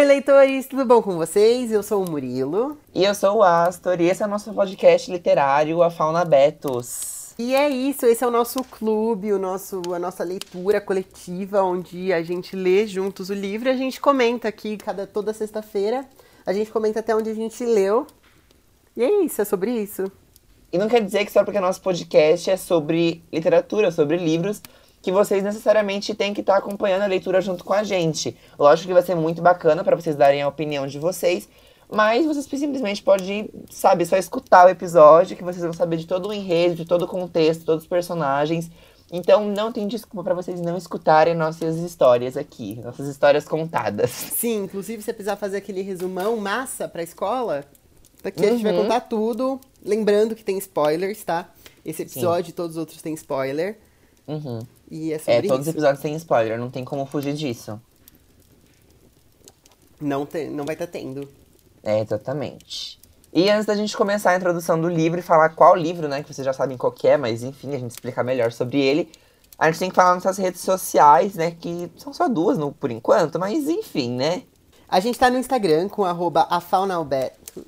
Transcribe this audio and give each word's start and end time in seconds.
Oi, 0.00 0.06
leitores, 0.06 0.66
tudo 0.66 0.86
bom 0.86 1.02
com 1.02 1.14
vocês? 1.18 1.70
Eu 1.70 1.82
sou 1.82 2.02
o 2.02 2.10
Murilo. 2.10 2.78
E 2.94 3.04
eu 3.04 3.14
sou 3.14 3.36
o 3.36 3.42
Astor, 3.42 4.00
e 4.00 4.08
esse 4.08 4.22
é 4.22 4.26
o 4.26 4.30
nosso 4.30 4.50
podcast 4.54 5.12
literário, 5.12 5.82
A 5.82 5.90
Fauna 5.90 6.24
Betos. 6.24 7.34
E 7.38 7.54
é 7.54 7.68
isso, 7.68 8.06
esse 8.06 8.24
é 8.24 8.26
o 8.26 8.30
nosso 8.30 8.64
clube, 8.64 9.30
o 9.30 9.38
nosso, 9.38 9.82
a 9.94 9.98
nossa 9.98 10.24
leitura 10.24 10.80
coletiva, 10.80 11.62
onde 11.62 12.14
a 12.14 12.22
gente 12.22 12.56
lê 12.56 12.86
juntos 12.86 13.28
o 13.28 13.34
livro 13.34 13.68
e 13.68 13.72
a 13.72 13.76
gente 13.76 14.00
comenta 14.00 14.48
aqui 14.48 14.78
cada, 14.78 15.06
toda 15.06 15.34
sexta-feira. 15.34 16.06
A 16.46 16.54
gente 16.54 16.70
comenta 16.70 17.00
até 17.00 17.14
onde 17.14 17.28
a 17.28 17.34
gente 17.34 17.62
leu. 17.62 18.06
E 18.96 19.02
é 19.02 19.22
isso, 19.22 19.42
é 19.42 19.44
sobre 19.44 19.70
isso. 19.70 20.10
E 20.72 20.78
não 20.78 20.88
quer 20.88 21.04
dizer 21.04 21.26
que 21.26 21.30
só 21.30 21.44
porque 21.44 21.60
nosso 21.60 21.82
podcast 21.82 22.50
é 22.50 22.56
sobre 22.56 23.22
literatura, 23.30 23.92
sobre 23.92 24.16
livros, 24.16 24.62
que 25.02 25.10
vocês 25.10 25.42
necessariamente 25.42 26.14
têm 26.14 26.34
que 26.34 26.40
estar 26.40 26.56
acompanhando 26.56 27.02
a 27.02 27.06
leitura 27.06 27.40
junto 27.40 27.64
com 27.64 27.72
a 27.72 27.82
gente. 27.82 28.36
Lógico 28.58 28.88
que 28.88 28.94
vai 28.94 29.02
ser 29.02 29.14
muito 29.14 29.40
bacana 29.40 29.82
para 29.82 29.96
vocês 29.96 30.14
darem 30.16 30.42
a 30.42 30.48
opinião 30.48 30.86
de 30.86 30.98
vocês, 30.98 31.48
mas 31.90 32.26
vocês 32.26 32.46
simplesmente 32.46 33.02
podem, 33.02 33.48
sabe, 33.70 34.04
só 34.06 34.16
escutar 34.16 34.66
o 34.66 34.68
episódio, 34.70 35.36
que 35.36 35.42
vocês 35.42 35.62
vão 35.62 35.72
saber 35.72 35.96
de 35.96 36.06
todo 36.06 36.28
o 36.28 36.32
enredo, 36.32 36.74
de 36.76 36.84
todo 36.84 37.02
o 37.02 37.08
contexto, 37.08 37.64
todos 37.64 37.84
os 37.84 37.88
personagens. 37.88 38.70
Então 39.12 39.44
não 39.44 39.72
tem 39.72 39.88
desculpa 39.88 40.22
para 40.22 40.34
vocês 40.34 40.60
não 40.60 40.76
escutarem 40.76 41.34
nossas 41.34 41.76
histórias 41.78 42.36
aqui, 42.36 42.78
nossas 42.84 43.08
histórias 43.08 43.44
contadas. 43.44 44.10
Sim, 44.36 44.64
inclusive 44.64 45.02
se 45.02 45.06
você 45.06 45.12
precisar 45.12 45.34
fazer 45.36 45.56
aquele 45.56 45.82
resumão 45.82 46.36
massa 46.36 46.86
pra 46.86 47.02
escola, 47.02 47.64
daqui 48.22 48.44
a 48.46 48.50
gente 48.50 48.62
vai 48.62 48.72
Uhum. 48.72 48.82
contar 48.82 49.00
tudo. 49.00 49.58
Lembrando 49.84 50.36
que 50.36 50.44
tem 50.44 50.58
spoilers, 50.58 51.24
tá? 51.24 51.48
Esse 51.84 52.02
episódio 52.02 52.50
e 52.50 52.52
todos 52.52 52.76
os 52.76 52.80
outros 52.80 53.02
têm 53.02 53.14
spoiler. 53.14 53.78
Uhum. 54.32 54.60
E 54.90 55.12
é 55.12 55.18
sobre 55.18 55.32
É, 55.34 55.42
todos 55.42 55.60
os 55.60 55.66
isso. 55.66 55.70
episódios 55.76 56.00
têm 56.02 56.14
spoiler, 56.16 56.58
não 56.58 56.70
tem 56.70 56.84
como 56.84 57.04
fugir 57.06 57.34
disso. 57.34 57.80
Não, 60.00 60.24
tem, 60.24 60.50
não 60.50 60.64
vai 60.64 60.74
estar 60.74 60.86
tendo. 60.86 61.28
É, 61.82 62.00
exatamente. 62.00 62.98
E 63.32 63.48
antes 63.50 63.66
da 63.66 63.74
gente 63.76 63.96
começar 63.96 64.30
a 64.30 64.36
introdução 64.36 64.80
do 64.80 64.88
livro 64.88 65.18
e 65.18 65.22
falar 65.22 65.50
qual 65.50 65.76
livro, 65.76 66.08
né, 66.08 66.22
que 66.22 66.32
vocês 66.32 66.44
já 66.44 66.52
sabem 66.52 66.76
qual 66.76 66.90
que 66.92 67.06
é, 67.06 67.16
mas 67.16 67.42
enfim, 67.42 67.74
a 67.74 67.78
gente 67.78 67.92
explicar 67.92 68.24
melhor 68.24 68.50
sobre 68.50 68.78
ele, 68.80 69.10
a 69.58 69.66
gente 69.70 69.78
tem 69.78 69.88
que 69.90 69.94
falar 69.94 70.14
nossas 70.14 70.36
redes 70.38 70.60
sociais, 70.62 71.34
né, 71.34 71.52
que 71.52 71.90
são 71.96 72.12
só 72.12 72.28
duas 72.28 72.58
no, 72.58 72.72
por 72.72 72.90
enquanto, 72.90 73.38
mas 73.38 73.68
enfim, 73.68 74.10
né, 74.16 74.42
A 74.88 74.98
gente 74.98 75.16
tá 75.18 75.30
no 75.30 75.38
Instagram 75.38 75.88
com 75.88 76.04
arroba 76.04 76.46
afaunalbeto. 76.50 77.64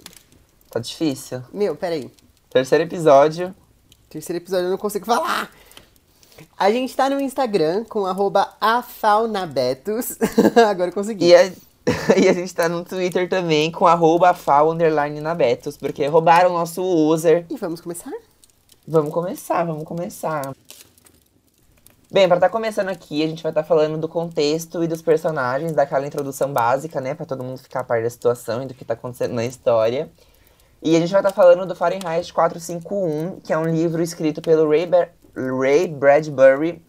tá 0.71 0.81
difícil. 0.81 1.41
Meu, 1.53 1.77
peraí. 1.77 2.11
Terceiro 2.51 2.83
episódio, 2.85 3.55
Terceiro 4.09 4.43
episódio 4.43 4.67
eu 4.67 4.71
não 4.71 4.79
consigo 4.79 5.07
falar. 5.07 5.49
A 6.59 6.71
gente 6.71 6.95
tá 6.97 7.09
no 7.11 7.21
Instagram 7.21 7.85
com 7.85 8.05
afaunabetos. 8.61 10.17
Agora 10.69 10.91
eu 10.91 10.95
consegui. 10.95 11.27
e 11.27 11.35
a, 11.35 11.47
e 12.17 12.29
a 12.29 12.33
gente 12.33 12.55
tá 12.55 12.69
no 12.69 12.85
Twitter 12.85 13.29
também 13.29 13.71
com 13.71 13.87
arroba 13.87 14.35
fal, 14.35 14.71
underline 14.71 15.21
nabetos, 15.21 15.77
porque 15.77 16.07
roubaram 16.07 16.51
o 16.51 16.55
nosso 16.55 16.83
user. 16.83 17.45
E 17.51 17.57
vamos 17.57 17.81
começar? 17.81 18.13
Vamos 18.87 19.13
começar, 19.13 19.65
vamos 19.65 19.85
começar. 19.85 20.53
Bem, 22.11 22.29
para 22.29 22.37
estar 22.37 22.51
começando 22.51 22.91
aqui, 22.91 23.25
a 23.25 23.27
gente 23.27 23.43
vai 23.43 23.51
estar 23.51 23.63
falando 23.65 23.97
do 23.97 24.07
contexto 24.07 24.85
e 24.85 24.87
dos 24.87 25.01
personagens, 25.01 25.73
daquela 25.73 26.07
introdução 26.07 26.53
básica, 26.53 27.01
né, 27.01 27.15
para 27.15 27.25
todo 27.25 27.43
mundo 27.43 27.57
ficar 27.59 27.81
a 27.81 27.85
par 27.85 28.03
da 28.03 28.11
situação 28.11 28.63
e 28.63 28.67
do 28.67 28.75
que 28.75 28.85
tá 28.85 28.93
acontecendo 28.93 29.33
na 29.33 29.47
história. 29.47 30.11
E 30.83 30.95
a 30.95 31.01
gente 31.01 31.11
vai 31.11 31.21
estar 31.21 31.33
falando 31.33 31.65
do 31.65 31.75
Fahrenheit 31.75 32.31
451, 32.33 33.41
que 33.41 33.53
é 33.53 33.57
um 33.57 33.65
livro 33.65 34.03
escrito 34.03 34.43
pelo 34.43 34.69
Ray, 34.69 34.85
Ber- 34.85 35.13
Ray 35.35 35.89
Bradbury. 35.89 36.83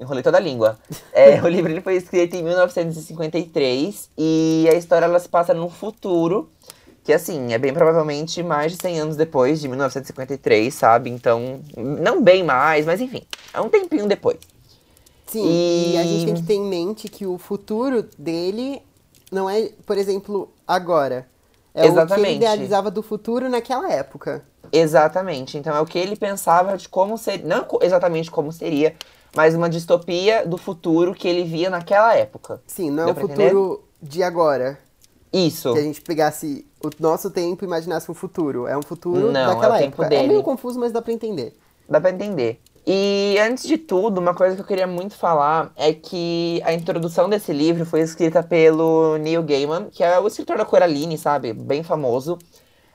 Enrolei 0.00 0.22
toda 0.22 0.38
a 0.38 0.40
língua. 0.40 0.78
É, 1.12 1.40
o 1.42 1.48
livro 1.48 1.70
ele 1.70 1.80
foi 1.80 1.96
escrito 1.96 2.34
em 2.36 2.42
1953 2.42 4.10
e 4.16 4.68
a 4.70 4.74
história 4.74 5.06
ela 5.06 5.18
se 5.18 5.28
passa 5.28 5.52
no 5.52 5.68
futuro, 5.68 6.50
que 7.02 7.12
assim, 7.12 7.52
é 7.52 7.58
bem 7.58 7.72
provavelmente 7.72 8.42
mais 8.42 8.72
de 8.72 8.78
100 8.78 9.00
anos 9.00 9.16
depois 9.16 9.60
de 9.60 9.66
1953, 9.68 10.72
sabe? 10.72 11.10
Então, 11.10 11.60
não 11.76 12.22
bem 12.22 12.44
mais, 12.44 12.86
mas 12.86 13.00
enfim, 13.00 13.22
é 13.52 13.60
um 13.60 13.68
tempinho 13.68 14.06
depois. 14.06 14.38
Sim, 15.26 15.44
E- 15.44 15.92
e... 15.94 15.96
a 15.96 16.02
gente 16.04 16.24
tem 16.24 16.34
que 16.34 16.42
ter 16.42 16.54
em 16.54 16.64
mente 16.64 17.08
que 17.08 17.26
o 17.26 17.36
futuro 17.36 18.06
dele 18.18 18.82
não 19.30 19.48
é, 19.48 19.70
por 19.84 19.98
exemplo, 19.98 20.50
agora. 20.66 21.28
É 21.74 21.80
o 21.80 21.84
que 21.84 21.90
Exatamente. 21.90 22.28
ele 22.28 22.36
idealizava 22.36 22.90
do 22.90 23.02
futuro 23.02 23.48
naquela 23.48 23.92
época. 23.92 24.44
Exatamente. 24.72 25.56
Então 25.58 25.76
é 25.76 25.80
o 25.80 25.86
que 25.86 25.98
ele 25.98 26.16
pensava 26.16 26.76
de 26.76 26.88
como 26.88 27.16
seria, 27.16 27.46
não 27.46 27.66
exatamente 27.82 28.30
como 28.30 28.52
seria, 28.52 28.94
mas 29.34 29.54
uma 29.54 29.68
distopia 29.68 30.46
do 30.46 30.56
futuro 30.56 31.14
que 31.14 31.28
ele 31.28 31.44
via 31.44 31.70
naquela 31.70 32.14
época. 32.14 32.60
Sim, 32.66 32.90
não 32.90 33.08
é 33.08 33.12
o 33.12 33.14
futuro 33.14 33.84
de 34.02 34.22
agora. 34.22 34.78
Isso. 35.32 35.72
Que 35.72 35.78
a 35.78 35.82
gente 35.82 36.00
pegasse 36.00 36.66
o 36.82 36.90
nosso 37.00 37.30
tempo 37.30 37.64
e 37.64 37.66
imaginasse 37.66 38.10
um 38.10 38.14
futuro. 38.14 38.66
É 38.66 38.76
um 38.76 38.82
futuro 38.82 39.30
Não, 39.30 39.40
é 39.40 39.54
daquela 39.54 39.78
tempo 39.78 40.02
época. 40.02 40.06
É 40.06 40.08
dele. 40.08 40.28
meio 40.28 40.42
confuso, 40.42 40.78
mas 40.78 40.92
dá 40.92 41.02
pra 41.02 41.12
entender. 41.12 41.54
Dá 41.88 42.00
pra 42.00 42.10
entender. 42.10 42.60
E 42.86 43.36
antes 43.38 43.68
de 43.68 43.76
tudo, 43.76 44.18
uma 44.18 44.32
coisa 44.32 44.56
que 44.56 44.62
eu 44.62 44.66
queria 44.66 44.86
muito 44.86 45.14
falar 45.14 45.70
é 45.76 45.92
que 45.92 46.58
a 46.64 46.72
introdução 46.72 47.28
desse 47.28 47.52
livro 47.52 47.84
foi 47.84 48.00
escrita 48.00 48.42
pelo 48.42 49.18
Neil 49.18 49.42
Gaiman, 49.42 49.88
que 49.90 50.02
é 50.02 50.18
o 50.18 50.26
escritor 50.26 50.56
da 50.56 50.64
Coraline, 50.64 51.18
sabe? 51.18 51.52
Bem 51.52 51.82
famoso. 51.82 52.38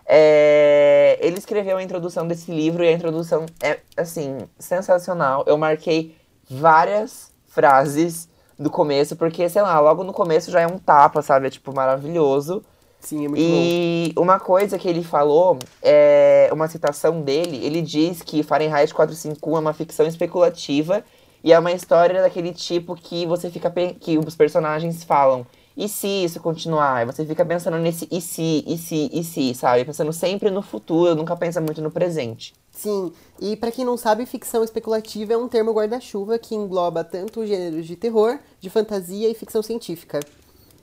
É, 0.05 1.17
Ele 1.21 1.37
escreveu 1.37 1.77
a 1.77 1.83
introdução 1.83 2.27
desse 2.27 2.51
livro 2.51 2.83
e 2.83 2.87
a 2.87 2.91
introdução 2.91 3.45
é, 3.61 3.79
assim, 3.95 4.37
sensacional. 4.59 5.43
Eu 5.47 5.57
marquei 5.57 6.15
várias 6.49 7.31
frases 7.47 8.27
do 8.57 8.69
começo, 8.69 9.15
porque, 9.15 9.47
sei 9.49 9.61
lá, 9.61 9.79
logo 9.79 10.03
no 10.03 10.13
começo 10.13 10.51
já 10.51 10.61
é 10.61 10.67
um 10.67 10.77
tapa, 10.77 11.21
sabe? 11.21 11.47
É, 11.47 11.49
tipo, 11.49 11.73
maravilhoso. 11.73 12.63
Sim, 12.99 13.25
é 13.25 13.27
muito 13.27 13.41
bom. 13.41 13.45
E 13.45 14.13
uma 14.15 14.39
coisa 14.39 14.79
que 14.79 14.87
ele 14.87 15.03
falou, 15.03 15.59
é 15.81 16.49
uma 16.53 16.67
citação 16.67 17.21
dele, 17.21 17.63
ele 17.65 17.81
diz 17.81 18.21
que 18.21 18.43
Fahrenheit 18.43 18.93
451 18.93 19.57
é 19.57 19.59
uma 19.59 19.73
ficção 19.73 20.07
especulativa 20.07 21.03
e 21.43 21.51
é 21.51 21.59
uma 21.59 21.73
história 21.73 22.21
daquele 22.21 22.53
tipo 22.53 22.95
que 22.95 23.25
você 23.25 23.49
fica 23.49 23.69
que 23.99 24.17
os 24.17 24.35
personagens 24.35 25.03
falam 25.03 25.45
e 25.75 25.89
se 25.89 26.07
isso 26.07 26.39
continuar? 26.39 27.05
Você 27.05 27.25
fica 27.25 27.43
pensando 27.43 27.77
nesse 27.77 28.07
e 28.11 28.21
se, 28.21 28.63
e 28.67 28.77
se, 28.77 29.09
e 29.11 29.23
se, 29.23 29.53
sabe? 29.55 29.83
Pensando 29.85 30.13
sempre 30.13 30.51
no 30.51 30.61
futuro, 30.61 31.15
nunca 31.15 31.35
pensa 31.35 31.59
muito 31.59 31.81
no 31.81 31.89
presente. 31.89 32.53
Sim, 32.71 33.11
e 33.39 33.55
pra 33.55 33.71
quem 33.71 33.85
não 33.85 33.97
sabe, 33.97 34.25
ficção 34.25 34.63
especulativa 34.63 35.33
é 35.33 35.37
um 35.37 35.47
termo 35.47 35.71
guarda-chuva 35.71 36.37
que 36.37 36.55
engloba 36.55 37.03
tanto 37.03 37.45
gêneros 37.45 37.85
de 37.85 37.95
terror, 37.95 38.39
de 38.59 38.69
fantasia 38.69 39.29
e 39.29 39.33
ficção 39.33 39.61
científica. 39.61 40.19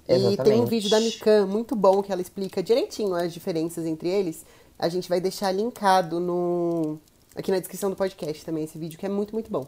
E 0.08 0.12
tem 0.12 0.24
um 0.24 0.32
Exatamente. 0.32 0.70
vídeo 0.70 0.90
da 0.90 1.00
Mikan 1.00 1.46
muito 1.46 1.76
bom 1.76 2.02
que 2.02 2.10
ela 2.10 2.20
explica 2.20 2.62
direitinho 2.62 3.14
as 3.14 3.32
diferenças 3.32 3.86
entre 3.86 4.08
eles. 4.08 4.44
A 4.76 4.88
gente 4.88 5.08
vai 5.08 5.20
deixar 5.20 5.52
linkado 5.52 6.18
no 6.18 6.98
aqui 7.36 7.50
na 7.52 7.58
descrição 7.58 7.90
do 7.90 7.96
podcast 7.96 8.44
também 8.44 8.64
esse 8.64 8.76
vídeo 8.76 8.98
que 8.98 9.06
é 9.06 9.08
muito, 9.08 9.32
muito 9.32 9.50
bom. 9.50 9.66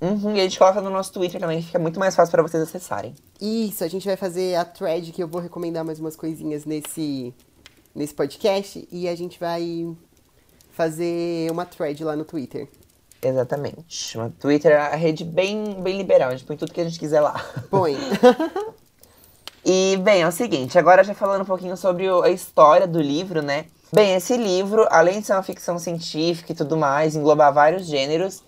Uhum, 0.00 0.34
e 0.34 0.40
a 0.40 0.44
gente 0.44 0.58
coloca 0.58 0.80
no 0.80 0.88
nosso 0.88 1.12
Twitter 1.12 1.40
também, 1.40 1.60
que 1.60 1.66
fica 1.66 1.78
muito 1.78 2.00
mais 2.00 2.16
fácil 2.16 2.32
para 2.32 2.42
vocês 2.42 2.62
acessarem. 2.62 3.14
Isso, 3.40 3.84
a 3.84 3.88
gente 3.88 4.06
vai 4.06 4.16
fazer 4.16 4.54
a 4.54 4.64
thread 4.64 5.12
que 5.12 5.22
eu 5.22 5.28
vou 5.28 5.40
recomendar 5.40 5.84
mais 5.84 6.00
umas 6.00 6.16
coisinhas 6.16 6.64
nesse, 6.64 7.34
nesse 7.94 8.14
podcast 8.14 8.88
e 8.90 9.06
a 9.08 9.14
gente 9.14 9.38
vai 9.38 9.94
fazer 10.72 11.50
uma 11.50 11.66
thread 11.66 12.02
lá 12.02 12.16
no 12.16 12.24
Twitter. 12.24 12.66
Exatamente. 13.22 14.16
O 14.18 14.30
Twitter 14.30 14.72
é 14.72 14.76
a 14.78 14.96
rede 14.96 15.24
bem, 15.24 15.74
bem 15.82 15.98
liberal, 15.98 16.30
a 16.30 16.32
gente 16.32 16.46
põe 16.46 16.56
tudo 16.56 16.72
que 16.72 16.80
a 16.80 16.84
gente 16.84 16.98
quiser 16.98 17.20
lá. 17.20 17.44
Põe. 17.70 17.96
E, 19.64 19.98
bem, 19.98 20.22
é 20.22 20.26
o 20.26 20.32
seguinte, 20.32 20.78
agora 20.78 21.04
já 21.04 21.12
falando 21.12 21.42
um 21.42 21.46
pouquinho 21.46 21.76
sobre 21.76 22.08
a 22.08 22.30
história 22.30 22.86
do 22.86 23.00
livro, 23.00 23.42
né? 23.42 23.66
Bem, 23.92 24.14
esse 24.14 24.36
livro, 24.36 24.86
além 24.90 25.20
de 25.20 25.26
ser 25.26 25.34
uma 25.34 25.42
ficção 25.42 25.78
científica 25.78 26.52
e 26.52 26.54
tudo 26.54 26.76
mais, 26.76 27.14
englobar 27.14 27.52
vários 27.52 27.86
gêneros, 27.86 28.42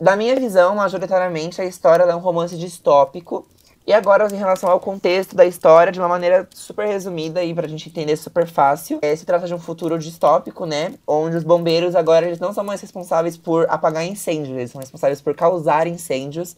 da 0.00 0.16
minha 0.16 0.36
visão, 0.36 0.74
majoritariamente, 0.76 1.60
a 1.60 1.64
história 1.64 2.04
é 2.04 2.14
um 2.14 2.20
romance 2.20 2.56
distópico. 2.56 3.46
E 3.84 3.92
agora, 3.92 4.32
em 4.32 4.36
relação 4.36 4.70
ao 4.70 4.78
contexto 4.78 5.34
da 5.34 5.44
história, 5.44 5.92
de 5.92 5.98
uma 5.98 6.08
maneira 6.08 6.48
super 6.54 6.86
resumida 6.86 7.42
e 7.42 7.52
pra 7.52 7.66
gente 7.66 7.88
entender 7.88 8.16
super 8.16 8.46
fácil, 8.46 9.00
eh, 9.02 9.16
se 9.16 9.26
trata 9.26 9.48
de 9.48 9.54
um 9.54 9.58
futuro 9.58 9.98
distópico, 9.98 10.64
né? 10.64 10.94
Onde 11.04 11.36
os 11.36 11.42
bombeiros 11.42 11.96
agora 11.96 12.26
eles 12.26 12.38
não 12.38 12.52
são 12.52 12.62
mais 12.62 12.80
responsáveis 12.80 13.36
por 13.36 13.66
apagar 13.68 14.06
incêndios, 14.06 14.56
eles 14.56 14.70
são 14.70 14.80
responsáveis 14.80 15.20
por 15.20 15.34
causar 15.34 15.88
incêndios. 15.88 16.56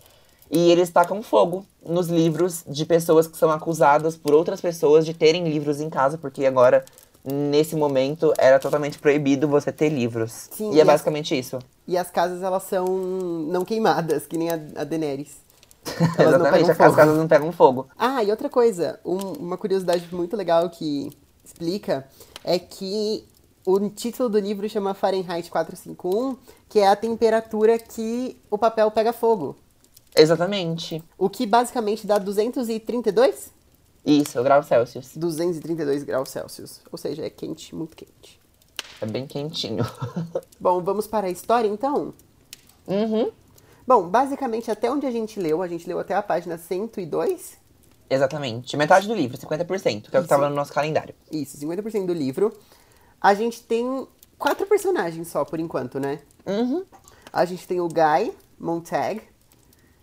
E 0.51 0.71
eles 0.71 0.91
tacam 0.91 1.23
fogo 1.23 1.65
nos 1.85 2.09
livros 2.09 2.63
de 2.69 2.85
pessoas 2.85 3.27
que 3.27 3.39
são 3.39 3.51
acusadas 3.51 4.17
por 4.17 4.35
outras 4.35 4.61
pessoas 4.61 5.07
de 5.07 5.15
terem 5.15 5.49
livros 5.49 5.81
em 5.81 5.89
casa, 5.89 6.19
porque 6.19 6.45
agora, 6.45 6.85
nesse 7.25 7.75
momento, 7.75 8.33
era 8.39 8.59
totalmente 8.59 8.99
proibido 8.99 9.49
você 9.49 9.73
ter 9.73 9.89
livros. 9.89 10.49
Sim, 10.53 10.73
e 10.73 10.77
e 10.77 10.79
é 10.79 10.83
as- 10.83 10.87
basicamente 10.87 11.37
isso. 11.39 11.59
E 11.87 11.97
as 11.97 12.11
casas, 12.11 12.43
elas 12.43 12.63
são 12.65 12.87
não 12.87 13.65
queimadas, 13.65 14.27
que 14.27 14.37
nem 14.37 14.51
a, 14.51 14.55
a 14.77 14.85
Daenerys. 14.85 15.43
Exatamente, 16.19 16.71
as 16.71 16.77
casas 16.77 17.17
não 17.17 17.29
pegam 17.29 17.53
fogo. 17.53 17.87
Ah, 17.99 18.23
e 18.25 18.31
outra 18.31 18.49
coisa, 18.49 18.99
um- 19.05 19.33
uma 19.39 19.57
curiosidade 19.59 20.07
muito 20.13 20.37
legal 20.37 20.69
que 20.71 21.11
explica 21.45 22.07
é 22.43 22.59
que 22.59 23.25
o 23.67 23.89
título 23.91 24.29
do 24.29 24.39
livro 24.39 24.69
chama 24.69 24.93
Fahrenheit 24.95 25.51
451, 25.51 26.37
que 26.69 26.79
é 26.81 26.89
a 26.89 26.97
temperatura 26.97 27.79
que 27.79 28.37
o 28.51 28.57
papel 28.59 28.91
pega 28.91 29.13
fogo. 29.13 29.57
Exatamente. 30.17 31.03
O 31.19 31.29
que 31.29 31.45
basicamente 31.45 32.07
dá 32.07 32.19
232? 32.19 33.51
Isso, 34.05 34.43
graus 34.43 34.67
Celsius. 34.67 35.17
232 35.17 36.03
graus 36.03 36.29
Celsius. 36.29 36.81
Ou 36.93 36.99
seja, 36.99 37.25
é 37.25 37.31
quente, 37.31 37.75
muito 37.75 37.97
quente. 37.97 38.41
É 39.01 39.07
bem 39.07 39.27
quentinho. 39.27 39.85
Bom, 40.61 40.83
vamos 40.83 41.07
para 41.07 41.27
a 41.27 41.31
história 41.31 41.69
então? 41.69 42.15
uhum. 42.87 43.31
Bom, 43.87 44.09
basicamente 44.09 44.71
até 44.71 44.91
onde 44.91 45.07
a 45.07 45.11
gente 45.11 45.39
leu, 45.39 45.63
a 45.63 45.69
gente 45.69 45.87
leu 45.87 45.99
até 45.99 46.15
a 46.15 46.23
página 46.23 46.57
102. 46.57 47.59
Exatamente. 48.09 48.77
Metade 48.77 49.07
do 49.07 49.15
livro, 49.15 49.37
50%, 49.37 49.43
que 49.43 49.89
é 49.89 49.99
o 49.99 50.11
que 50.11 50.19
Isso. 50.19 50.29
tava 50.29 50.49
no 50.49 50.55
nosso 50.55 50.73
calendário. 50.73 51.15
Isso, 51.31 51.59
50% 51.59 52.07
do 52.07 52.15
livro. 52.15 52.53
A 53.21 53.35
gente 53.35 53.63
tem 53.63 54.07
quatro 54.39 54.67
personagens 54.67 55.29
só 55.29 55.45
por 55.45 55.61
enquanto, 55.61 55.99
né? 55.99 56.21
Uhum. 56.47 56.85
A 57.33 57.45
gente 57.45 57.67
tem 57.67 57.81
o 57.81 57.89
Guy 57.89 58.33
Montag, 58.59 59.23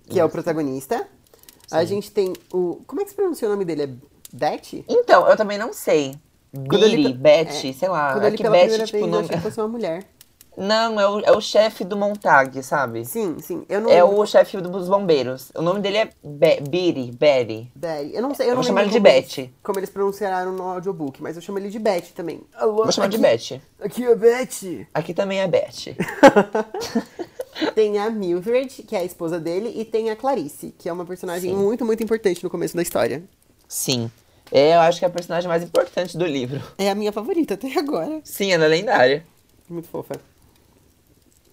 que 0.08 0.20
é 0.20 0.26
o 0.26 0.30
protagonista. 0.30 1.08
A 1.72 1.84
gente 1.86 2.12
tem 2.12 2.34
o. 2.54 2.82
Como 2.88 3.02
é 3.02 3.04
que 3.04 3.10
se 3.12 3.16
pronuncia 3.16 3.48
o 3.48 3.52
nome 3.52 3.66
dele? 3.66 3.84
É 3.84 3.90
Beth? 4.34 4.84
Então, 4.88 5.28
eu 5.28 5.36
também 5.38 5.58
não 5.58 5.74
sei. 5.74 6.16
Quando 6.54 6.84
ele 6.84 6.98
Biri, 6.98 7.14
pe- 7.14 7.18
Beth, 7.20 7.48
é, 7.70 7.74
sei 7.74 7.90
lá. 7.90 8.14
Quando 8.14 8.24
é 8.24 8.28
ele 8.28 8.38
que 8.38 8.44
pela 8.44 8.56
Beth, 8.56 8.62
primeira 8.62 8.86
tipo, 8.86 8.98
vez, 8.98 9.06
eu 9.06 9.12
nome... 9.12 9.24
achei 9.26 9.38
que 9.38 9.44
fosse 9.44 9.60
uma 9.60 9.68
mulher. 9.68 10.04
Não, 10.58 11.00
é 11.00 11.08
o, 11.08 11.20
é 11.22 11.32
o 11.32 11.40
chefe 11.40 11.86
do 11.86 11.96
Montag, 11.96 12.62
sabe? 12.62 13.06
Sim, 13.06 13.38
sim. 13.40 13.64
Eu 13.70 13.80
não 13.80 13.90
É 13.90 14.04
o 14.04 14.26
chefe 14.26 14.58
dos 14.58 14.90
bombeiros. 14.90 15.50
O 15.56 15.62
nome 15.62 15.80
dele 15.80 15.98
é 15.98 16.10
Be 16.22 16.60
Biri, 16.70 17.10
Betty. 17.12 17.72
Betty. 17.74 18.12
Eu 18.14 18.22
não 18.22 18.36
sei, 18.36 18.48
eu, 18.48 18.50
não 18.50 18.56
vou 18.58 18.64
chamar 18.66 18.82
ele 18.82 18.92
de 18.92 19.00
Betty. 19.00 19.54
Como 19.64 19.80
eles 19.80 19.90
pronunciaram 19.90 20.52
no 20.52 20.64
audiobook, 20.64 21.24
mas 21.24 21.38
eu 21.38 21.42
chamo 21.42 21.58
ele 21.58 21.70
de 21.70 21.80
Betty 21.80 22.12
também. 22.12 22.42
Alô, 22.54 22.84
Vou 22.84 22.92
chamar 22.92 23.08
de 23.08 23.16
aqui- 23.16 23.54
Beth. 23.56 23.62
Aqui 23.82 24.04
é 24.04 24.14
Betty. 24.14 24.88
Aqui 24.94 25.14
também 25.14 25.40
é 25.40 25.48
Beth. 25.48 25.96
Tem 27.76 27.98
a 27.98 28.10
Mildred, 28.10 28.84
que 28.84 28.96
é 28.96 29.00
a 29.00 29.04
esposa 29.04 29.40
dele, 29.40 29.72
e 29.76 29.86
tem 29.86 30.10
a 30.10 30.16
Clarice, 30.16 30.74
que 30.78 30.90
é 30.90 30.94
uma 30.94 31.06
personagem 31.06 31.52
Sim. 31.52 31.58
muito, 31.58 31.86
muito 31.86 32.04
importante 32.04 32.44
no 32.44 32.50
começo 32.50 32.76
da 32.76 32.82
história. 32.82 33.24
Sim. 33.68 34.10
É, 34.52 34.76
eu 34.76 34.82
acho 34.82 35.00
que 35.00 35.06
é 35.06 35.08
a 35.08 35.12
personagem 35.12 35.48
mais 35.48 35.64
importante 35.64 36.18
do 36.18 36.26
livro. 36.26 36.62
É 36.78 36.90
a 36.90 36.96
minha 36.96 37.12
favorita 37.12 37.54
até 37.54 37.78
agora. 37.78 38.20
Sim, 38.24 38.52
ela 38.52 38.66
é 38.66 38.68
lendária. 38.68 39.26
Muito 39.70 39.88
fofa. 39.88 40.16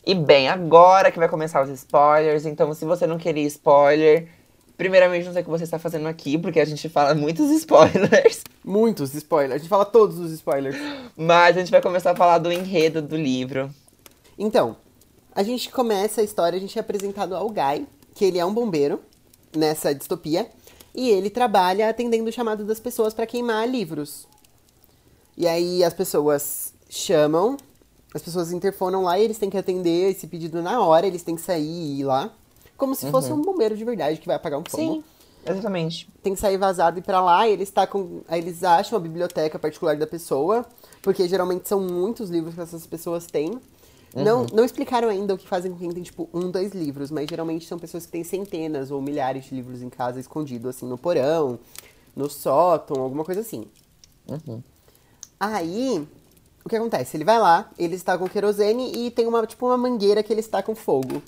E 0.05 0.14
bem, 0.14 0.49
agora 0.49 1.12
que 1.12 1.19
vai 1.19 1.28
começar 1.28 1.62
os 1.62 1.70
spoilers, 1.70 2.46
então 2.46 2.72
se 2.75 2.84
você 2.84 3.06
não 3.06 3.19
queria 3.19 3.46
spoiler, 3.46 4.26
primeiramente 4.76 5.26
não 5.26 5.32
sei 5.32 5.43
o 5.43 5.44
que 5.44 5.50
você 5.50 5.64
está 5.64 5.78
fazendo 5.78 6.08
aqui, 6.08 6.38
porque 6.38 6.58
a 6.58 6.64
gente 6.64 6.88
fala 6.88 7.14
muitos 7.14 7.50
spoilers, 7.52 8.43
Muitos 8.64 9.14
spoilers. 9.14 9.55
A 9.55 9.58
gente 9.58 9.69
fala 9.69 9.84
todos 9.84 10.19
os 10.19 10.32
spoilers. 10.32 10.76
mas 11.16 11.56
a 11.56 11.60
gente 11.60 11.70
vai 11.70 11.81
começar 11.81 12.10
a 12.10 12.16
falar 12.16 12.38
do 12.38 12.52
enredo 12.52 13.00
do 13.00 13.16
livro. 13.16 13.70
Então, 14.38 14.76
a 15.38 15.44
gente 15.44 15.70
começa 15.70 16.20
a 16.20 16.25
história, 16.25 16.56
a 16.56 16.61
gente 16.61 16.76
é 16.76 16.81
apresentado 16.81 17.32
ao 17.37 17.49
Guy, 17.49 17.87
que 18.12 18.25
ele 18.25 18.40
é 18.40 18.44
um 18.44 18.52
bombeiro 18.52 19.00
nessa 19.56 19.94
distopia, 19.94 20.50
e 20.93 21.08
ele 21.11 21.31
trabalha 21.31 21.88
atendendo 21.88 22.29
o 22.29 22.32
chamado 22.32 22.64
das 22.64 22.81
pessoas 22.81 23.14
para 23.14 23.25
queimar 23.25 23.69
livros. 23.69 24.26
E 25.37 25.46
aí 25.46 25.85
as 25.85 25.94
pessoas 25.94 26.75
chamam, 26.90 27.56
as 28.12 28.20
pessoas 28.20 28.50
interfonam 28.50 29.05
lá 29.05 29.17
e 29.17 29.23
eles 29.23 29.38
têm 29.38 29.49
que 29.49 29.56
atender 29.56 30.11
esse 30.11 30.26
pedido 30.26 30.61
na 30.61 30.81
hora, 30.81 31.06
eles 31.06 31.23
têm 31.23 31.37
que 31.37 31.41
sair 31.41 31.62
e 31.62 32.00
ir 32.00 32.05
lá. 32.05 32.34
Como 32.76 32.96
se 32.96 33.08
fosse 33.08 33.32
um 33.32 33.41
bombeiro 33.41 33.76
de 33.76 33.84
verdade 33.84 34.19
que 34.19 34.26
vai 34.26 34.34
apagar 34.34 34.58
um 34.58 34.64
fogo. 34.69 34.82
Sim, 34.82 35.05
exatamente. 35.46 36.08
Tem 36.20 36.34
que 36.34 36.41
sair 36.41 36.56
vazado 36.56 36.99
e 36.99 37.00
ir 37.00 37.05
pra 37.05 37.20
lá, 37.20 37.46
e 37.46 37.52
eles, 37.52 37.70
tacam, 37.70 38.23
aí 38.26 38.41
eles 38.41 38.64
acham 38.64 38.99
a 38.99 39.00
biblioteca 39.00 39.56
particular 39.56 39.96
da 39.96 40.06
pessoa, 40.06 40.67
porque 41.00 41.29
geralmente 41.29 41.69
são 41.69 41.81
muitos 41.81 42.29
livros 42.29 42.56
que 42.56 42.61
essas 42.61 42.84
pessoas 42.88 43.25
têm. 43.25 43.61
Não, 44.14 44.46
não 44.52 44.64
explicaram 44.64 45.08
ainda 45.08 45.34
o 45.34 45.38
que 45.38 45.46
fazem 45.46 45.70
com 45.70 45.78
quem 45.78 45.90
tem, 45.93 46.02
tipo, 46.02 46.28
um, 46.32 46.50
dois 46.50 46.72
livros, 46.72 47.10
mas 47.10 47.28
geralmente 47.28 47.66
são 47.66 47.78
pessoas 47.78 48.06
que 48.06 48.12
têm 48.12 48.25
centenas 48.25 48.90
ou 48.90 49.00
milhares 49.02 49.44
de 49.44 49.55
livros 49.55 49.82
em 49.82 49.88
casa 49.90 50.19
escondido, 50.19 50.69
assim, 50.69 50.87
no 50.87 50.96
porão, 50.96 51.58
no 52.16 52.28
sótão, 52.28 53.02
alguma 53.02 53.25
coisa 53.25 53.40
assim. 53.43 53.66
Aí, 55.38 56.06
o 56.64 56.69
que 56.69 56.76
acontece? 56.76 57.16
Ele 57.16 57.25
vai 57.25 57.38
lá, 57.38 57.70
ele 57.78 57.94
está 57.94 58.16
com 58.19 58.28
querosene 58.28 58.93
e 58.96 59.10
tem 59.10 59.26
uma, 59.26 59.46
tipo, 59.46 59.66
uma 59.66 59.76
mangueira 59.76 60.22
que 60.22 60.32
ele 60.32 60.40
está 60.40 60.62
com 60.62 60.75
fogo. 60.75 61.22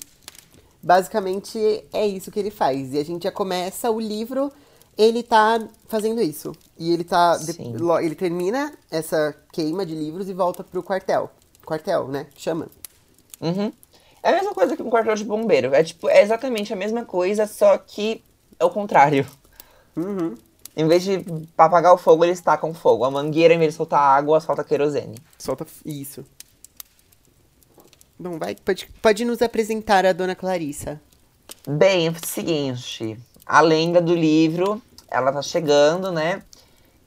Basicamente, 0.83 1.59
é 1.93 2.05
isso 2.07 2.31
que 2.31 2.39
ele 2.39 2.49
faz. 2.51 2.93
E 2.93 2.97
a 2.99 3.05
gente 3.05 3.23
já 3.23 3.31
começa 3.31 3.89
o 3.91 3.99
livro, 3.99 4.51
ele 4.97 5.21
tá 5.23 5.65
fazendo 5.87 6.19
isso. 6.21 6.51
E 6.77 6.91
ele 6.91 7.03
tá. 7.03 7.37
de- 7.37 7.53
ele 8.03 8.15
termina 8.15 8.73
essa 8.89 9.35
queima 9.53 9.85
de 9.85 9.93
livros 9.95 10.27
e 10.27 10.33
volta 10.33 10.63
pro 10.63 10.81
quartel. 10.83 11.29
Quartel, 11.65 12.07
né? 12.07 12.27
Chama. 12.35 12.67
Uhum. 13.39 13.71
É 14.23 14.29
a 14.29 14.33
mesma 14.33 14.53
coisa 14.53 14.75
que 14.75 14.83
um 14.83 14.89
quartel 14.89 15.15
de 15.15 15.23
bombeiro. 15.23 15.73
É 15.73 15.83
tipo, 15.83 16.07
é 16.07 16.21
exatamente 16.21 16.71
a 16.71 16.75
mesma 16.75 17.03
coisa, 17.03 17.47
só 17.47 17.77
que 17.77 18.23
é 18.59 18.65
o 18.65 18.69
contrário. 18.69 19.25
Uhum. 19.95 20.35
Em 20.75 20.87
vez 20.87 21.03
de 21.03 21.25
apagar 21.57 21.93
o 21.93 21.97
fogo, 21.97 22.23
eles 22.23 22.39
tacam 22.39 22.73
fogo. 22.73 23.03
A 23.03 23.11
mangueira, 23.11 23.53
em 23.53 23.59
vez 23.59 23.73
de 23.73 23.77
soltar 23.77 23.99
água, 23.99 24.39
solta 24.39 24.63
querosene. 24.63 25.17
Solta. 25.37 25.65
Isso. 25.85 26.23
Bom, 28.17 28.37
vai. 28.37 28.55
Pode, 28.55 28.87
pode 29.01 29.25
nos 29.25 29.41
apresentar 29.41 30.05
a 30.05 30.13
dona 30.13 30.35
Clarissa. 30.35 31.01
Bem, 31.67 32.07
é 32.07 32.11
o 32.11 32.15
seguinte, 32.25 33.19
a 33.45 33.61
lenda 33.61 34.01
do 34.01 34.15
livro, 34.15 34.81
ela 35.09 35.31
tá 35.31 35.41
chegando, 35.41 36.11
né? 36.11 36.41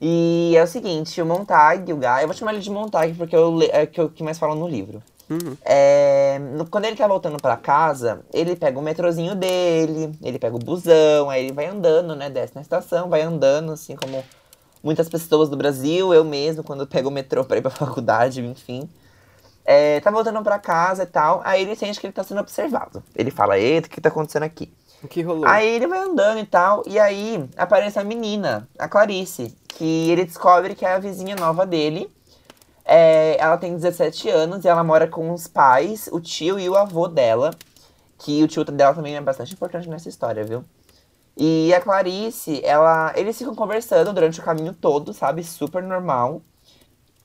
E 0.06 0.54
é 0.54 0.62
o 0.62 0.66
seguinte, 0.66 1.22
o 1.22 1.24
Montag, 1.24 1.90
o 1.90 1.96
Guy, 1.96 2.20
eu 2.20 2.26
vou 2.26 2.36
chamar 2.36 2.52
ele 2.52 2.60
de 2.60 2.70
Montag 2.70 3.14
porque 3.14 3.34
eu 3.34 3.58
é 3.72 3.88
o 4.02 4.10
que 4.10 4.22
mais 4.22 4.38
fala 4.38 4.54
no 4.54 4.68
livro. 4.68 5.02
Uhum. 5.30 5.56
É, 5.64 6.38
no- 6.38 6.66
quando 6.66 6.84
ele 6.84 6.94
tá 6.94 7.08
voltando 7.08 7.38
pra 7.40 7.56
casa, 7.56 8.20
ele 8.30 8.54
pega 8.54 8.78
o 8.78 8.82
metrozinho 8.82 9.34
dele, 9.34 10.14
ele 10.22 10.38
pega 10.38 10.54
o 10.54 10.58
busão, 10.58 11.30
aí 11.30 11.44
ele 11.44 11.54
vai 11.54 11.64
andando, 11.64 12.14
né? 12.14 12.28
Desce 12.28 12.54
na 12.54 12.60
estação, 12.60 13.08
vai 13.08 13.22
andando, 13.22 13.72
assim 13.72 13.96
como 13.96 14.22
muitas 14.82 15.08
pessoas 15.08 15.48
do 15.48 15.56
Brasil, 15.56 16.12
eu 16.12 16.22
mesmo, 16.22 16.62
quando 16.62 16.86
pego 16.86 17.08
o 17.08 17.10
metrô 17.10 17.42
pra 17.42 17.56
ir 17.56 17.62
pra 17.62 17.70
faculdade, 17.72 18.44
enfim. 18.44 18.86
É, 19.64 20.00
tá 20.00 20.10
voltando 20.10 20.42
pra 20.42 20.58
casa 20.58 21.04
e 21.04 21.06
tal, 21.06 21.40
aí 21.46 21.62
ele 21.62 21.74
sente 21.74 21.98
que 21.98 22.06
ele 22.06 22.12
tá 22.12 22.22
sendo 22.22 22.42
observado. 22.42 23.02
Ele 23.16 23.30
fala, 23.30 23.58
eita, 23.58 23.88
o 23.88 23.90
que 23.90 24.02
tá 24.02 24.10
acontecendo 24.10 24.42
aqui? 24.42 24.70
O 25.04 25.08
que 25.08 25.20
rolou? 25.20 25.46
Aí 25.46 25.68
ele 25.68 25.86
vai 25.86 25.98
andando 25.98 26.40
e 26.40 26.46
tal, 26.46 26.82
e 26.86 26.98
aí 26.98 27.46
aparece 27.58 27.98
a 27.98 28.04
menina, 28.04 28.66
a 28.78 28.88
Clarice, 28.88 29.54
que 29.68 30.10
ele 30.10 30.24
descobre 30.24 30.74
que 30.74 30.86
é 30.86 30.94
a 30.94 30.98
vizinha 30.98 31.36
nova 31.36 31.66
dele. 31.66 32.10
É, 32.86 33.36
ela 33.38 33.58
tem 33.58 33.74
17 33.74 34.30
anos 34.30 34.64
e 34.64 34.68
ela 34.68 34.82
mora 34.82 35.06
com 35.06 35.30
os 35.30 35.46
pais, 35.46 36.08
o 36.10 36.20
tio 36.20 36.58
e 36.58 36.68
o 36.70 36.74
avô 36.74 37.06
dela. 37.06 37.50
Que 38.16 38.42
o 38.42 38.48
tio 38.48 38.64
dela 38.64 38.94
também 38.94 39.14
é 39.14 39.20
bastante 39.20 39.52
importante 39.52 39.88
nessa 39.90 40.08
história, 40.08 40.42
viu? 40.42 40.64
E 41.36 41.74
a 41.74 41.80
Clarice, 41.80 42.64
ela, 42.64 43.12
eles 43.14 43.36
ficam 43.36 43.54
conversando 43.54 44.12
durante 44.12 44.40
o 44.40 44.42
caminho 44.42 44.72
todo, 44.72 45.12
sabe? 45.12 45.44
Super 45.44 45.82
normal. 45.82 46.40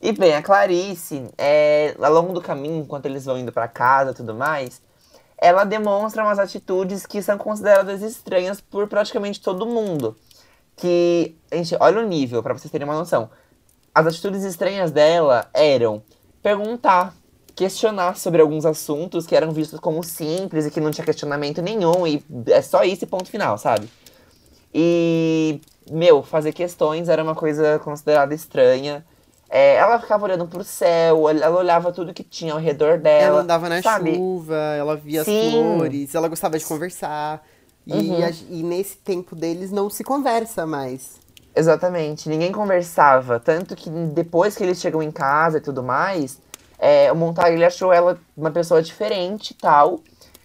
E 0.01 0.11
bem, 0.11 0.33
a 0.33 0.41
Clarice, 0.41 1.29
é, 1.37 1.95
ao 2.01 2.11
longo 2.11 2.33
do 2.33 2.41
caminho, 2.41 2.81
enquanto 2.81 3.05
eles 3.05 3.23
vão 3.23 3.37
indo 3.37 3.51
pra 3.51 3.67
casa 3.67 4.11
e 4.11 4.13
tudo 4.13 4.33
mais, 4.33 4.81
ela 5.41 5.63
demonstra 5.63 6.23
umas 6.23 6.37
atitudes 6.37 7.05
que 7.05 7.21
são 7.21 7.37
consideradas 7.37 8.01
estranhas 8.01 8.59
por 8.59 8.87
praticamente 8.87 9.41
todo 9.41 9.65
mundo. 9.65 10.15
Que, 10.75 11.35
gente, 11.51 11.75
olha 11.79 11.99
o 11.99 12.07
nível, 12.07 12.43
pra 12.43 12.53
vocês 12.53 12.71
terem 12.71 12.85
uma 12.87 12.97
noção. 12.97 13.29
As 13.93 14.05
atitudes 14.05 14.43
estranhas 14.43 14.91
dela 14.91 15.49
eram 15.53 16.03
perguntar, 16.41 17.13
questionar 17.55 18.17
sobre 18.17 18.41
alguns 18.41 18.65
assuntos 18.65 19.25
que 19.25 19.35
eram 19.35 19.51
vistos 19.51 19.79
como 19.79 20.03
simples 20.03 20.65
e 20.65 20.71
que 20.71 20.79
não 20.79 20.91
tinha 20.91 21.05
questionamento 21.05 21.61
nenhum, 21.61 22.07
e 22.07 22.23
é 22.47 22.61
só 22.61 22.83
isso 22.83 23.07
ponto 23.07 23.29
final, 23.29 23.57
sabe? 23.57 23.89
E, 24.73 25.59
meu, 25.89 26.21
fazer 26.21 26.53
questões 26.53 27.09
era 27.09 27.23
uma 27.23 27.35
coisa 27.35 27.79
considerada 27.79 28.33
estranha. 28.33 29.05
É, 29.49 29.75
ela 29.75 29.99
ficava 29.99 30.25
olhando 30.25 30.47
pro 30.47 30.63
céu, 30.63 31.27
ela 31.27 31.49
olhava 31.57 31.91
tudo 31.91 32.13
que 32.13 32.23
tinha 32.23 32.53
ao 32.53 32.59
redor 32.59 32.99
dela. 32.99 33.25
Ela 33.37 33.41
andava 33.41 33.67
na 33.67 33.81
sabe? 33.81 34.13
chuva, 34.15 34.55
ela 34.55 34.95
via 34.95 35.23
Sim. 35.23 35.47
as 35.47 35.51
flores, 35.51 36.15
ela 36.15 36.27
gostava 36.27 36.57
de 36.59 36.65
conversar. 36.65 37.43
E, 37.87 37.93
Uhum. 37.93 38.23
a- 38.25 38.29
e 38.51 38.63
nesse 38.63 38.97
tempo 38.97 39.35
deles 39.35 39.71
não 39.71 39.89
se 39.89 40.03
conversa 40.03 40.67
mais. 40.67 41.17
Exatamente, 41.55 42.29
ninguém 42.29 42.51
conversava. 42.51 43.39
Tanto 43.39 43.75
que 43.75 43.89
depois 43.89 44.55
que 44.55 44.63
eles 44.63 44.79
chegam 44.79 45.01
em 45.01 45.11
casa 45.11 45.57
e 45.57 45.61
tudo 45.61 45.81
mais, 45.81 46.39
é, 46.77 47.11
o 47.11 47.15
Montag 47.15 47.51
ele 47.53 47.65
achou 47.65 47.91
ela 47.91 48.19
uma 48.37 48.51
pessoa 48.51 48.83
diferente 48.83 49.51
e 49.51 49.53
tal. 49.55 49.99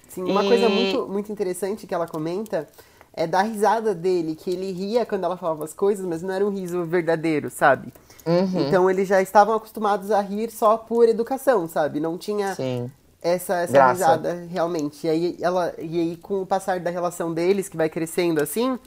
Sim, 0.08 0.24
uma 0.24 0.42
E- 0.42 0.48
coisa 0.48 0.68
muito, 0.70 1.06
muito 1.06 1.30
interessante 1.30 1.86
que 1.86 1.94
ela 1.94 2.06
comenta 2.06 2.66
é 3.12 3.26
da 3.26 3.42
risada 3.42 3.94
dele, 3.94 4.34
que 4.34 4.50
ele 4.50 4.72
ria 4.72 5.04
quando 5.04 5.24
ela 5.24 5.36
falava 5.36 5.64
as 5.64 5.74
coisas, 5.74 6.04
mas 6.06 6.22
não 6.22 6.32
era 6.34 6.44
um 6.44 6.50
riso 6.50 6.84
verdadeiro, 6.84 7.50
sabe? 7.50 7.92
Uhum. 8.26 8.66
Então 8.66 8.90
eles 8.90 9.06
já 9.06 9.20
estavam 9.20 9.54
acostumados 9.54 10.10
a 10.10 10.20
rir 10.20 10.50
só 10.50 10.76
por 10.76 11.08
educação, 11.08 11.68
sabe? 11.68 12.00
Não 12.00 12.16
tinha 12.16 12.54
Sim. 12.54 12.90
essa, 13.20 13.56
essa 13.56 13.72
Graça. 13.72 13.92
risada 13.92 14.46
realmente. 14.50 15.06
E 15.06 15.10
aí, 15.10 15.38
ela, 15.40 15.74
e 15.78 16.00
aí, 16.00 16.16
com 16.16 16.42
o 16.42 16.46
passar 16.46 16.80
da 16.80 16.90
relação 16.90 17.32
deles, 17.32 17.68
que 17.68 17.76
vai 17.76 17.88
crescendo 17.88 18.42
assim, 18.42 18.78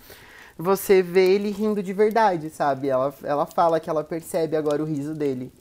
você 0.58 1.04
vê 1.04 1.34
ele 1.34 1.52
rindo 1.52 1.84
de 1.84 1.94
verdade, 1.94 2.50
sabe? 2.50 2.90
Ela, 2.90 3.14
ela 3.24 3.46
fala 3.46 3.80
que 3.80 3.90
ela 3.90 4.04
percebe 4.04 4.58
agora 4.58 4.82
o 4.82 4.86
riso 4.86 5.14
dele. 5.14 5.52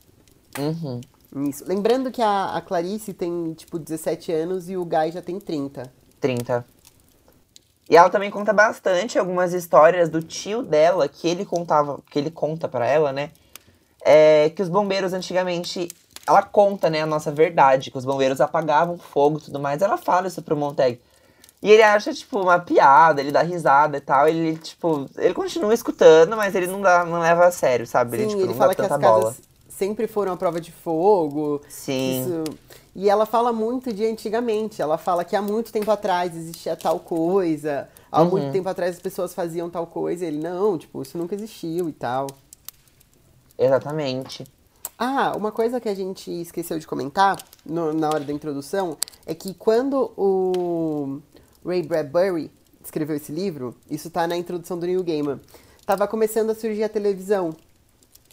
Uhum. 0.58 1.00
Nisso. 1.34 1.64
Lembrando 1.66 2.10
que 2.10 2.22
a, 2.22 2.56
a 2.56 2.62
Clarice 2.62 3.12
tem, 3.12 3.52
tipo, 3.52 3.78
17 3.78 4.32
anos 4.32 4.70
e 4.70 4.76
o 4.76 4.84
Guy 4.84 5.12
já 5.12 5.20
tem 5.20 5.38
30. 5.38 5.92
30. 6.18 6.64
E 7.88 7.96
ela 7.96 8.08
também 8.08 8.30
conta 8.30 8.52
bastante 8.52 9.18
algumas 9.18 9.52
histórias 9.52 10.08
do 10.08 10.22
tio 10.22 10.62
dela 10.62 11.08
que 11.08 11.28
ele 11.28 11.44
contava, 11.44 12.00
que 12.10 12.18
ele 12.18 12.30
conta 12.30 12.66
para 12.66 12.86
ela, 12.86 13.12
né? 13.12 13.30
É, 14.04 14.50
que 14.50 14.62
os 14.62 14.68
bombeiros 14.68 15.12
antigamente 15.12 15.88
ela 16.26 16.42
conta, 16.42 16.90
né, 16.90 17.02
a 17.02 17.06
nossa 17.06 17.30
verdade, 17.30 17.90
que 17.90 17.98
os 17.98 18.04
bombeiros 18.04 18.40
apagavam 18.40 18.98
fogo 18.98 19.38
e 19.38 19.42
tudo 19.42 19.60
mais. 19.60 19.80
Ela 19.80 19.96
fala 19.96 20.26
isso 20.26 20.42
pro 20.42 20.56
Montag. 20.56 21.00
E 21.62 21.70
ele 21.70 21.82
acha, 21.82 22.12
tipo, 22.12 22.40
uma 22.40 22.58
piada, 22.58 23.20
ele 23.20 23.30
dá 23.32 23.42
risada 23.42 23.96
e 23.96 24.00
tal. 24.00 24.28
Ele, 24.28 24.56
tipo, 24.58 25.06
ele 25.16 25.32
continua 25.34 25.72
escutando, 25.72 26.36
mas 26.36 26.54
ele 26.54 26.66
não, 26.66 26.80
dá, 26.80 27.04
não 27.04 27.20
leva 27.20 27.46
a 27.46 27.50
sério, 27.52 27.86
sabe? 27.86 28.16
Sim, 28.16 28.22
ele, 28.22 28.26
tipo, 28.28 28.40
ele 28.42 28.48
não 28.48 28.54
fala 28.54 28.68
dá 28.70 28.74
que 28.74 28.82
as 28.82 28.88
tanta 28.88 29.00
casas 29.00 29.22
bola. 29.22 29.36
sempre 29.68 30.06
foram 30.06 30.32
a 30.32 30.36
prova 30.36 30.60
de 30.60 30.70
fogo. 30.72 31.60
Sim. 31.68 32.20
Isso- 32.22 32.44
E 32.94 33.08
ela 33.10 33.24
fala 33.26 33.52
muito 33.52 33.92
de 33.92 34.04
antigamente. 34.06 34.80
Ela 34.82 34.96
fala 34.98 35.24
que 35.24 35.36
há 35.36 35.42
muito 35.42 35.70
tempo 35.72 35.90
atrás 35.90 36.34
existia 36.36 36.74
tal 36.76 36.98
coisa. 36.98 37.88
Há 38.10 38.22
Uhum. 38.22 38.30
muito 38.30 38.50
tempo 38.52 38.68
atrás 38.68 38.96
as 38.96 39.00
pessoas 39.02 39.34
faziam 39.34 39.68
tal 39.70 39.86
coisa. 39.86 40.24
E 40.24 40.28
ele, 40.28 40.38
não, 40.38 40.76
tipo, 40.78 41.02
isso 41.02 41.16
nunca 41.18 41.34
existiu 41.34 41.88
e 41.88 41.92
tal. 41.92 42.26
Exatamente. 43.58 44.46
Ah, 44.98 45.34
uma 45.36 45.52
coisa 45.52 45.80
que 45.80 45.88
a 45.88 45.94
gente 45.94 46.30
esqueceu 46.30 46.78
de 46.78 46.86
comentar 46.86 47.36
no- 47.64 47.92
na 47.92 48.08
hora 48.08 48.20
da 48.24 48.32
introdução 48.32 48.96
é 49.26 49.34
que 49.34 49.52
quando 49.54 50.10
o 50.16 51.20
Ray 51.64 51.82
Bradbury 51.82 52.50
escreveu 52.82 53.16
esse 53.16 53.30
livro, 53.32 53.74
isso 53.90 54.08
tá 54.10 54.26
na 54.26 54.36
introdução 54.36 54.78
do 54.78 54.86
Neil 54.86 55.02
Gaiman, 55.04 55.40
tava 55.84 56.06
começando 56.08 56.50
a 56.50 56.54
surgir 56.54 56.84
a 56.84 56.88
televisão 56.88 57.54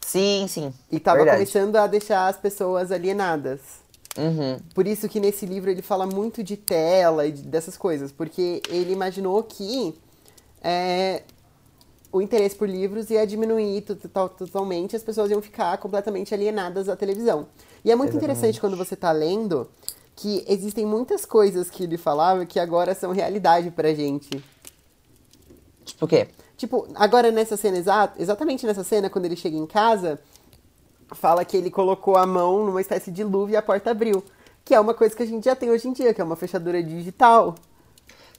Sim, 0.05 0.45
sim. 0.47 0.73
e 0.91 0.99
tava 0.99 1.17
Verdade. 1.17 1.37
começando 1.39 1.75
a 1.75 1.87
deixar 1.87 2.27
as 2.27 2.37
pessoas 2.37 2.91
alienadas. 2.91 3.59
Uhum. 4.17 4.59
Por 4.75 4.85
isso 4.87 5.09
que 5.09 5.19
nesse 5.19 5.45
livro 5.45 5.71
ele 5.71 5.81
fala 5.81 6.05
muito 6.05 6.43
de 6.43 6.55
tela 6.55 7.25
e 7.25 7.31
de- 7.31 7.41
dessas 7.41 7.75
coisas, 7.75 8.11
porque 8.11 8.61
ele 8.69 8.93
imaginou 8.93 9.41
que 9.43 9.95
é, 10.61 11.23
o 12.13 12.21
interesse 12.21 12.55
por 12.55 12.69
livros 12.69 13.09
ia 13.09 13.25
diminuir 13.25 13.81
to- 13.81 13.95
to- 13.95 14.29
totalmente, 14.37 14.95
as 14.95 15.01
pessoas 15.03 15.31
iam 15.31 15.41
ficar 15.41 15.77
completamente 15.79 16.33
alienadas 16.33 16.87
à 16.87 16.95
televisão. 16.95 17.47
E 17.83 17.91
é 17.91 17.95
muito 17.95 18.11
interessante 18.15 18.61
quando 18.61 18.77
você 18.77 18.95
tá 18.95 19.11
lendo 19.11 19.67
que 20.15 20.45
existem 20.47 20.85
muitas 20.85 21.25
coisas 21.25 21.71
que 21.71 21.83
ele 21.83 21.97
falava 21.97 22.45
que 22.45 22.59
agora 22.59 22.93
são 22.93 23.11
realidade 23.11 23.71
pra 23.71 23.93
gente. 23.95 24.29
Tipo 25.83 26.05
o 26.05 26.07
quê? 26.07 26.27
Tipo, 26.55 26.87
agora 26.93 27.31
nessa 27.31 27.57
cena 27.57 27.77
exata, 27.77 28.21
exatamente 28.21 28.65
nessa 28.65 28.83
cena, 28.83 29.09
quando 29.09 29.25
ele 29.25 29.35
chega 29.35 29.57
em 29.57 29.65
casa, 29.65 30.19
fala 31.13 31.43
que 31.43 31.57
ele 31.57 31.71
colocou 31.71 32.15
a 32.15 32.27
mão 32.27 32.63
numa 32.63 32.79
espécie 32.79 33.11
de 33.11 33.23
luva 33.23 33.51
e 33.53 33.55
a 33.55 33.61
porta 33.61 33.89
abriu. 33.89 34.23
Que 34.63 34.75
é 34.75 34.79
uma 34.79 34.93
coisa 34.93 35.15
que 35.15 35.23
a 35.23 35.25
gente 35.25 35.43
já 35.45 35.55
tem 35.55 35.71
hoje 35.71 35.87
em 35.87 35.93
dia, 35.93 36.13
que 36.13 36.21
é 36.21 36.23
uma 36.23 36.35
fechadura 36.35 36.81
digital. 36.81 37.55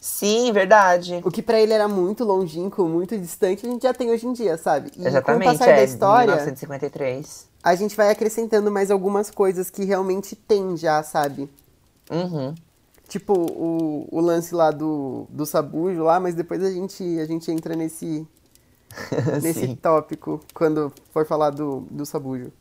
Sim, 0.05 0.53
verdade. 0.53 1.23
O 1.25 1.31
que 1.31 1.41
pra 1.41 1.59
ele 1.59 1.73
era 1.73 1.89
muito 1.89 2.25
longínquo, 2.25 2.85
muito 2.87 3.17
distante, 3.17 3.67
a 3.67 3.71
gente 3.71 3.85
já 3.85 3.95
tem 3.95 4.11
hoje 4.11 4.27
em 4.27 4.35
dia, 4.35 4.59
sabe? 4.59 4.89
E 4.89 4.97
com 4.99 5.03
o 5.05 5.09
Exatamente, 5.09 5.53
passar 5.53 5.65
da 5.65 5.81
é. 5.81 5.85
história, 5.85 6.35
1953. 6.35 7.49
a 7.63 7.75
gente 7.75 7.97
vai 7.97 8.11
acrescentando 8.11 8.71
mais 8.71 8.91
algumas 8.91 9.31
coisas 9.31 9.71
que 9.71 9.83
realmente 9.83 10.37
tem 10.37 10.77
já, 10.77 11.03
sabe? 11.03 11.49
Uhum. 12.11 12.55
Tipo 13.09 13.33
o, 13.33 14.07
o 14.13 14.21
lance 14.21 14.55
lá 14.55 14.71
do, 14.71 15.27
do 15.31 15.47
sabujo 15.47 16.03
lá, 16.03 16.21
mas 16.21 16.35
depois 16.35 16.63
a 16.63 16.71
gente, 16.71 17.03
a 17.19 17.25
gente 17.25 17.51
entra 17.51 17.75
nesse, 17.75 18.29
nesse 19.43 19.75
tópico 19.75 20.39
quando 20.53 20.93
for 21.15 21.25
falar 21.25 21.49
do, 21.49 21.81
do 21.91 22.05
sabujo. 22.05 22.53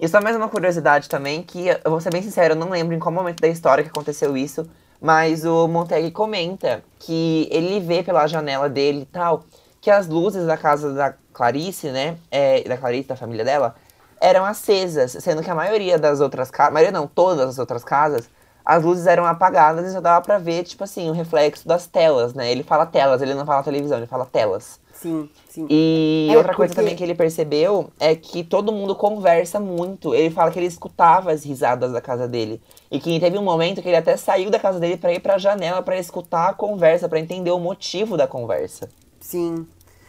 E 0.00 0.08
só 0.08 0.20
mais 0.20 0.34
uma 0.34 0.48
curiosidade 0.48 1.08
também, 1.08 1.40
que 1.40 1.68
eu 1.68 1.90
vou 1.92 2.00
ser 2.00 2.10
bem 2.10 2.20
sincero, 2.20 2.54
eu 2.54 2.58
não 2.58 2.70
lembro 2.70 2.96
em 2.96 2.98
qual 2.98 3.12
momento 3.12 3.40
da 3.40 3.46
história 3.46 3.84
que 3.84 3.90
aconteceu 3.90 4.36
isso, 4.36 4.68
mas 5.04 5.44
o 5.44 5.68
Montag 5.68 6.10
comenta 6.12 6.82
que 6.98 7.46
ele 7.52 7.78
vê 7.78 8.02
pela 8.02 8.26
janela 8.26 8.70
dele 8.70 9.02
e 9.02 9.04
tal, 9.04 9.44
que 9.78 9.90
as 9.90 10.08
luzes 10.08 10.46
da 10.46 10.56
casa 10.56 10.94
da 10.94 11.12
Clarice, 11.30 11.88
né, 11.88 12.16
é, 12.30 12.62
da 12.66 12.78
Clarice, 12.78 13.08
da 13.08 13.14
família 13.14 13.44
dela, 13.44 13.74
eram 14.18 14.46
acesas, 14.46 15.12
sendo 15.20 15.42
que 15.42 15.50
a 15.50 15.54
maioria 15.54 15.98
das 15.98 16.20
outras 16.20 16.50
casas, 16.50 16.72
maioria 16.72 16.90
não, 16.90 17.06
todas 17.06 17.50
as 17.50 17.58
outras 17.58 17.84
casas, 17.84 18.30
as 18.64 18.82
luzes 18.82 19.06
eram 19.06 19.26
apagadas 19.26 19.86
e 19.86 19.92
só 19.92 20.00
dava 20.00 20.24
pra 20.24 20.38
ver, 20.38 20.64
tipo 20.64 20.82
assim, 20.82 21.10
o 21.10 21.12
reflexo 21.12 21.68
das 21.68 21.86
telas, 21.86 22.32
né? 22.32 22.50
Ele 22.50 22.62
fala 22.62 22.86
telas, 22.86 23.20
ele 23.20 23.34
não 23.34 23.44
fala 23.44 23.62
televisão, 23.62 23.98
ele 23.98 24.06
fala 24.06 24.24
telas. 24.24 24.80
Sim, 25.04 25.28
sim. 25.50 25.66
E 25.68 26.28
É, 26.32 26.36
outra 26.38 26.54
coisa 26.54 26.72
porque- 26.72 26.80
também 26.82 26.96
que 26.96 27.04
ele 27.04 27.14
percebeu 27.14 27.90
é 28.00 28.16
que 28.16 28.42
todo 28.42 28.72
mundo 28.72 28.96
conversa 28.96 29.60
muito. 29.60 30.14
Ele 30.14 30.30
fala 30.30 30.50
que 30.50 30.58
ele 30.58 30.64
escutava 30.66 31.30
as 31.30 31.44
risadas 31.44 31.92
da 31.92 32.00
casa 32.00 32.26
dele. 32.26 32.58
E 32.90 32.98
que 32.98 33.20
teve 33.20 33.36
um 33.36 33.42
momento 33.42 33.82
que 33.82 33.88
ele 33.88 33.98
até 33.98 34.16
saiu 34.16 34.48
da 34.50 34.58
casa 34.58 34.80
dele 34.80 34.96
pra 34.96 35.12
ir 35.12 35.20
pra 35.20 35.36
janela 35.36 35.82
pra 35.82 35.98
escutar 35.98 36.48
a 36.48 36.54
conversa, 36.54 37.06
pra 37.06 37.20
entender 37.20 37.50
o 37.50 37.58
motivo 37.60 38.16
da 38.16 38.26
conversa. 38.26 38.88
Sim. 39.20 39.66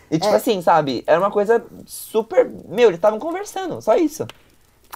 E 0.10 0.18
tipo 0.18 0.32
É. 0.34 0.38
assim, 0.38 0.62
sabe? 0.62 1.04
Era 1.06 1.20
uma 1.20 1.32
coisa 1.32 1.62
super. 1.86 2.50
Meu, 2.70 2.88
eles 2.88 2.98
estavam 2.98 3.20
conversando, 3.20 3.82
só 3.82 3.98
isso. 3.98 4.26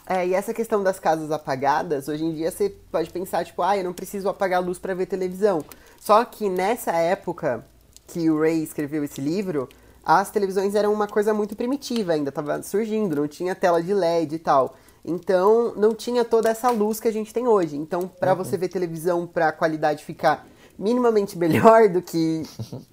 É, 0.08 0.26
e 0.26 0.34
essa 0.34 0.54
questão 0.54 0.82
das 0.82 0.98
casas 0.98 1.30
apagadas, 1.30 2.08
hoje 2.08 2.24
em 2.24 2.34
dia 2.34 2.50
você 2.52 2.70
pode 2.90 3.10
pensar, 3.10 3.44
tipo, 3.44 3.62
ah, 3.62 3.78
eu 3.78 3.84
não 3.84 3.92
preciso 3.94 4.30
apagar 4.30 4.62
a 4.62 4.66
luz 4.66 4.80
pra 4.80 4.94
ver 4.94 5.08
televisão. 5.08 5.62
Só 6.00 6.24
que 6.24 6.48
nessa 6.48 6.94
época 6.94 7.66
que 8.08 8.28
o 8.30 8.40
Ray 8.40 8.64
escreveu 8.64 9.04
esse 9.04 9.22
livro, 9.22 9.70
as 10.18 10.32
televisões 10.32 10.74
eram 10.74 10.92
uma 10.92 11.08
coisa 11.08 11.36
muito 11.36 11.56
primitiva 11.56 12.14
ainda, 12.14 12.32
tava 12.32 12.64
surgindo, 12.64 13.16
não 13.16 13.28
tinha 13.28 13.54
tela 13.54 13.80
de 13.82 13.94
LED 13.94 14.38
e 14.38 14.40
tal. 14.40 14.76
Então, 15.06 15.76
não 15.76 15.94
tinha 15.94 16.26
toda 16.26 16.50
essa 16.50 16.72
luz 16.72 17.00
que 17.00 17.08
a 17.08 17.14
gente 17.14 17.32
tem 17.32 17.48
hoje. 17.48 17.78
Então, 17.78 18.08
pra 18.08 18.34
você 18.34 18.58
ver 18.58 18.70
televisão 18.70 19.28
pra 19.28 19.52
qualidade 19.52 20.04
ficar 20.04 20.48
minimamente 20.80 21.38
melhor 21.40 21.90
do 21.90 22.02
que 22.02 22.42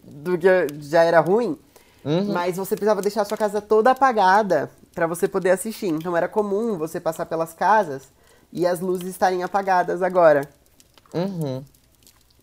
do 0.04 0.36
que 0.36 0.46
já 0.78 1.04
era 1.04 1.20
ruim, 1.20 1.58
mas 2.34 2.58
você 2.58 2.76
precisava 2.76 3.00
deixar 3.00 3.22
a 3.22 3.24
sua 3.24 3.38
casa 3.38 3.62
toda 3.62 3.92
apagada 3.92 4.70
pra 4.94 5.06
você 5.06 5.26
poder 5.26 5.50
assistir. 5.50 5.88
Então 5.88 6.14
era 6.14 6.28
comum 6.28 6.76
você 6.76 7.00
passar 7.00 7.24
pelas 7.24 7.54
casas 7.54 8.12
e 8.52 8.66
as 8.66 8.80
luzes 8.80 9.08
estarem 9.08 9.42
apagadas 9.42 10.02
agora. 10.02 10.46
Uhum. 11.14 11.64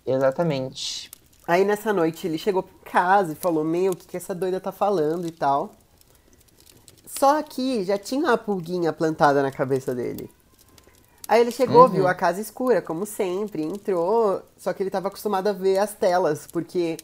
Exatamente. 0.04 1.13
Aí 1.48 1.66
nessa 1.66 1.92
noite 1.92 2.26
ele 2.26 2.38
chegou 2.38 2.64
pra 2.64 2.92
casa 2.92 3.34
e 3.34 3.36
falou: 3.36 3.64
Meu, 3.64 3.92
o 3.92 3.96
que, 3.96 4.08
que 4.08 4.18
essa 4.18 4.34
doida 4.34 4.60
tá 4.60 4.72
falando 4.72 5.28
e 5.28 5.32
tal. 5.32 5.74
Só 7.06 7.42
que 7.44 7.84
já 7.84 7.98
tinha 7.98 8.22
uma 8.22 8.38
pulguinha 8.38 8.92
plantada 8.92 9.42
na 9.42 9.52
cabeça 9.52 9.94
dele. 9.94 10.30
Aí 11.28 11.40
ele 11.40 11.52
chegou, 11.52 11.88
viu 11.88 12.08
a 12.08 12.14
casa 12.14 12.42
escura, 12.42 12.82
como 12.82 13.06
sempre, 13.06 13.64
entrou, 13.64 14.42
só 14.58 14.74
que 14.74 14.84
ele 14.84 14.90
tava 14.90 15.08
acostumado 15.08 15.48
a 15.48 15.54
ver 15.54 15.78
as 15.78 15.94
telas, 15.94 16.46
porque 16.52 16.98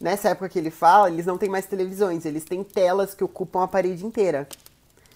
nessa 0.00 0.28
época 0.28 0.48
que 0.48 0.58
ele 0.58 0.70
fala, 0.70 1.10
eles 1.10 1.26
não 1.26 1.36
têm 1.36 1.48
mais 1.48 1.66
televisões, 1.66 2.24
eles 2.24 2.44
têm 2.44 2.62
telas 2.62 3.12
que 3.12 3.24
ocupam 3.24 3.64
a 3.64 3.68
parede 3.68 4.06
inteira. 4.06 4.48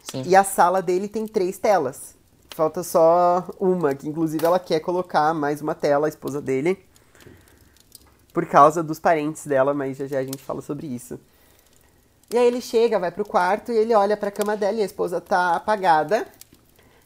Sim. 0.02 0.22
E 0.26 0.34
a 0.34 0.42
sala 0.42 0.82
dele 0.82 1.06
tem 1.06 1.26
três 1.28 1.58
telas. 1.58 2.16
Falta 2.50 2.82
só 2.82 3.46
uma, 3.60 3.94
que 3.94 4.08
inclusive 4.08 4.44
ela 4.44 4.58
quer 4.58 4.80
colocar 4.80 5.32
mais 5.32 5.60
uma 5.62 5.74
tela, 5.74 6.06
a 6.06 6.08
esposa 6.08 6.40
dele. 6.40 6.76
Por 8.40 8.46
causa 8.46 8.82
dos 8.82 8.98
parentes 8.98 9.46
dela, 9.46 9.74
mas 9.74 9.98
já 9.98 10.06
já 10.06 10.18
a 10.18 10.24
gente 10.24 10.42
fala 10.42 10.62
sobre 10.62 10.86
isso. 10.86 11.20
E 12.32 12.38
aí 12.38 12.46
ele 12.46 12.62
chega, 12.62 12.98
vai 12.98 13.10
pro 13.10 13.22
quarto 13.22 13.70
e 13.70 13.76
ele 13.76 13.94
olha 13.94 14.16
pra 14.16 14.30
cama 14.30 14.56
dela 14.56 14.78
e 14.78 14.82
a 14.82 14.86
esposa 14.86 15.20
tá 15.20 15.56
apagada. 15.56 16.26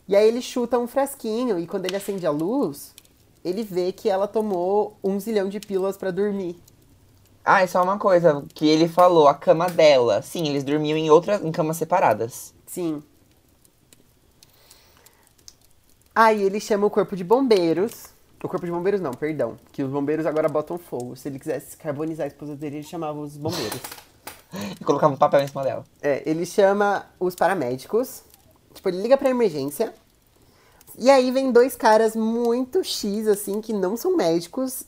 E 0.06 0.14
aí 0.14 0.28
ele 0.28 0.40
chuta 0.40 0.78
um 0.78 0.86
frasquinho 0.86 1.58
e 1.58 1.66
quando 1.66 1.86
ele 1.86 1.96
acende 1.96 2.24
a 2.24 2.30
luz, 2.30 2.94
ele 3.44 3.64
vê 3.64 3.90
que 3.90 4.08
ela 4.08 4.28
tomou 4.28 4.96
um 5.02 5.18
zilhão 5.18 5.48
de 5.48 5.58
pílulas 5.58 5.96
pra 5.96 6.12
dormir. 6.12 6.56
Ah, 7.44 7.64
e 7.64 7.66
só 7.66 7.82
uma 7.82 7.98
coisa 7.98 8.44
que 8.54 8.68
ele 8.68 8.86
falou, 8.86 9.26
a 9.26 9.34
cama 9.34 9.68
dela. 9.68 10.22
Sim, 10.22 10.46
eles 10.46 10.62
dormiam 10.62 10.96
em 10.96 11.10
outras, 11.10 11.42
em 11.42 11.50
camas 11.50 11.78
separadas. 11.78 12.54
Sim. 12.64 13.02
Aí 16.14 16.44
ele 16.44 16.60
chama 16.60 16.86
o 16.86 16.90
corpo 16.90 17.16
de 17.16 17.24
bombeiros. 17.24 18.13
O 18.44 18.48
corpo 18.48 18.66
de 18.66 18.70
bombeiros 18.70 19.00
não, 19.00 19.12
perdão. 19.12 19.56
Que 19.72 19.82
os 19.82 19.90
bombeiros 19.90 20.26
agora 20.26 20.50
botam 20.50 20.76
fogo. 20.76 21.16
Se 21.16 21.28
ele 21.28 21.38
quisesse 21.38 21.78
carbonizar 21.78 22.24
a 22.24 22.28
esposa 22.28 22.54
dele, 22.54 22.76
ele 22.76 22.84
chamava 22.84 23.18
os 23.18 23.38
bombeiros. 23.38 23.80
E 24.80 24.84
colocava 24.84 25.12
um 25.12 25.16
papel 25.16 25.40
em 25.40 25.48
cima 25.48 25.64
dela. 25.64 25.84
É, 26.00 26.22
ele 26.24 26.46
chama 26.46 27.06
os 27.18 27.34
paramédicos. 27.34 28.22
Tipo, 28.72 28.88
ele 28.88 29.02
liga 29.02 29.16
pra 29.16 29.28
emergência. 29.28 29.92
E 30.96 31.10
aí 31.10 31.32
vem 31.32 31.50
dois 31.50 31.74
caras 31.74 32.14
muito 32.14 32.84
X, 32.84 33.26
assim, 33.26 33.60
que 33.60 33.72
não 33.72 33.96
são 33.96 34.16
médicos. 34.16 34.84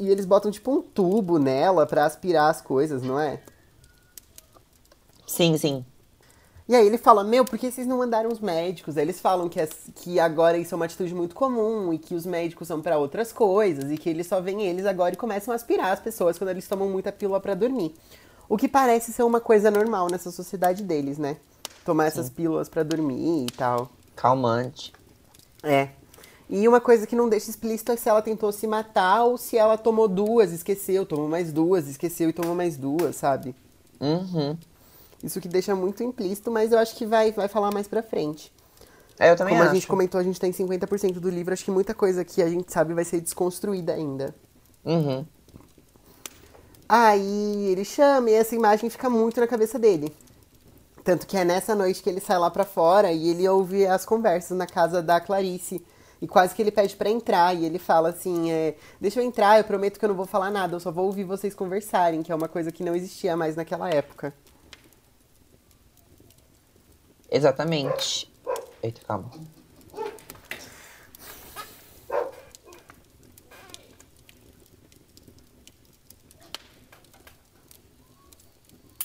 E 0.00 0.08
eles 0.08 0.26
botam, 0.26 0.50
tipo, 0.50 0.72
um 0.72 0.82
tubo 0.82 1.38
nela 1.38 1.86
pra 1.86 2.06
aspirar 2.06 2.50
as 2.50 2.60
coisas, 2.60 3.04
não 3.04 3.20
é? 3.20 3.40
Sim, 5.28 5.56
sim. 5.56 5.86
E 6.66 6.74
aí 6.74 6.86
ele 6.86 6.96
fala, 6.96 7.22
meu, 7.22 7.44
por 7.44 7.58
que 7.58 7.70
vocês 7.70 7.86
não 7.86 7.98
mandaram 7.98 8.30
os 8.30 8.40
médicos? 8.40 8.96
Aí 8.96 9.04
eles 9.04 9.20
falam 9.20 9.48
que, 9.50 9.60
as- 9.60 9.90
que 9.96 10.18
agora 10.18 10.56
isso 10.56 10.74
é 10.74 10.76
uma 10.76 10.86
atitude 10.86 11.14
muito 11.14 11.34
comum 11.34 11.92
e 11.92 11.98
que 11.98 12.14
os 12.14 12.24
médicos 12.24 12.68
são 12.68 12.80
pra 12.80 12.96
outras 12.96 13.32
coisas 13.32 13.90
e 13.90 13.98
que 13.98 14.08
eles 14.08 14.26
só 14.26 14.40
veem 14.40 14.62
eles 14.62 14.86
agora 14.86 15.12
e 15.12 15.16
começam 15.16 15.52
a 15.52 15.56
aspirar 15.56 15.92
as 15.92 16.00
pessoas 16.00 16.38
quando 16.38 16.50
eles 16.50 16.66
tomam 16.66 16.88
muita 16.88 17.12
pílula 17.12 17.38
pra 17.38 17.54
dormir. 17.54 17.94
O 18.48 18.56
que 18.56 18.66
parece 18.66 19.12
ser 19.12 19.24
uma 19.24 19.40
coisa 19.40 19.70
normal 19.70 20.08
nessa 20.10 20.30
sociedade 20.30 20.82
deles, 20.82 21.18
né? 21.18 21.36
Tomar 21.84 22.06
essas 22.06 22.30
pílulas 22.30 22.68
pra 22.68 22.82
dormir 22.82 23.44
e 23.44 23.52
tal. 23.52 23.90
Calmante. 24.16 24.90
É. 25.62 25.90
E 26.48 26.66
uma 26.66 26.80
coisa 26.80 27.06
que 27.06 27.16
não 27.16 27.28
deixa 27.28 27.50
explícito 27.50 27.92
é 27.92 27.96
se 27.96 28.08
ela 28.08 28.22
tentou 28.22 28.50
se 28.52 28.66
matar 28.66 29.24
ou 29.24 29.36
se 29.36 29.58
ela 29.58 29.76
tomou 29.76 30.08
duas, 30.08 30.50
esqueceu, 30.52 31.04
tomou 31.04 31.28
mais 31.28 31.52
duas, 31.52 31.88
esqueceu 31.88 32.30
e 32.30 32.32
tomou 32.32 32.54
mais 32.54 32.76
duas, 32.78 33.16
sabe? 33.16 33.54
Uhum. 34.00 34.56
Isso 35.24 35.40
que 35.40 35.48
deixa 35.48 35.74
muito 35.74 36.02
implícito, 36.02 36.50
mas 36.50 36.70
eu 36.70 36.78
acho 36.78 36.94
que 36.94 37.06
vai, 37.06 37.32
vai 37.32 37.48
falar 37.48 37.72
mais 37.72 37.88
pra 37.88 38.02
frente. 38.02 38.52
É, 39.18 39.30
eu 39.30 39.36
também 39.36 39.54
Como 39.54 39.62
acho. 39.62 39.70
a 39.70 39.74
gente 39.74 39.86
comentou, 39.86 40.20
a 40.20 40.24
gente 40.24 40.38
tem 40.38 40.52
50% 40.52 41.14
do 41.14 41.30
livro, 41.30 41.54
acho 41.54 41.64
que 41.64 41.70
muita 41.70 41.94
coisa 41.94 42.24
que 42.24 42.42
a 42.42 42.48
gente 42.48 42.70
sabe 42.70 42.92
vai 42.92 43.04
ser 43.04 43.20
desconstruída 43.20 43.94
ainda. 43.94 44.34
Uhum. 44.84 45.24
Aí 46.86 47.68
ele 47.70 47.84
chama 47.84 48.30
e 48.30 48.34
essa 48.34 48.54
imagem 48.54 48.90
fica 48.90 49.08
muito 49.08 49.40
na 49.40 49.46
cabeça 49.46 49.78
dele. 49.78 50.14
Tanto 51.02 51.26
que 51.26 51.36
é 51.36 51.44
nessa 51.44 51.74
noite 51.74 52.02
que 52.02 52.10
ele 52.10 52.20
sai 52.20 52.38
lá 52.38 52.50
pra 52.50 52.64
fora 52.64 53.10
e 53.10 53.30
ele 53.30 53.48
ouve 53.48 53.86
as 53.86 54.04
conversas 54.04 54.56
na 54.56 54.66
casa 54.66 55.02
da 55.02 55.20
Clarice. 55.20 55.84
E 56.20 56.28
quase 56.28 56.54
que 56.54 56.62
ele 56.62 56.70
pede 56.70 56.96
pra 56.96 57.10
entrar. 57.10 57.54
E 57.54 57.64
ele 57.64 57.78
fala 57.78 58.10
assim: 58.10 58.50
é, 58.50 58.74
Deixa 59.00 59.20
eu 59.20 59.24
entrar, 59.24 59.58
eu 59.58 59.64
prometo 59.64 59.98
que 59.98 60.04
eu 60.04 60.08
não 60.08 60.16
vou 60.16 60.26
falar 60.26 60.50
nada, 60.50 60.74
eu 60.74 60.80
só 60.80 60.90
vou 60.90 61.06
ouvir 61.06 61.24
vocês 61.24 61.54
conversarem, 61.54 62.22
que 62.22 62.32
é 62.32 62.34
uma 62.34 62.48
coisa 62.48 62.72
que 62.72 62.82
não 62.82 62.94
existia 62.94 63.36
mais 63.36 63.56
naquela 63.56 63.90
época. 63.90 64.32
Exatamente. 67.34 68.30
Eita, 68.80 69.00
calma. 69.04 69.28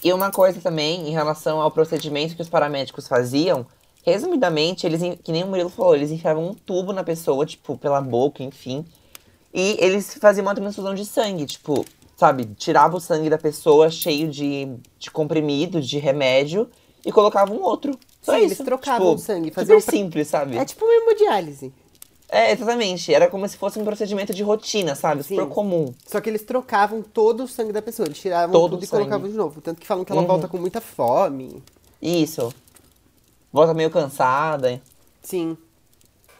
E 0.03 0.13
uma 0.13 0.31
coisa 0.31 0.61
também 0.61 1.07
em 1.07 1.11
relação 1.11 1.59
ao 1.59 1.71
procedimento 1.71 2.35
que 2.35 2.41
os 2.43 2.47
paramédicos 2.47 3.07
faziam, 3.07 3.65
resumidamente, 4.03 4.85
eles, 4.85 5.01
que 5.23 5.31
nem 5.31 5.43
o 5.43 5.47
Murilo 5.47 5.69
falou, 5.69 5.95
eles 5.95 6.11
enfiavam 6.11 6.49
um 6.49 6.53
tubo 6.53 6.93
na 6.93 7.03
pessoa, 7.03 7.47
tipo, 7.47 7.79
pela 7.79 7.99
boca, 7.99 8.43
enfim. 8.43 8.85
E 9.51 9.75
eles 9.79 10.13
faziam 10.21 10.45
uma 10.45 10.53
transfusão 10.53 10.93
de 10.93 11.03
sangue, 11.03 11.47
tipo, 11.47 11.83
sabe, 12.15 12.45
tirava 12.55 12.95
o 12.95 12.99
sangue 12.99 13.27
da 13.27 13.39
pessoa 13.39 13.89
cheio 13.89 14.29
de, 14.29 14.67
de 14.99 15.09
comprimido, 15.09 15.81
de 15.81 15.97
remédio, 15.97 16.69
e 17.03 17.11
colocava 17.11 17.51
um 17.51 17.63
outro. 17.63 17.97
Só 18.29 18.35
Sim, 18.37 18.45
isso. 18.45 18.53
eles 18.55 18.57
trocavam 18.65 19.07
tipo, 19.09 19.15
o 19.15 19.25
sangue, 19.25 19.51
faziam 19.51 19.79
Super 19.79 19.91
simples, 19.97 20.27
sabe? 20.27 20.57
É 20.57 20.65
tipo 20.65 20.85
uma 20.85 20.93
hemodiálise. 20.93 21.73
É, 22.31 22.51
exatamente. 22.51 23.11
Era 23.11 23.27
como 23.27 23.47
se 23.47 23.57
fosse 23.57 23.79
um 23.79 23.83
procedimento 23.83 24.33
de 24.33 24.43
rotina, 24.43 24.93
sabe? 24.93 25.23
Sim. 25.23 25.35
Super 25.35 25.49
comum. 25.51 25.93
Só 26.05 26.21
que 26.21 26.29
eles 26.29 26.43
trocavam 26.43 27.01
todo 27.01 27.43
o 27.43 27.47
sangue 27.47 27.73
da 27.73 27.81
pessoa. 27.81 28.05
Eles 28.07 28.19
tiravam 28.19 28.51
Todo 28.53 28.71
tudo 28.77 28.83
e 28.83 28.87
colocavam 28.87 29.27
de 29.27 29.33
novo. 29.35 29.61
Tanto 29.61 29.81
que 29.81 29.87
falam 29.87 30.05
que 30.05 30.11
ela 30.11 30.21
Uhum. 30.21 30.27
volta 30.27 30.47
com 30.47 30.57
muita 30.57 30.79
fome. 30.79 31.63
Isso. 31.99 32.53
Volta 33.51 33.73
meio 33.73 33.89
cansada. 33.89 34.79
Sim. 35.23 35.57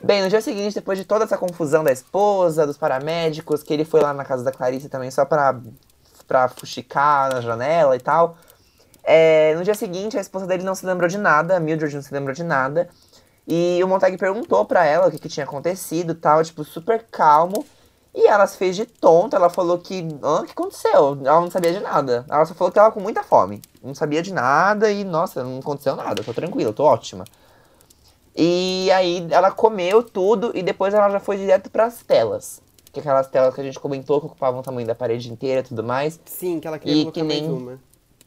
Bem, 0.02 0.22
no 0.22 0.30
dia 0.30 0.42
seguinte, 0.42 0.76
depois 0.76 0.98
de 0.98 1.04
toda 1.06 1.26
essa 1.26 1.38
confusão 1.38 1.84
da 1.84 1.92
esposa, 1.92 2.66
dos 2.68 2.78
paramédicos, 2.78 3.64
que 3.64 3.74
ele 3.74 3.84
foi 3.84 4.00
lá 4.00 4.14
na 4.14 4.24
casa 4.24 4.44
da 4.44 4.52
Clarice 4.52 4.88
também 4.90 5.10
só 5.12 5.26
pra, 5.26 5.60
pra 6.28 6.48
fuxicar 6.50 7.34
na 7.34 7.42
janela 7.42 7.96
e 7.96 8.00
tal. 8.00 8.38
É, 9.12 9.56
no 9.56 9.64
dia 9.64 9.74
seguinte, 9.74 10.18
a 10.18 10.22
esposa 10.22 10.46
dele 10.46 10.64
não 10.64 10.76
se 10.76 10.86
lembrou 10.86 11.10
de 11.10 11.18
nada, 11.18 11.58
a 11.58 11.60
Mildred 11.60 11.96
não 11.96 12.02
se 12.04 12.14
lembrou 12.14 12.36
de 12.36 12.44
nada. 12.44 12.88
E 13.48 13.84
o 13.84 13.88
Montag 13.88 14.16
perguntou 14.18 14.64
pra 14.66 14.86
ela 14.86 15.08
o 15.08 15.12
que, 15.12 15.18
que 15.18 15.28
tinha 15.28 15.44
acontecido 15.44 16.12
e 16.12 16.16
tal, 16.16 16.44
tipo, 16.44 16.64
super 16.64 17.04
calmo. 17.10 17.66
E 18.14 18.28
ela 18.28 18.46
se 18.46 18.58
fez 18.58 18.76
de 18.76 18.86
tonta, 18.86 19.38
ela 19.38 19.50
falou 19.50 19.78
que. 19.80 20.08
Ah, 20.22 20.42
o 20.42 20.44
que 20.44 20.52
aconteceu? 20.52 21.18
Ela 21.24 21.42
não 21.42 21.50
sabia 21.50 21.74
de 21.74 21.80
nada. 21.80 22.26
Ela 22.30 22.46
só 22.46 22.54
falou 22.54 22.72
que 22.72 22.76
tava 22.76 22.92
com 22.92 23.00
muita 23.00 23.24
fome. 23.24 23.62
Não 23.84 23.96
sabia 23.96 24.22
de 24.22 24.32
nada 24.34 24.92
e, 24.92 25.04
nossa, 25.04 25.44
não 25.44 25.60
aconteceu 25.60 25.96
nada. 25.96 26.24
Tô 26.24 26.34
tranquila, 26.34 26.72
tô 26.74 26.84
ótima. 26.84 27.24
E 28.36 28.90
aí 28.92 29.28
ela 29.32 29.52
comeu 29.52 30.02
tudo 30.04 30.52
e 30.56 30.64
depois 30.64 30.94
ela 30.94 31.10
já 31.10 31.20
foi 31.20 31.38
direto 31.38 31.70
pras 31.70 32.02
telas. 32.04 32.62
Que 32.92 33.00
é 33.00 33.02
aquelas 33.02 33.28
telas 33.28 33.54
que 33.54 33.62
a 33.62 33.64
gente 33.64 33.80
comentou 33.80 34.20
que 34.20 34.26
ocupavam 34.28 34.60
o 34.60 34.64
tamanho 34.64 34.88
da 34.88 34.96
parede 34.96 35.32
inteira 35.32 35.62
e 35.62 35.64
tudo 35.64 35.84
mais. 35.84 36.20
Sim, 36.26 36.60
que 36.60 36.68
ela 36.68 36.80
queria 36.80 36.96
E 36.96 37.02
colocar 37.04 37.20
que 37.20 37.24
mais 37.24 37.42
nem- 37.42 37.52
uma. 37.52 37.80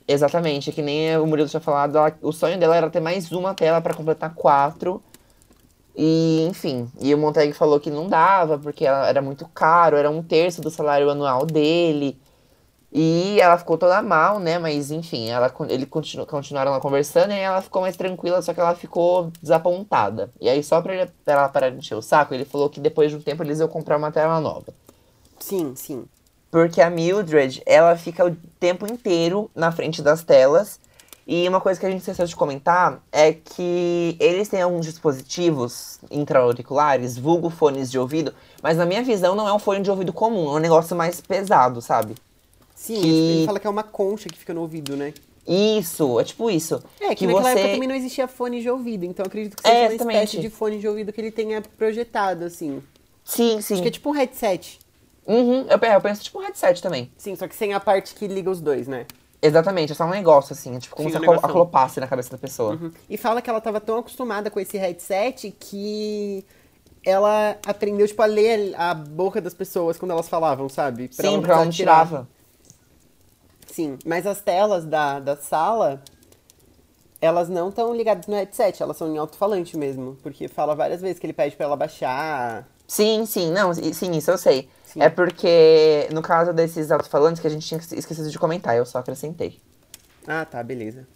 Exatamente, 0.07 0.73
que 0.73 0.83
nem 0.83 1.17
o 1.19 1.27
Murilo 1.27 1.49
tinha 1.49 1.61
falado, 1.61 1.97
ela- 1.97 2.17
o 2.23 2.33
sonho 2.33 2.59
dela 2.59 2.77
era 2.77 2.91
ter 2.91 3.01
mais 3.01 3.31
uma 3.31 3.55
tela 3.55 3.81
pra 3.81 3.95
completar 3.95 4.35
quatro. 4.35 5.03
E, 5.97 6.47
enfim, 6.49 6.91
e 7.01 7.15
o 7.15 7.19
Montag 7.19 7.53
falou 7.53 7.79
que 7.81 7.91
não 7.91 8.09
dava, 8.09 8.59
porque 8.59 8.87
era 8.87 9.21
muito 9.23 9.47
caro, 9.49 9.97
era 9.97 10.11
um 10.11 10.23
terço 10.23 10.61
do 10.63 10.71
salário 10.71 11.11
anual 11.11 11.45
dele. 11.47 12.19
E 12.93 13.41
ela 13.41 13.59
ficou 13.59 13.79
toda 13.79 14.03
mal, 14.03 14.39
né? 14.41 14.59
Mas 14.59 14.91
enfim, 14.91 15.29
ela, 15.31 15.53
ele 15.71 15.87
continu, 15.87 16.27
continuaram 16.27 16.73
lá 16.73 16.81
conversando 16.81 17.33
e 17.33 17.39
ela 17.39 17.63
ficou 17.63 17.83
mais 17.83 17.97
tranquila, 17.97 18.43
só 18.43 18.55
que 18.55 18.61
ela 18.61 18.75
ficou 18.75 19.33
desapontada. 19.43 20.31
E 20.41 20.49
aí, 20.49 20.63
só 20.63 20.81
pra, 20.83 20.95
ele, 20.95 21.11
pra 21.25 21.35
ela 21.35 21.49
parar 21.49 21.71
de 21.71 21.79
encher 21.79 21.97
o 21.97 22.03
saco, 22.03 22.35
ele 22.35 22.45
falou 22.45 22.71
que 22.71 22.81
depois 22.81 23.11
de 23.11 23.17
um 23.17 23.21
tempo 23.21 23.43
eles 23.43 23.61
iam 23.61 23.69
comprar 23.69 23.97
uma 23.99 24.13
tela 24.13 24.41
nova. 24.41 24.75
Sim, 25.41 25.75
sim. 25.77 26.05
Porque 26.53 26.83
a 26.83 26.91
Mildred, 26.91 27.63
ela 27.65 27.97
fica 27.97 28.27
o 28.27 28.37
tempo 28.61 28.87
inteiro 28.87 29.51
na 29.57 29.73
frente 29.73 30.03
das 30.03 30.23
telas. 30.23 30.79
E 31.27 31.49
uma 31.49 31.61
coisa 31.63 31.81
que 31.81 31.87
a 31.87 31.91
gente 31.91 32.01
esqueceu 32.01 32.27
de 32.27 32.37
comentar 32.37 33.01
é 33.11 33.33
que 33.33 34.17
eles 34.21 34.49
têm 34.49 34.61
alguns 34.61 34.85
dispositivos 34.85 35.99
intra-auriculares, 36.11 37.17
vulgo 37.17 37.49
fones 37.49 37.91
de 37.91 37.99
ouvido, 37.99 38.35
mas 38.63 38.77
na 38.77 38.85
minha 38.85 39.03
visão 39.03 39.35
não 39.35 39.49
é 39.49 39.53
um 39.53 39.59
fone 39.59 39.81
de 39.81 39.91
ouvido 39.91 40.13
comum, 40.13 40.49
é 40.49 40.57
um 40.57 40.59
negócio 40.59 40.95
mais 40.95 41.21
pesado, 41.23 41.81
sabe? 41.81 42.17
Sim, 42.75 43.01
Que- 43.01 43.09
ele 43.09 43.47
fala 43.47 43.61
que 43.61 43.67
é 43.67 43.71
uma 43.71 43.85
concha 43.85 44.29
que 44.29 44.37
fica 44.39 44.53
no 44.53 44.61
ouvido, 44.61 44.97
né? 44.97 45.15
Isso, 45.47 46.21
é 46.21 46.25
tipo 46.25 46.51
isso. 46.51 46.83
É, 47.01 47.15
que, 47.15 47.27
naquela 47.27 47.51
época 47.51 47.69
também 47.71 47.89
não 47.89 47.95
existia 47.95 48.29
fone 48.29 48.61
de 48.61 48.69
ouvido, 48.69 49.05
então 49.05 49.25
eu 49.25 49.29
acredito 49.29 49.57
que 49.57 49.63
seja 49.63 49.75
É, 49.75 49.89
uma 49.89 49.95
espécie 49.95 50.41
de 50.41 50.51
fone 50.51 50.79
de 50.79 50.87
ouvido 50.89 51.13
que 51.13 51.21
ele 51.21 51.31
tenha 51.31 51.63
projetado, 51.63 52.45
assim. 52.45 52.83
Sim, 53.25 53.61
sim. 53.61 53.75
Acho 53.75 53.83
que 53.83 53.89
é 53.89 53.93
tipo 53.93 54.11
um 54.11 54.13
headset. 54.13 54.82
Uhum, 55.27 55.67
eu, 55.69 55.79
eu 55.79 56.01
penso 56.01 56.23
tipo 56.23 56.39
um 56.39 56.43
headset 56.43 56.83
também. 56.83 57.13
Sim, 57.17 57.37
só 57.37 57.47
que 57.47 57.55
sem 57.55 57.73
a 57.73 57.81
parte 57.81 58.15
que 58.15 58.27
liga 58.27 58.51
os 58.51 58.61
dois, 58.61 58.89
né? 58.89 59.07
Exatamente, 59.41 59.93
é 59.93 59.95
só 59.95 60.05
um 60.05 60.11
negócio, 60.11 60.53
assim, 60.53 60.77
é 60.77 60.79
tipo 60.79 60.95
como 60.95 61.11
Sim, 61.11 61.19
se 61.19 61.25
aclopasse 61.25 61.99
na 61.99 62.07
cabeça 62.07 62.31
da 62.31 62.39
pessoa. 62.39 62.75
Uhum. 62.75 62.93
E 63.11 63.17
fala 63.17 63.43
que 63.43 63.51
ela 63.51 63.61
tava 63.61 63.81
tão 63.81 63.99
acostumada 63.99 64.51
com 64.51 64.61
esse 64.61 64.79
headset 64.79 65.51
que 65.59 66.45
ela 67.05 67.57
aprendeu, 67.67 68.07
tipo, 68.07 68.23
a 68.23 68.27
ler 68.27 68.73
a 68.77 68.95
boca 68.95 69.41
das 69.41 69.53
pessoas 69.53 69.99
quando 69.99 70.13
elas 70.13 70.29
falavam, 70.29 70.69
sabe? 70.69 71.09
Sim, 71.11 71.41
porque 71.41 71.51
ela 71.51 71.65
não 71.65 71.73
tirar. 71.73 72.07
tirava. 72.07 72.29
Sim, 73.67 73.99
mas 74.05 74.27
as 74.27 74.41
telas 74.41 74.85
da, 74.85 75.19
da 75.19 75.37
sala, 75.37 76.03
elas 77.21 77.49
não 77.49 77.71
estão 77.71 77.95
ligadas 77.95 78.27
no 78.27 78.35
headset, 78.35 78.83
elas 78.83 78.97
são 78.97 79.13
em 79.13 79.19
alto-falante 79.19 79.77
mesmo. 79.77 80.17
Porque 80.23 80.47
fala 80.47 80.77
várias 80.77 81.01
vezes 81.01 81.19
que 81.19 81.27
ele 81.27 81.33
pede 81.33 81.57
pra 81.57 81.67
ela 81.67 81.77
baixar. 81.77 82.69
Sim, 82.87 83.25
sim, 83.27 83.51
não, 83.51 83.73
sim, 83.75 84.13
isso 84.17 84.31
eu 84.31 84.39
sei. 84.39 84.69
Sim. 84.93 85.01
É 85.01 85.09
porque, 85.09 86.09
no 86.13 86.21
caso 86.21 86.53
desses 86.53 86.91
alto-falantes, 86.91 87.41
que 87.41 87.47
a 87.47 87.51
gente 87.51 87.67
tinha 87.67 87.81
esquecido 87.81 88.31
de 88.31 88.39
comentar, 88.39 88.77
eu 88.77 88.85
só 88.85 88.99
acrescentei. 88.99 89.59
Ah, 90.27 90.45
tá, 90.45 90.63
beleza. 90.63 91.07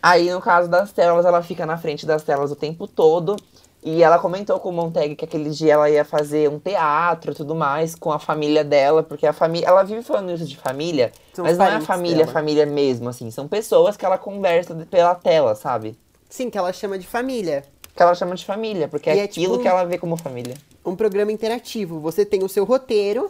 Aí, 0.00 0.30
no 0.30 0.40
caso 0.40 0.68
das 0.68 0.92
telas, 0.92 1.26
ela 1.26 1.42
fica 1.42 1.66
na 1.66 1.76
frente 1.76 2.06
das 2.06 2.22
telas 2.22 2.52
o 2.52 2.56
tempo 2.56 2.86
todo. 2.86 3.36
E 3.82 4.02
ela 4.02 4.18
comentou 4.18 4.58
com 4.58 4.70
o 4.70 4.72
Montag 4.72 5.14
que 5.14 5.24
aquele 5.24 5.50
dia 5.50 5.74
ela 5.74 5.88
ia 5.88 6.04
fazer 6.04 6.48
um 6.50 6.58
teatro 6.58 7.30
e 7.30 7.34
tudo 7.34 7.54
mais 7.54 7.94
com 7.94 8.10
a 8.10 8.18
família 8.18 8.64
dela, 8.64 9.02
porque 9.02 9.26
a 9.26 9.32
família. 9.32 9.68
Ela 9.68 9.84
vive 9.84 10.02
falando 10.02 10.32
isso 10.32 10.44
de 10.44 10.56
família, 10.56 11.12
São 11.32 11.44
mas 11.44 11.56
não 11.56 11.64
é 11.64 11.76
a 11.76 11.80
família, 11.80 12.18
dela. 12.18 12.32
família 12.32 12.66
mesmo, 12.66 13.08
assim. 13.08 13.30
São 13.30 13.46
pessoas 13.46 13.96
que 13.96 14.04
ela 14.04 14.18
conversa 14.18 14.74
pela 14.90 15.14
tela, 15.14 15.54
sabe? 15.54 15.96
Sim, 16.28 16.50
que 16.50 16.58
ela 16.58 16.72
chama 16.72 16.98
de 16.98 17.06
família. 17.06 17.64
Que 17.98 18.02
ela 18.04 18.14
chama 18.14 18.36
de 18.36 18.44
família, 18.44 18.86
porque 18.86 19.10
E 19.10 19.12
é 19.14 19.18
é 19.18 19.22
aquilo 19.24 19.54
tipo- 19.54 19.62
que 19.62 19.66
ela 19.66 19.82
vê 19.84 19.98
como 19.98 20.16
família. 20.16 20.54
Um 20.86 20.94
programa 20.94 21.32
interativo. 21.32 21.98
Você 21.98 22.24
tem 22.24 22.44
o 22.44 22.48
seu 22.48 22.64
roteiro 22.64 23.28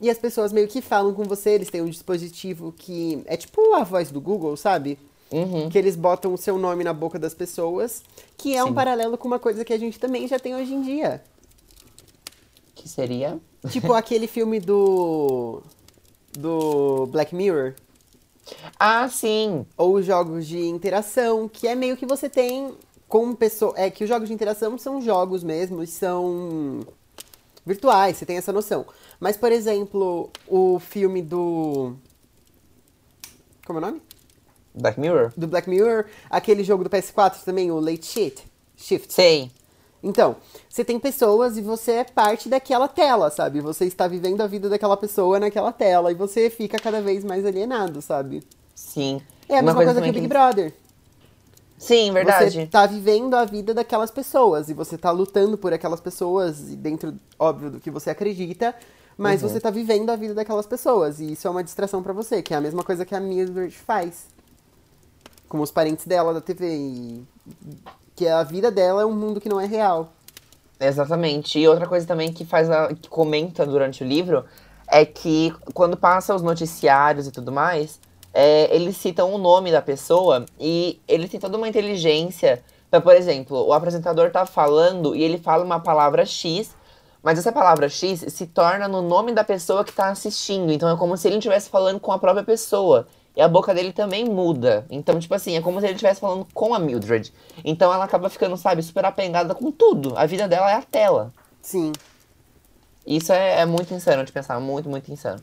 e 0.00 0.08
as 0.08 0.16
pessoas 0.18 0.52
meio 0.52 0.68
que 0.68 0.80
falam 0.80 1.12
com 1.12 1.24
você. 1.24 1.50
Eles 1.50 1.68
têm 1.68 1.82
um 1.82 1.90
dispositivo 1.90 2.72
que 2.78 3.20
é 3.26 3.36
tipo 3.36 3.74
a 3.74 3.82
voz 3.82 4.08
do 4.12 4.20
Google, 4.20 4.56
sabe? 4.56 4.96
Uhum. 5.32 5.68
Que 5.68 5.76
eles 5.78 5.96
botam 5.96 6.32
o 6.32 6.38
seu 6.38 6.56
nome 6.58 6.84
na 6.84 6.92
boca 6.92 7.18
das 7.18 7.34
pessoas, 7.34 8.04
que 8.38 8.54
é 8.54 8.62
um 8.62 8.68
Sim. 8.68 8.74
paralelo 8.74 9.18
com 9.18 9.26
uma 9.26 9.40
coisa 9.40 9.64
que 9.64 9.72
a 9.72 9.78
gente 9.78 9.98
também 9.98 10.28
já 10.28 10.38
tem 10.38 10.54
hoje 10.54 10.72
em 10.72 10.82
dia. 10.82 11.20
Que 12.76 12.88
seria. 12.88 13.36
Tipo 13.68 13.92
aquele 13.94 14.28
filme 14.28 14.60
do. 14.60 15.60
do 16.38 17.06
Black 17.06 17.34
Mirror. 17.34 17.74
Ah, 18.78 19.08
sim! 19.08 19.66
Ou 19.76 20.00
jogos 20.00 20.46
de 20.46 20.60
interação, 20.66 21.48
que 21.48 21.66
é 21.66 21.74
meio 21.74 21.96
que 21.96 22.06
você 22.06 22.28
tem 22.28 22.72
com 23.10 23.34
pessoa. 23.34 23.74
É 23.76 23.90
que 23.90 24.04
os 24.04 24.08
jogos 24.08 24.28
de 24.28 24.34
interação 24.34 24.78
são 24.78 25.02
jogos 25.02 25.42
mesmo, 25.42 25.84
são 25.86 26.80
virtuais, 27.66 28.16
você 28.16 28.24
tem 28.24 28.38
essa 28.38 28.52
noção. 28.52 28.86
Mas, 29.18 29.36
por 29.36 29.52
exemplo, 29.52 30.30
o 30.48 30.78
filme 30.78 31.20
do. 31.20 31.94
Como 33.66 33.78
é 33.78 33.82
o 33.82 33.86
nome? 33.86 34.02
Black 34.72 34.98
Mirror? 34.98 35.32
Do 35.36 35.48
Black 35.48 35.68
Mirror, 35.68 36.06
aquele 36.30 36.62
jogo 36.62 36.84
do 36.84 36.88
PS4 36.88 37.42
também, 37.44 37.70
o 37.70 37.80
Late 37.80 38.06
Shift. 38.06 38.44
Shift. 38.76 39.12
Sei. 39.12 39.50
Então, 40.02 40.36
você 40.68 40.82
tem 40.82 40.98
pessoas 40.98 41.58
e 41.58 41.60
você 41.60 41.92
é 41.92 42.04
parte 42.04 42.48
daquela 42.48 42.88
tela, 42.88 43.28
sabe? 43.28 43.60
Você 43.60 43.84
está 43.84 44.06
vivendo 44.06 44.40
a 44.40 44.46
vida 44.46 44.68
daquela 44.68 44.96
pessoa 44.96 45.38
naquela 45.38 45.72
tela 45.72 46.10
e 46.10 46.14
você 46.14 46.48
fica 46.48 46.78
cada 46.78 47.02
vez 47.02 47.22
mais 47.22 47.44
alienado, 47.44 48.00
sabe? 48.00 48.42
Sim. 48.74 49.20
É 49.48 49.54
a 49.54 49.56
Uma 49.56 49.62
mesma 49.62 49.74
coisa, 49.74 49.90
que 49.90 49.94
também 49.96 50.10
o 50.10 50.14
Big 50.14 50.28
Brother. 50.28 50.72
Sim, 51.80 52.12
verdade. 52.12 52.50
Você 52.60 52.66
tá 52.66 52.86
vivendo 52.86 53.34
a 53.34 53.46
vida 53.46 53.72
daquelas 53.72 54.10
pessoas 54.10 54.68
e 54.68 54.74
você 54.74 54.98
tá 54.98 55.10
lutando 55.10 55.56
por 55.56 55.72
aquelas 55.72 55.98
pessoas 55.98 56.70
e 56.70 56.76
dentro, 56.76 57.14
óbvio, 57.38 57.70
do 57.70 57.80
que 57.80 57.90
você 57.90 58.10
acredita, 58.10 58.74
mas 59.16 59.42
Uhum. 59.42 59.48
você 59.48 59.58
tá 59.58 59.70
vivendo 59.70 60.10
a 60.10 60.16
vida 60.16 60.34
daquelas 60.34 60.66
pessoas 60.66 61.20
e 61.20 61.32
isso 61.32 61.48
é 61.48 61.50
uma 61.50 61.64
distração 61.64 62.02
pra 62.02 62.12
você, 62.12 62.42
que 62.42 62.52
é 62.52 62.56
a 62.58 62.60
mesma 62.60 62.84
coisa 62.84 63.06
que 63.06 63.14
a 63.14 63.20
Mildred 63.20 63.74
faz 63.74 64.26
com 65.48 65.58
os 65.60 65.70
parentes 65.70 66.06
dela 66.06 66.34
da 66.34 66.40
TV 66.40 66.66
e 66.66 67.24
que 68.14 68.28
a 68.28 68.42
vida 68.42 68.70
dela 68.70 69.00
é 69.00 69.06
um 69.06 69.14
mundo 69.14 69.40
que 69.40 69.48
não 69.48 69.58
é 69.58 69.64
real. 69.64 70.12
Exatamente. 70.78 71.58
E 71.58 71.66
outra 71.66 71.86
coisa 71.86 72.06
também 72.06 72.30
que 72.30 72.44
faz 72.44 72.70
a, 72.70 72.94
que 72.94 73.08
comenta 73.08 73.64
durante 73.64 74.04
o 74.04 74.06
livro 74.06 74.44
é 74.86 75.04
que 75.06 75.50
quando 75.72 75.96
passa 75.96 76.34
os 76.34 76.42
noticiários 76.42 77.26
e 77.26 77.30
tudo 77.30 77.50
mais, 77.50 77.98
é, 78.32 78.74
eles 78.74 78.96
citam 78.96 79.32
o 79.32 79.38
nome 79.38 79.72
da 79.72 79.82
pessoa 79.82 80.46
e 80.58 81.00
ele 81.08 81.28
tem 81.28 81.40
toda 81.40 81.56
uma 81.56 81.68
inteligência. 81.68 82.62
Então, 82.88 83.00
por 83.00 83.14
exemplo, 83.14 83.66
o 83.66 83.72
apresentador 83.72 84.30
tá 84.30 84.46
falando 84.46 85.14
e 85.14 85.22
ele 85.22 85.38
fala 85.38 85.64
uma 85.64 85.80
palavra 85.80 86.24
X, 86.24 86.74
mas 87.22 87.38
essa 87.38 87.52
palavra 87.52 87.88
X 87.88 88.24
se 88.28 88.46
torna 88.46 88.88
no 88.88 89.02
nome 89.02 89.32
da 89.32 89.44
pessoa 89.44 89.84
que 89.84 89.92
tá 89.92 90.08
assistindo. 90.08 90.72
Então 90.72 90.88
é 90.88 90.96
como 90.96 91.16
se 91.16 91.28
ele 91.28 91.36
estivesse 91.36 91.68
falando 91.68 92.00
com 92.00 92.12
a 92.12 92.18
própria 92.18 92.44
pessoa. 92.44 93.06
E 93.36 93.40
a 93.40 93.48
boca 93.48 93.72
dele 93.72 93.92
também 93.92 94.24
muda. 94.24 94.84
Então, 94.90 95.18
tipo 95.20 95.32
assim, 95.34 95.56
é 95.56 95.60
como 95.60 95.78
se 95.78 95.86
ele 95.86 95.94
estivesse 95.94 96.20
falando 96.20 96.46
com 96.52 96.74
a 96.74 96.78
Mildred. 96.78 97.32
Então 97.64 97.92
ela 97.92 98.04
acaba 98.04 98.28
ficando, 98.28 98.56
sabe, 98.56 98.82
super 98.82 99.04
apegada 99.04 99.54
com 99.54 99.70
tudo. 99.70 100.14
A 100.16 100.26
vida 100.26 100.48
dela 100.48 100.70
é 100.70 100.74
a 100.74 100.82
tela. 100.82 101.32
Sim. 101.62 101.92
Isso 103.06 103.32
é, 103.32 103.60
é 103.60 103.66
muito 103.66 103.94
insano 103.94 104.24
de 104.24 104.32
pensar, 104.32 104.58
muito, 104.60 104.88
muito 104.88 105.10
insano. 105.12 105.40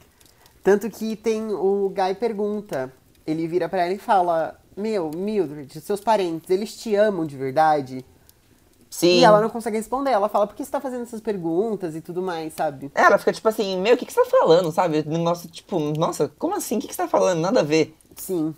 Tanto 0.68 0.90
que 0.90 1.16
tem 1.16 1.48
o 1.54 1.88
Guy 1.96 2.16
pergunta, 2.16 2.92
ele 3.26 3.48
vira 3.48 3.70
pra 3.70 3.86
ela 3.86 3.94
e 3.94 3.98
fala: 3.98 4.60
"Meu, 4.76 5.10
Mildred, 5.16 5.80
seus 5.80 6.02
parentes, 6.02 6.50
eles 6.50 6.76
te 6.76 6.94
amam 6.94 7.26
de 7.26 7.38
verdade?" 7.38 8.04
Sim. 8.90 9.20
E 9.20 9.24
ela 9.24 9.40
não 9.40 9.50
consegue 9.50 9.78
responder. 9.78 10.12
Ela 10.12 10.28
fala, 10.28 10.46
por 10.46 10.58
que 10.58 10.66
você 10.66 10.70
tá 10.70 10.82
fazendo 10.82 11.04
essas 11.04 11.22
perguntas 11.22 11.96
e 11.96 12.02
tudo 12.02 12.22
mais, 12.22 12.52
sabe? 12.52 12.92
É, 12.94 13.04
Ela 13.04 13.18
fica 13.18 13.32
tipo 13.32 13.48
assim, 13.48 13.80
meu, 13.80 13.96
o 13.96 13.98
que, 13.98 14.06
que 14.06 14.12
você 14.12 14.22
tá 14.22 14.30
falando, 14.30 14.70
sabe? 14.74 15.04
Negócio, 15.08 15.50
tipo, 15.50 15.80
nossa, 15.80 16.30
como 16.38 16.54
assim? 16.54 16.78
O 16.78 16.82
que, 16.82 16.88
que 16.90 16.96
você 16.96 17.04
tá 17.04 17.08
falando? 17.08 17.40
Nada 17.40 17.62
a 17.62 17.64
ver. 17.64 17.96
Sim. 18.18 18.54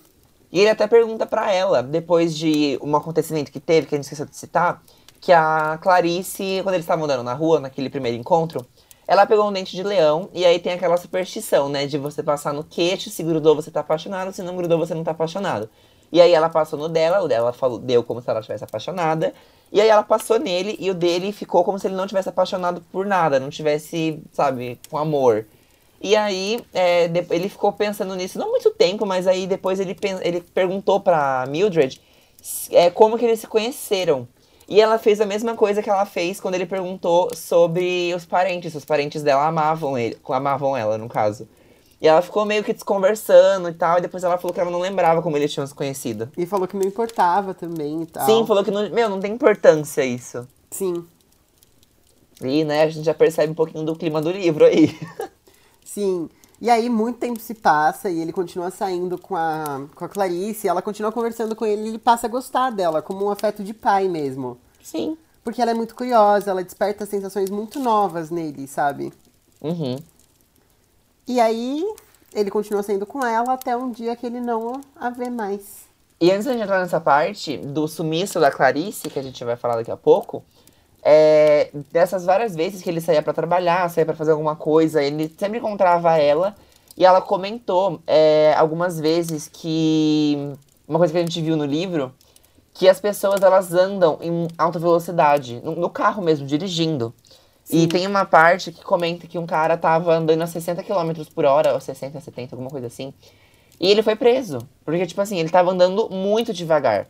E 0.51 0.59
ele 0.59 0.69
até 0.69 0.87
pergunta 0.87 1.27
pra 1.27 1.53
ela, 1.53 1.83
depois 1.83 2.35
de 2.35 2.79
um 2.81 2.95
acontecimento 2.95 3.51
que 3.51 3.59
teve, 3.59 3.85
que 3.85 3.93
a 3.93 3.97
gente 3.97 4.05
esqueceu 4.05 4.25
de 4.25 4.35
citar, 4.35 4.81
que 5.21 5.31
a 5.31 5.77
Clarice, 5.79 6.61
quando 6.63 6.73
eles 6.73 6.85
estavam 6.85 7.05
andando 7.05 7.23
na 7.23 7.33
rua, 7.33 7.59
naquele 7.59 7.89
primeiro 7.89 8.17
encontro, 8.17 8.65
ela 9.09 9.25
pegou 9.25 9.49
um 9.49 9.51
dente 9.51 9.75
de 9.75 9.81
leão, 9.81 10.29
e 10.35 10.45
aí 10.45 10.59
tem 10.59 10.73
aquela 10.73 10.95
superstição, 10.95 11.67
né, 11.67 11.87
de 11.87 11.97
você 11.97 12.21
passar 12.21 12.53
no 12.53 12.63
queixo, 12.63 13.09
se 13.09 13.23
grudou 13.23 13.55
você 13.55 13.71
tá 13.71 13.79
apaixonado, 13.79 14.31
se 14.31 14.43
não 14.43 14.55
grudou 14.55 14.77
você 14.77 14.93
não 14.93 15.03
tá 15.03 15.09
apaixonado. 15.09 15.67
E 16.11 16.21
aí 16.21 16.31
ela 16.31 16.47
passou 16.47 16.77
no 16.77 16.87
dela, 16.87 17.19
o 17.19 17.27
dela 17.27 17.51
falou, 17.51 17.79
deu 17.79 18.03
como 18.03 18.21
se 18.21 18.29
ela 18.29 18.39
estivesse 18.39 18.65
apaixonada, 18.65 19.33
e 19.71 19.81
aí 19.81 19.89
ela 19.89 20.03
passou 20.03 20.37
nele, 20.37 20.77
e 20.79 20.91
o 20.91 20.93
dele 20.93 21.31
ficou 21.31 21.63
como 21.63 21.79
se 21.79 21.87
ele 21.87 21.95
não 21.95 22.05
tivesse 22.05 22.29
apaixonado 22.29 22.81
por 22.91 23.03
nada, 23.03 23.39
não 23.39 23.49
tivesse, 23.49 24.21
sabe, 24.31 24.79
com 24.91 24.97
amor. 24.99 25.47
E 25.99 26.15
aí, 26.15 26.63
é, 26.71 27.05
ele 27.31 27.49
ficou 27.49 27.73
pensando 27.73 28.15
nisso 28.15 28.37
não 28.37 28.51
muito 28.51 28.69
tempo, 28.69 29.07
mas 29.07 29.25
aí 29.25 29.47
depois 29.47 29.79
ele, 29.79 29.97
ele 30.21 30.41
perguntou 30.53 30.99
pra 30.99 31.47
Mildred 31.49 31.99
é, 32.69 32.91
como 32.91 33.17
que 33.17 33.25
eles 33.25 33.39
se 33.39 33.47
conheceram. 33.47 34.27
E 34.69 34.79
ela 34.79 34.99
fez 34.99 35.19
a 35.19 35.25
mesma 35.25 35.55
coisa 35.55 35.81
que 35.81 35.89
ela 35.89 36.05
fez 36.05 36.39
quando 36.39 36.53
ele 36.53 36.67
perguntou 36.67 37.27
sobre 37.35 38.13
os 38.13 38.23
parentes. 38.23 38.75
Os 38.75 38.85
parentes 38.85 39.23
dela 39.23 39.47
amavam 39.47 39.97
ele, 39.97 40.15
amavam 40.29 40.77
ela, 40.77 40.95
no 40.95 41.09
caso. 41.09 41.49
E 41.99 42.07
ela 42.07 42.21
ficou 42.21 42.45
meio 42.45 42.63
que 42.63 42.71
desconversando 42.71 43.67
e 43.67 43.73
tal, 43.73 43.97
e 43.97 44.01
depois 44.01 44.23
ela 44.23 44.37
falou 44.37 44.53
que 44.53 44.59
ela 44.59 44.69
não 44.69 44.79
lembrava 44.79 45.23
como 45.23 45.35
eles 45.35 45.51
tinham 45.51 45.65
se 45.65 45.73
conhecido. 45.73 46.29
E 46.37 46.45
falou 46.45 46.67
que 46.67 46.77
não 46.77 46.83
importava 46.83 47.53
também 47.53 48.03
e 48.03 48.05
tal. 48.05 48.25
Sim, 48.27 48.45
falou 48.45 48.63
que 48.63 48.69
não, 48.69 48.87
meu, 48.91 49.09
não 49.09 49.19
tem 49.19 49.33
importância 49.33 50.05
isso. 50.05 50.47
Sim. 50.69 51.03
E, 52.41 52.63
né, 52.63 52.83
a 52.83 52.89
gente 52.89 53.03
já 53.03 53.13
percebe 53.13 53.51
um 53.51 53.55
pouquinho 53.55 53.83
do 53.83 53.95
clima 53.95 54.21
do 54.21 54.31
livro 54.31 54.65
aí. 54.65 54.95
Sim. 55.83 56.29
E 56.61 56.69
aí, 56.69 56.89
muito 56.89 57.19
tempo 57.19 57.39
se 57.39 57.53
passa 57.53 58.09
e 58.09 58.19
ele 58.19 58.33
continua 58.33 58.69
saindo 58.69 59.17
com 59.17 59.35
a, 59.35 59.87
com 59.95 60.03
a 60.03 60.09
Clarice, 60.09 60.67
ela 60.67 60.81
continua 60.81 61.11
conversando 61.11 61.55
com 61.55 61.65
ele 61.65 61.83
e 61.83 61.87
ele 61.89 61.97
passa 61.97 62.27
a 62.27 62.29
gostar 62.29 62.69
dela, 62.69 63.01
como 63.01 63.25
um 63.25 63.29
afeto 63.29 63.63
de 63.63 63.73
pai 63.73 64.09
mesmo. 64.09 64.57
Sim. 64.83 65.17
Porque 65.41 65.61
ela 65.61 65.71
é 65.71 65.73
muito 65.73 65.95
curiosa, 65.95 66.51
ela 66.51 66.63
desperta 66.63 67.05
sensações 67.05 67.49
muito 67.49 67.79
novas 67.79 68.29
nele, 68.29 68.67
sabe? 68.67 69.13
Uhum. 69.61 69.97
E 71.25 71.39
aí, 71.39 71.85
ele 72.33 72.51
continua 72.51 72.83
saindo 72.83 73.05
com 73.05 73.25
ela 73.25 73.53
até 73.53 73.77
um 73.77 73.89
dia 73.89 74.15
que 74.15 74.25
ele 74.25 74.41
não 74.41 74.81
a 74.95 75.09
vê 75.09 75.29
mais. 75.29 75.87
E 76.21 76.29
antes 76.31 76.45
de 76.45 76.51
entrar 76.51 76.81
nessa 76.81 76.99
parte 76.99 77.57
do 77.57 77.87
sumiço 77.87 78.39
da 78.39 78.51
Clarice, 78.51 79.09
que 79.09 79.17
a 79.17 79.23
gente 79.23 79.41
vai 79.45 79.55
falar 79.55 79.77
daqui 79.77 79.91
a 79.91 79.95
pouco, 79.95 80.43
é, 81.03 81.69
dessas 81.91 82.25
várias 82.25 82.55
vezes 82.55 82.81
que 82.81 82.89
ele 82.89 83.01
saía 83.01 83.21
pra 83.21 83.33
trabalhar, 83.33 83.89
saía 83.89 84.05
pra 84.05 84.15
fazer 84.15 84.31
alguma 84.31 84.55
coisa, 84.55 85.01
ele 85.01 85.33
sempre 85.37 85.59
encontrava 85.59 86.17
ela 86.17 86.55
e 86.97 87.05
ela 87.05 87.21
comentou 87.21 88.01
é, 88.05 88.53
algumas 88.57 88.99
vezes 88.99 89.49
que 89.51 90.53
uma 90.87 90.99
coisa 90.99 91.13
que 91.13 91.19
a 91.19 91.21
gente 91.21 91.41
viu 91.41 91.55
no 91.55 91.65
livro, 91.65 92.13
que 92.73 92.89
as 92.89 92.99
pessoas 92.99 93.41
elas 93.41 93.73
andam 93.73 94.17
em 94.21 94.47
alta 94.57 94.79
velocidade, 94.79 95.61
no, 95.63 95.75
no 95.75 95.89
carro 95.89 96.21
mesmo, 96.21 96.45
dirigindo. 96.45 97.13
E 97.69 97.81
Sim. 97.81 97.87
tem 97.87 98.07
uma 98.07 98.25
parte 98.25 98.71
que 98.71 98.83
comenta 98.83 99.27
que 99.27 99.37
um 99.37 99.45
cara 99.45 99.77
tava 99.77 100.15
andando 100.15 100.41
a 100.41 100.47
60 100.47 100.81
km 100.83 101.23
por 101.35 101.45
hora, 101.45 101.73
ou 101.73 101.79
60, 101.79 102.19
70, 102.19 102.55
alguma 102.55 102.71
coisa 102.71 102.87
assim. 102.87 103.13
E 103.79 103.87
ele 103.87 104.01
foi 104.01 104.15
preso. 104.15 104.59
Porque, 104.83 105.05
tipo 105.05 105.21
assim, 105.21 105.37
ele 105.37 105.49
tava 105.49 105.71
andando 105.71 106.09
muito 106.09 106.51
devagar. 106.51 107.07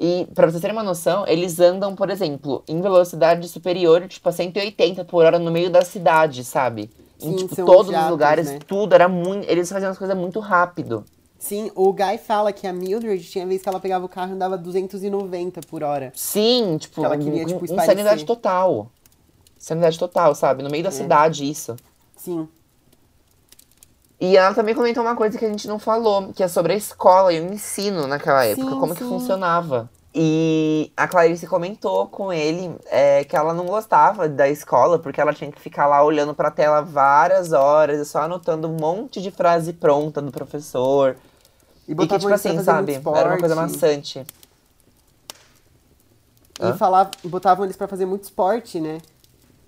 E, 0.00 0.26
pra 0.34 0.46
vocês 0.50 0.60
terem 0.60 0.76
uma 0.76 0.82
noção, 0.82 1.26
eles 1.26 1.60
andam, 1.60 1.94
por 1.94 2.10
exemplo, 2.10 2.64
em 2.66 2.80
velocidade 2.80 3.48
superior, 3.48 4.06
tipo, 4.08 4.28
a 4.28 4.32
180 4.32 5.04
por 5.04 5.24
hora 5.24 5.38
no 5.38 5.50
meio 5.50 5.70
da 5.70 5.82
cidade, 5.82 6.44
sabe? 6.44 6.90
em, 7.20 7.30
Sim, 7.30 7.36
tipo, 7.36 7.54
são 7.54 7.64
todos 7.64 7.94
os 7.96 8.10
lugares, 8.10 8.46
né? 8.46 8.58
tudo 8.66 8.94
era 8.94 9.08
muito. 9.08 9.48
Eles 9.48 9.68
faziam 9.68 9.90
as 9.90 9.98
coisas 9.98 10.16
muito 10.16 10.40
rápido. 10.40 11.04
Sim, 11.38 11.70
o 11.74 11.92
Guy 11.92 12.18
fala 12.18 12.52
que 12.52 12.66
a 12.66 12.72
Mildred 12.72 13.22
tinha 13.24 13.46
vez 13.46 13.62
que 13.62 13.68
ela 13.68 13.80
pegava 13.80 14.04
o 14.04 14.08
carro 14.08 14.30
e 14.30 14.34
andava 14.34 14.56
290 14.58 15.60
por 15.62 15.82
hora. 15.82 16.12
Sim, 16.14 16.76
tipo, 16.78 17.04
Ela 17.04 17.16
queria, 17.16 17.44
tipo, 17.44 17.64
insanidade 17.64 18.24
total. 18.24 18.90
Insanidade 19.58 19.98
total, 19.98 20.34
sabe? 20.34 20.62
No 20.62 20.70
meio 20.70 20.82
da 20.82 20.88
É. 20.88 20.92
cidade, 20.92 21.48
isso. 21.48 21.76
Sim. 22.16 22.48
E 24.24 24.36
ela 24.36 24.54
também 24.54 24.72
comentou 24.72 25.02
uma 25.02 25.16
coisa 25.16 25.36
que 25.36 25.44
a 25.44 25.48
gente 25.48 25.66
não 25.66 25.80
falou, 25.80 26.32
que 26.32 26.44
é 26.44 26.46
sobre 26.46 26.72
a 26.74 26.76
escola 26.76 27.32
e 27.32 27.40
o 27.40 27.52
ensino 27.52 28.06
naquela 28.06 28.44
época, 28.44 28.70
Sim, 28.70 28.78
como 28.78 28.94
que 28.94 29.00
sim. 29.00 29.08
funcionava. 29.08 29.90
E 30.14 30.92
a 30.96 31.08
Clarice 31.08 31.44
comentou 31.48 32.06
com 32.06 32.32
ele 32.32 32.72
é, 32.86 33.24
que 33.24 33.34
ela 33.34 33.52
não 33.52 33.66
gostava 33.66 34.28
da 34.28 34.48
escola, 34.48 34.96
porque 34.96 35.20
ela 35.20 35.34
tinha 35.34 35.50
que 35.50 35.60
ficar 35.60 35.88
lá 35.88 36.04
olhando 36.04 36.34
pra 36.36 36.52
tela 36.52 36.82
várias 36.82 37.50
horas 37.52 37.98
e 37.98 38.04
só 38.04 38.20
anotando 38.20 38.68
um 38.68 38.76
monte 38.80 39.20
de 39.20 39.32
frase 39.32 39.72
pronta 39.72 40.22
do 40.22 40.30
professor. 40.30 41.16
E 41.88 41.90
E 41.90 41.94
que, 41.96 41.96
botavam 41.96 42.20
tipo 42.20 42.32
assim, 42.32 42.54
fazer 42.54 42.64
sabe? 42.64 42.92
muito 42.94 43.16
Era 43.16 43.28
uma 43.28 43.38
coisa 43.38 43.54
esporte. 43.56 43.72
maçante. 43.72 44.26
E 46.60 46.62
Hã? 46.62 46.74
falava, 46.74 47.10
botavam 47.24 47.64
eles 47.64 47.76
pra 47.76 47.88
fazer 47.88 48.06
muito 48.06 48.22
esporte, 48.22 48.78
né? 48.78 48.98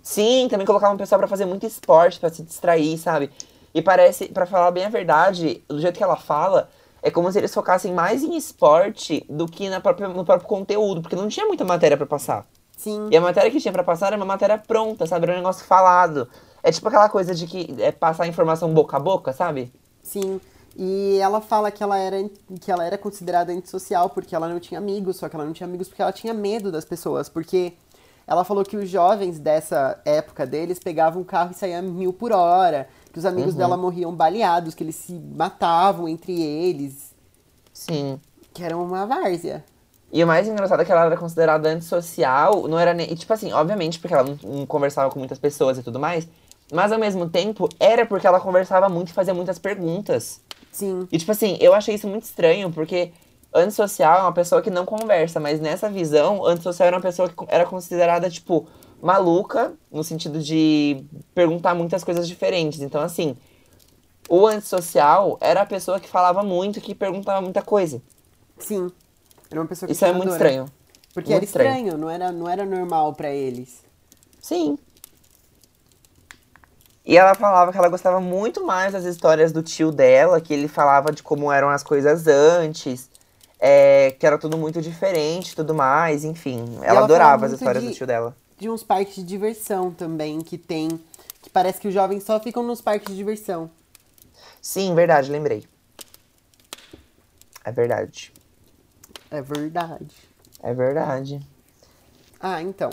Sim, 0.00 0.46
também 0.48 0.64
colocavam 0.66 0.94
o 0.94 0.98
pessoal 0.98 1.18
pra 1.18 1.26
fazer 1.26 1.44
muito 1.44 1.66
esporte, 1.66 2.20
pra 2.20 2.28
se 2.30 2.42
distrair, 2.42 2.96
sabe? 2.98 3.32
E 3.74 3.82
parece, 3.82 4.28
pra 4.28 4.46
falar 4.46 4.70
bem 4.70 4.84
a 4.84 4.88
verdade, 4.88 5.64
do 5.68 5.80
jeito 5.80 5.96
que 5.96 6.04
ela 6.04 6.16
fala, 6.16 6.68
é 7.02 7.10
como 7.10 7.30
se 7.30 7.38
eles 7.38 7.52
focassem 7.52 7.92
mais 7.92 8.22
em 8.22 8.36
esporte 8.36 9.26
do 9.28 9.46
que 9.46 9.68
na 9.68 9.80
própria, 9.80 10.08
no 10.08 10.24
próprio 10.24 10.48
conteúdo, 10.48 11.02
porque 11.02 11.16
não 11.16 11.28
tinha 11.28 11.44
muita 11.46 11.64
matéria 11.64 11.96
pra 11.96 12.06
passar. 12.06 12.46
Sim. 12.76 13.08
E 13.10 13.16
a 13.16 13.20
matéria 13.20 13.50
que 13.50 13.60
tinha 13.60 13.72
pra 13.72 13.82
passar 13.84 14.08
era 14.08 14.16
uma 14.16 14.24
matéria 14.24 14.58
pronta, 14.58 15.06
sabe? 15.06 15.24
Era 15.24 15.34
um 15.34 15.36
negócio 15.38 15.64
falado. 15.64 16.28
É 16.62 16.70
tipo 16.70 16.86
aquela 16.88 17.08
coisa 17.08 17.34
de 17.34 17.46
que 17.46 17.74
é 17.78 17.92
passar 17.92 18.26
informação 18.26 18.72
boca 18.72 18.96
a 18.96 19.00
boca, 19.00 19.32
sabe? 19.32 19.72
Sim. 20.02 20.40
E 20.76 21.18
ela 21.20 21.40
fala 21.40 21.70
que 21.70 21.82
ela 21.82 21.98
era 21.98 22.16
que 22.60 22.70
ela 22.70 22.84
era 22.84 22.98
considerada 22.98 23.52
antissocial 23.52 24.10
porque 24.10 24.34
ela 24.34 24.48
não 24.48 24.58
tinha 24.58 24.78
amigos, 24.78 25.16
só 25.16 25.28
que 25.28 25.36
ela 25.36 25.44
não 25.44 25.52
tinha 25.52 25.66
amigos 25.68 25.88
porque 25.88 26.02
ela 26.02 26.12
tinha 26.12 26.34
medo 26.34 26.72
das 26.72 26.84
pessoas, 26.84 27.28
porque 27.28 27.74
ela 28.26 28.44
falou 28.44 28.64
que 28.64 28.76
os 28.76 28.88
jovens 28.88 29.38
dessa 29.38 30.00
época 30.04 30.46
deles 30.46 30.78
pegavam 30.78 31.22
o 31.22 31.24
carro 31.24 31.52
e 31.52 31.54
saíam 31.54 31.78
a 31.78 31.82
mil 31.82 32.12
por 32.12 32.32
hora, 32.32 32.88
que 33.14 33.18
os 33.20 33.24
amigos 33.24 33.54
dela 33.54 33.76
morriam 33.76 34.12
baleados, 34.12 34.74
que 34.74 34.82
eles 34.82 34.96
se 34.96 35.12
matavam 35.12 36.08
entre 36.08 36.32
eles, 36.42 37.14
Sim. 37.72 38.20
que 38.52 38.64
era 38.64 38.76
uma 38.76 39.06
várzea. 39.06 39.64
E 40.12 40.22
o 40.22 40.26
mais 40.26 40.48
engraçado 40.48 40.82
é 40.82 40.84
que 40.84 40.90
ela 40.90 41.04
era 41.04 41.16
considerada 41.16 41.68
antissocial, 41.68 42.66
não 42.66 42.76
era 42.76 42.92
nem. 42.92 43.12
E, 43.12 43.14
tipo 43.14 43.32
assim, 43.32 43.52
obviamente, 43.52 44.00
porque 44.00 44.14
ela 44.14 44.24
não, 44.24 44.36
não 44.42 44.66
conversava 44.66 45.12
com 45.12 45.20
muitas 45.20 45.38
pessoas 45.38 45.78
e 45.78 45.82
tudo 45.84 46.00
mais, 46.00 46.26
mas 46.72 46.90
ao 46.90 46.98
mesmo 46.98 47.28
tempo 47.30 47.68
era 47.78 48.04
porque 48.04 48.26
ela 48.26 48.40
conversava 48.40 48.88
muito 48.88 49.10
e 49.10 49.12
fazia 49.12 49.32
muitas 49.32 49.60
perguntas. 49.60 50.40
Sim, 50.72 51.06
E, 51.12 51.16
tipo 51.16 51.30
assim, 51.30 51.56
eu 51.60 51.72
achei 51.72 51.94
isso 51.94 52.08
muito 52.08 52.24
estranho, 52.24 52.72
porque 52.72 53.12
antissocial 53.54 54.18
é 54.18 54.22
uma 54.22 54.32
pessoa 54.32 54.60
que 54.60 54.70
não 54.70 54.84
conversa, 54.84 55.38
mas 55.38 55.60
nessa 55.60 55.88
visão, 55.88 56.44
antissocial 56.44 56.88
era 56.88 56.96
uma 56.96 57.02
pessoa 57.02 57.28
que 57.28 57.34
era 57.46 57.64
considerada, 57.64 58.28
tipo, 58.28 58.66
maluca, 59.02 59.72
no 59.90 60.02
sentido 60.02 60.40
de 60.40 61.04
perguntar 61.34 61.74
muitas 61.74 62.02
coisas 62.04 62.26
diferentes. 62.26 62.80
Então, 62.80 63.00
assim, 63.00 63.36
o 64.28 64.46
antissocial 64.46 65.36
era 65.40 65.62
a 65.62 65.66
pessoa 65.66 66.00
que 66.00 66.08
falava 66.08 66.42
muito, 66.42 66.80
que 66.80 66.94
perguntava 66.94 67.40
muita 67.40 67.62
coisa. 67.62 68.00
sim. 68.58 68.90
Era 69.50 69.60
uma 69.60 69.68
pessoa 69.68 69.90
Isso 69.92 70.04
é 70.04 70.12
muito 70.12 70.32
estranho. 70.32 70.66
Porque 71.12 71.30
Muito 71.30 71.42
era 71.42 71.44
estranho, 71.44 71.96
não 71.96 72.10
era, 72.10 72.32
não 72.32 72.48
era 72.48 72.66
normal 72.66 73.12
pra 73.14 73.30
eles. 73.30 73.84
Sim. 74.40 74.76
E 77.04 77.16
ela 77.16 77.34
falava 77.34 77.70
que 77.70 77.78
ela 77.78 77.88
gostava 77.88 78.18
muito 78.20 78.64
mais 78.64 78.92
das 78.94 79.04
histórias 79.04 79.52
do 79.52 79.62
tio 79.62 79.92
dela, 79.92 80.40
que 80.40 80.52
ele 80.52 80.66
falava 80.66 81.12
de 81.12 81.22
como 81.22 81.52
eram 81.52 81.68
as 81.68 81.82
coisas 81.84 82.26
antes, 82.26 83.10
é, 83.60 84.10
que 84.18 84.26
era 84.26 84.38
tudo 84.38 84.56
muito 84.56 84.80
diferente 84.80 85.54
tudo 85.54 85.74
mais, 85.74 86.24
enfim. 86.24 86.64
Ela, 86.78 86.86
ela 86.86 87.04
adorava 87.04 87.46
as 87.46 87.52
histórias 87.52 87.84
de- 87.84 87.90
do 87.90 87.94
tio 87.94 88.06
dela. 88.06 88.34
De 88.58 88.68
uns 88.68 88.82
parques 88.82 89.16
de 89.16 89.24
diversão 89.24 89.90
também, 89.92 90.40
que 90.40 90.56
tem. 90.56 90.88
Que 91.42 91.50
parece 91.50 91.80
que 91.80 91.88
os 91.88 91.94
jovens 91.94 92.22
só 92.22 92.40
ficam 92.40 92.62
nos 92.62 92.80
parques 92.80 93.08
de 93.08 93.16
diversão. 93.16 93.70
Sim, 94.60 94.94
verdade, 94.94 95.30
lembrei. 95.30 95.66
É 97.64 97.72
verdade. 97.72 98.32
É 99.30 99.42
verdade. 99.42 100.14
É 100.62 100.72
verdade. 100.72 101.40
Ah, 102.40 102.62
então. 102.62 102.90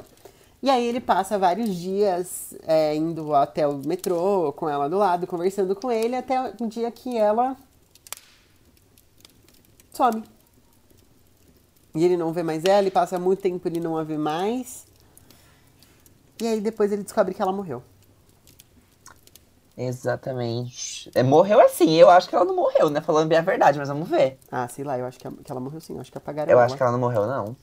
E 0.63 0.69
aí 0.69 0.85
ele 0.85 0.99
passa 0.99 1.39
vários 1.39 1.75
dias 1.75 2.53
é, 2.67 2.95
indo 2.95 3.33
até 3.33 3.67
o 3.67 3.77
metrô, 3.77 4.53
com 4.53 4.69
ela 4.69 4.87
do 4.87 4.97
lado, 4.97 5.25
conversando 5.25 5.75
com 5.75 5.91
ele, 5.91 6.15
até 6.15 6.53
um 6.61 6.67
dia 6.67 6.91
que 6.91 7.17
ela 7.17 7.57
some. 9.91 10.23
E 11.93 12.05
ele 12.05 12.15
não 12.15 12.31
vê 12.31 12.43
mais 12.43 12.63
ela, 12.63 12.87
e 12.87 12.91
passa 12.91 13.19
muito 13.19 13.41
tempo 13.41 13.67
ele 13.67 13.79
não 13.79 13.97
a 13.97 14.03
vê 14.03 14.17
mais. 14.17 14.85
E 16.41 16.47
aí 16.47 16.59
depois 16.59 16.91
ele 16.91 17.03
descobre 17.03 17.33
que 17.33 17.41
ela 17.41 17.53
morreu. 17.53 17.81
Exatamente. 19.77 21.09
É, 21.15 21.23
morreu 21.23 21.59
assim, 21.61 21.93
eu 21.95 22.09
acho 22.09 22.29
que 22.29 22.35
ela 22.35 22.45
não 22.45 22.55
morreu, 22.55 22.89
né? 22.89 23.01
Falando 23.01 23.27
bem 23.29 23.37
a 23.37 23.41
verdade, 23.41 23.79
mas 23.79 23.87
vamos 23.89 24.07
ver. 24.09 24.37
Ah, 24.51 24.67
sei 24.67 24.83
lá, 24.83 24.97
eu 24.99 25.05
acho 25.05 25.17
que, 25.19 25.27
a- 25.27 25.31
que 25.31 25.51
ela 25.51 25.61
morreu 25.61 25.79
sim, 25.81 25.95
eu 25.95 26.01
acho 26.01 26.11
que 26.11 26.17
apagaram 26.17 26.51
Eu 26.51 26.57
ela. 26.57 26.65
acho 26.65 26.75
que 26.75 26.83
ela 26.83 26.91
não 26.91 26.99
morreu, 26.99 27.25
não. 27.25 27.55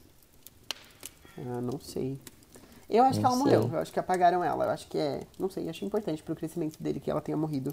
Ah, 1.37 1.61
não 1.61 1.79
sei. 1.81 2.19
Eu 2.91 3.05
acho 3.05 3.21
que 3.21 3.25
Não 3.25 3.31
ela 3.33 3.37
sei. 3.45 3.53
morreu, 3.53 3.71
eu 3.73 3.79
acho 3.81 3.93
que 3.93 4.01
apagaram 4.01 4.45
ela. 4.45 4.67
Eu 4.67 4.71
acho 4.71 4.89
que 4.89 4.99
é. 4.99 5.21
Não 5.39 5.51
sei, 5.51 5.69
acho 5.69 5.85
importante 5.85 6.23
pro 6.23 6.37
crescimento 6.37 6.83
dele 6.83 7.01
que 7.01 7.11
ela 7.11 7.21
tenha 7.21 7.37
morrido. 7.37 7.73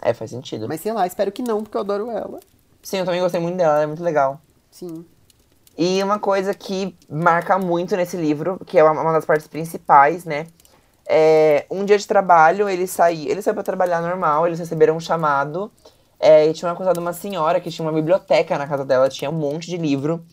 É, 0.00 0.12
faz 0.12 0.30
sentido. 0.30 0.68
Mas 0.68 0.80
sei 0.80 0.92
lá, 0.92 1.06
espero 1.06 1.30
que 1.32 1.42
não, 1.42 1.62
porque 1.62 1.76
eu 1.76 1.80
adoro 1.80 2.10
ela. 2.10 2.40
Sim, 2.82 2.98
eu 2.98 3.04
também 3.04 3.20
gostei 3.20 3.40
muito 3.40 3.56
dela, 3.56 3.74
ela 3.74 3.82
é 3.82 3.86
muito 3.86 4.02
legal. 4.02 4.40
Sim. 4.70 5.06
E 5.76 6.02
uma 6.02 6.18
coisa 6.18 6.52
que 6.52 6.96
marca 7.08 7.58
muito 7.58 7.96
nesse 7.96 8.16
livro, 8.16 8.60
que 8.66 8.78
é 8.78 8.84
uma 8.84 9.12
das 9.12 9.24
partes 9.24 9.46
principais, 9.46 10.24
né? 10.24 10.46
É, 11.06 11.66
um 11.70 11.84
dia 11.84 11.98
de 11.98 12.06
trabalho, 12.06 12.68
ele 12.68 12.86
saiu, 12.86 13.30
ele 13.30 13.42
saiu 13.42 13.54
pra 13.54 13.62
trabalhar 13.62 14.00
normal, 14.00 14.46
eles 14.46 14.58
receberam 14.58 14.96
um 14.96 15.00
chamado. 15.00 15.70
É, 16.20 16.46
e 16.46 16.52
tinham 16.52 16.70
acusado 16.70 17.00
uma 17.00 17.12
senhora 17.12 17.60
que 17.60 17.70
tinha 17.70 17.84
uma 17.84 17.92
biblioteca 17.92 18.56
na 18.56 18.66
casa 18.66 18.84
dela, 18.84 19.08
tinha 19.08 19.28
um 19.30 19.34
monte 19.34 19.68
de 19.68 19.76
livro. 19.76 20.24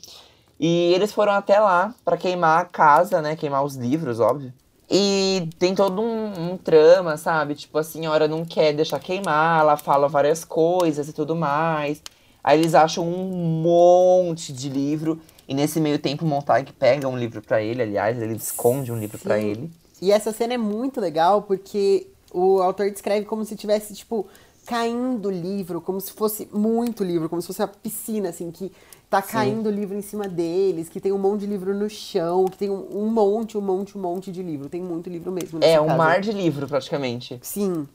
E 0.60 0.94
eles 0.94 1.12
foram 1.12 1.34
até 1.34 1.60
lá 1.60 1.96
pra 2.04 2.18
queimar 2.18 2.62
a 2.62 2.66
casa, 2.66 3.22
né? 3.22 3.36
Queimar 3.36 3.64
os 3.64 3.76
livros, 3.76 4.20
óbvio. 4.20 4.54
E 4.90 5.50
tem 5.58 5.74
todo 5.74 6.02
um, 6.02 6.52
um 6.52 6.58
trama, 6.58 7.16
sabe? 7.16 7.56
Tipo, 7.56 7.78
a 7.78 7.84
senhora 7.84 8.28
não 8.28 8.44
quer 8.44 8.74
deixar 8.74 9.00
queimar, 9.00 9.62
ela 9.62 9.78
fala 9.78 10.08
várias 10.08 10.44
coisas 10.44 11.08
e 11.08 11.14
tudo 11.14 11.36
mais. 11.36 12.02
Aí 12.50 12.62
eles 12.62 12.74
acham 12.74 13.08
um 13.08 13.62
monte 13.62 14.52
de 14.52 14.70
livro. 14.70 15.22
E 15.48 15.54
nesse 15.54 15.80
meio 15.80 16.00
tempo 16.00 16.26
o 16.26 16.28
Montag 16.28 16.74
pega 16.74 17.08
um 17.08 17.16
livro 17.16 17.44
pra 17.44 17.62
ele, 17.62 17.84
aliás, 17.84 18.20
ele 18.20 18.34
esconde 18.34 18.92
um 18.92 18.98
livro 18.98 19.20
Sim. 19.20 19.50
ele. 19.52 19.72
E 20.02 20.12
essa 20.12 20.34
cena 20.34 20.56
é 20.56 20.58
muito 20.58 21.00
legal 21.00 21.44
porque 21.44 22.08
o 22.34 22.60
autor 22.60 22.90
descreve 22.90 23.28
como 23.28 23.46
se 23.46 23.56
tivesse, 23.56 23.94
tipo, 23.94 24.26
caindo 24.66 25.28
o 25.28 25.32
livro, 25.32 25.80
como 25.80 26.02
se 26.02 26.12
fosse 26.12 26.50
muito 26.52 27.04
livro, 27.04 27.30
como 27.30 27.40
se 27.40 27.48
fosse 27.48 27.62
uma 27.62 27.68
piscina, 27.68 28.30
assim, 28.30 28.50
que 28.50 28.72
tá 29.12 29.22
caindo 29.22 29.68
o 29.68 29.72
livro 29.72 29.96
em 29.96 30.02
cima 30.02 30.28
deles, 30.28 30.90
que 30.90 31.00
tem 31.00 31.12
um 31.12 31.20
monte 31.20 31.42
de 31.42 31.46
livro 31.46 31.76
no 31.76 31.88
chão, 31.88 32.46
que 32.46 32.58
tem 32.58 32.72
um, 32.72 32.88
um 32.98 33.08
monte, 33.12 33.60
um 33.60 33.62
monte, 33.62 33.96
um 33.96 34.02
monte 34.02 34.32
de 34.32 34.42
livro. 34.42 34.70
Tem 34.70 34.82
muito 34.82 35.08
livro 35.08 35.32
mesmo. 35.32 35.60
É 35.62 35.80
um 35.80 35.86
casa. 35.86 35.98
mar 35.98 36.20
de 36.20 36.32
livro, 36.32 36.68
praticamente. 36.68 37.40
Sim. 37.44 37.88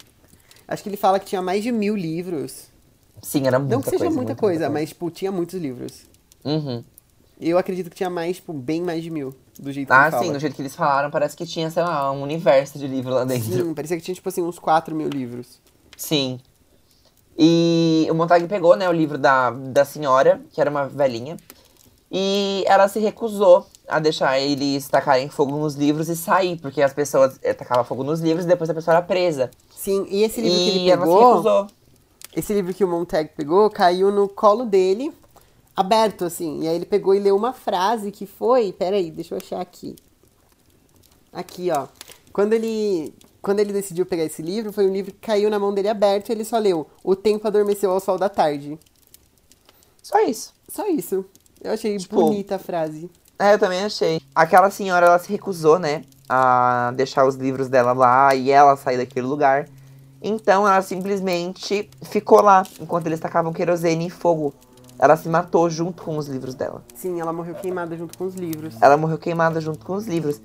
Acho 0.69 0.81
que 0.81 0.89
ele 0.89 0.97
fala 0.97 1.19
que 1.19 1.27
tinha 1.27 1.43
mais 1.43 1.61
de 1.61 1.73
mil 1.73 1.97
livros. 1.97 2.73
Sim, 3.25 3.47
era 3.47 3.59
muita 3.59 3.75
Não 3.75 3.81
que 3.83 3.89
seja 3.91 4.05
coisa. 4.05 4.17
muita 4.17 4.35
coisa, 4.35 4.71
mas, 4.71 4.91
tipo, 4.91 5.11
tinha 5.11 5.33
muitos 5.33 5.59
livros. 5.61 6.03
Uhum. 6.45 6.85
Eu 7.41 7.59
acredito 7.59 7.91
que 7.91 7.97
tinha 7.97 8.11
mais, 8.11 8.37
tipo, 8.37 8.53
bem 8.53 8.81
mais 8.83 9.03
de 9.03 9.11
mil, 9.11 9.35
do 9.59 9.73
jeito 9.73 9.89
que 9.89 9.93
Ah, 9.95 10.03
ele 10.03 10.11
fala. 10.13 10.25
sim, 10.25 10.33
do 10.33 10.39
jeito 10.39 10.55
que 10.55 10.63
eles 10.63 10.75
falaram, 10.75 11.11
parece 11.11 11.37
que 11.37 11.45
tinha, 11.47 11.71
sei 11.71 11.83
lá, 11.83 12.13
um 12.13 12.23
universo 12.23 12.79
de 12.79 12.87
livro 12.87 13.13
lá 13.13 13.25
dentro. 13.25 13.51
Sim, 13.53 13.73
parecia 13.75 13.97
que 13.97 14.03
tinha, 14.03 14.15
tipo 14.15 14.29
assim, 14.29 14.43
uns 14.43 14.59
4 14.59 14.95
mil 14.95 15.09
livros. 15.09 15.59
Sim. 15.97 16.39
E 17.37 18.07
o 18.11 18.15
Montag 18.15 18.47
pegou, 18.47 18.77
né, 18.77 18.89
o 18.89 18.93
livro 18.93 19.19
da, 19.19 19.51
da 19.51 19.85
senhora, 19.85 20.41
que 20.53 20.61
era 20.61 20.71
uma 20.71 20.87
velhinha, 20.87 21.37
e 22.11 22.63
ela 22.69 22.87
se 22.87 23.01
recusou 23.01 23.67
a 23.89 23.99
deixar 23.99 24.39
eles 24.39 24.89
tacarem 24.89 25.29
fogo 25.29 25.57
nos 25.59 25.75
livros 25.75 26.09
e 26.09 26.17
sair, 26.17 26.57
porque 26.61 26.81
as 26.81 26.93
pessoas 26.93 27.39
eh, 27.43 27.53
tacavam 27.53 27.85
fogo 27.85 28.05
nos 28.05 28.21
livros 28.21 28.45
e 28.45 28.49
depois 28.49 28.71
a 28.71 28.75
pessoa 28.75 28.97
era 28.99 29.05
presa. 29.05 29.51
Sim, 29.75 30.07
e 30.09 30.23
esse 30.23 30.41
livro 30.41 30.57
que 30.57 30.65
E 30.65 30.69
ele 30.71 30.91
ela 30.91 31.05
se 31.05 31.13
pegou, 31.13 31.31
recusou. 31.33 31.67
Esse 32.37 32.53
livro 32.53 32.75
que 32.75 32.85
o 32.85 32.89
Montag 32.89 33.31
pegou, 33.37 33.71
caiu 33.71 34.11
no 34.11 34.29
colo 34.29 34.65
dele, 34.65 35.13
aberto, 35.75 36.25
assim. 36.25 36.63
E 36.63 36.69
aí 36.69 36.77
ele 36.77 36.87
pegou 36.87 37.15
e 37.15 37.19
leu 37.19 37.37
uma 37.37 37.53
frase 37.53 38.11
que 38.11 38.27
foi. 38.27 38.73
Peraí, 38.73 39.11
deixa 39.11 39.35
eu 39.35 39.39
achar 39.39 39.61
aqui. 39.61 39.97
Aqui, 41.33 41.71
ó. 41.71 41.87
Quando 42.33 42.53
ele. 42.53 43.15
Quando 43.41 43.61
ele 43.61 43.75
decidiu 43.75 44.07
pegar 44.07 44.25
esse 44.25 44.41
livro, 44.41 44.73
foi 44.73 44.89
um 44.89 44.93
livro 44.93 45.13
que 45.13 45.19
caiu 45.19 45.51
na 45.51 45.59
mão 45.59 45.75
dele 45.75 45.89
aberto 45.89 46.31
e 46.31 46.33
ele 46.33 46.47
só 46.47 46.57
leu 46.59 46.87
O 47.03 47.15
tempo 47.15 47.47
adormeceu 47.47 47.91
ao 47.91 48.01
sol 48.01 48.17
da 48.17 48.31
tarde. 48.31 48.79
Só 50.03 50.19
isso. 50.21 50.55
Só 50.67 50.89
isso. 50.89 51.27
Eu 51.61 51.73
achei 51.73 51.97
Tipo, 51.99 52.17
bonita 52.17 52.57
a 52.57 52.59
frase. 52.59 53.11
É, 53.39 53.53
eu 53.53 53.59
também 53.59 53.85
achei. 53.85 54.21
Aquela 54.35 54.71
senhora, 54.71 55.07
ela 55.07 55.19
se 55.19 55.31
recusou, 55.31 55.79
né, 55.79 56.05
a 56.29 56.93
deixar 56.97 57.27
os 57.27 57.35
livros 57.35 57.69
dela 57.69 57.93
lá 57.93 58.35
e 58.35 58.51
ela 58.51 58.77
sair 58.77 58.97
daquele 58.97 59.27
lugar. 59.27 59.69
Então 60.27 60.67
ela 60.67 60.81
simplesmente 60.81 61.91
ficou 62.01 62.41
lá 62.41 62.63
enquanto 62.81 63.07
eles 63.07 63.21
tacavam 63.21 63.53
querosene 63.53 64.07
e 64.07 64.11
fogo. 64.11 64.55
Ela 64.99 65.19
se 65.19 65.29
matou 65.29 65.69
junto 65.69 66.03
com 66.03 66.17
os 66.17 66.29
livros 66.29 66.55
dela. 66.55 66.83
Sim, 66.95 67.21
ela 67.21 67.31
morreu 67.31 67.55
queimada 67.55 67.95
junto 67.95 68.17
com 68.17 68.25
os 68.25 68.35
livros. 68.35 68.75
Ela 68.81 68.97
morreu 68.97 69.19
queimada 69.19 69.61
junto 69.61 69.85
com 69.85 69.93
os 69.93 70.07
livros. 70.07 70.41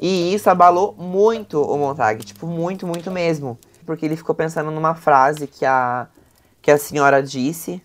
E 0.00 0.34
isso 0.34 0.50
abalou 0.50 0.92
muito 0.98 1.62
o 1.62 1.78
Montag, 1.78 2.24
tipo, 2.24 2.48
muito, 2.48 2.84
muito 2.84 3.12
mesmo. 3.12 3.56
Porque 3.86 4.04
ele 4.04 4.16
ficou 4.16 4.34
pensando 4.34 4.72
numa 4.72 4.96
frase 4.96 5.46
que 5.46 5.64
a, 5.64 6.08
que 6.60 6.72
a 6.72 6.78
senhora 6.78 7.22
disse. 7.22 7.80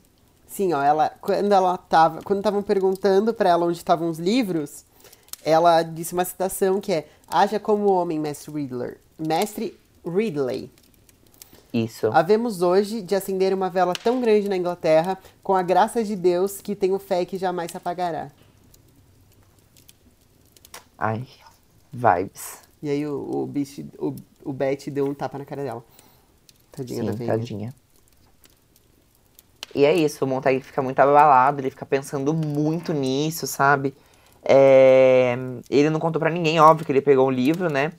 Sim, 0.48 0.74
ó, 0.74 0.82
ela 0.82 1.12
quando 1.22 1.52
ela 1.52 1.78
tava, 1.78 2.22
quando 2.24 2.40
estavam 2.40 2.64
perguntando 2.64 3.32
pra 3.32 3.50
ela 3.50 3.68
onde 3.68 3.78
estavam 3.78 4.10
os 4.10 4.18
livros, 4.18 4.86
ela 5.46 5.84
disse 5.84 6.14
uma 6.14 6.26
citação 6.26 6.82
que 6.82 6.92
é: 6.92 7.08
"Haja 7.28 7.60
como 7.60 7.92
homem, 7.92 8.18
mestre 8.18 8.52
Riddler, 8.52 9.00
mestre 9.20 9.78
Ridley. 10.04 10.72
Isso. 11.74 12.08
Havemos 12.14 12.62
hoje 12.62 13.02
de 13.02 13.16
acender 13.16 13.54
uma 13.54 13.70
vela 13.70 13.94
tão 13.94 14.22
grande 14.22 14.48
na 14.50 14.58
Inglaterra, 14.58 15.18
com 15.44 15.54
a 15.56 15.62
graça 15.62 16.04
de 16.04 16.16
Deus, 16.16 16.62
que 16.62 16.76
tenho 16.76 16.98
fé 17.00 17.26
que 17.26 17.38
jamais 17.38 17.72
se 17.72 17.78
apagará." 17.78 18.32
Ai, 20.98 21.28
vibes. 21.92 22.62
E 22.82 22.90
aí 22.90 23.06
o, 23.08 23.44
o 23.44 23.46
bicho, 23.46 23.86
o, 24.00 24.16
o 24.44 24.54
Betty 24.54 24.90
deu 24.92 25.08
um 25.08 25.14
tapa 25.14 25.38
na 25.38 25.46
cara 25.46 25.64
dela. 25.64 25.84
Tadinha 26.72 27.04
da 27.04 27.12
Sim, 27.12 27.18
velha. 27.18 27.32
tadinha. 27.34 27.74
E 29.76 29.86
é 29.86 29.94
isso, 29.94 30.24
o 30.26 30.28
Montag 30.28 30.60
fica 30.62 30.82
muito 30.82 31.00
abalado, 31.00 31.62
ele 31.62 31.70
fica 31.70 31.86
pensando 31.86 32.34
muito 32.34 32.94
nisso, 32.94 33.46
sabe? 33.46 33.94
É, 34.44 35.38
Ele 35.70 35.90
não 35.90 36.00
contou 36.00 36.20
pra 36.20 36.30
ninguém, 36.30 36.60
óbvio 36.60 36.86
que 36.86 36.92
ele 36.92 37.02
pegou 37.02 37.28
o 37.28 37.32
livro, 37.32 37.70
né? 37.70 37.92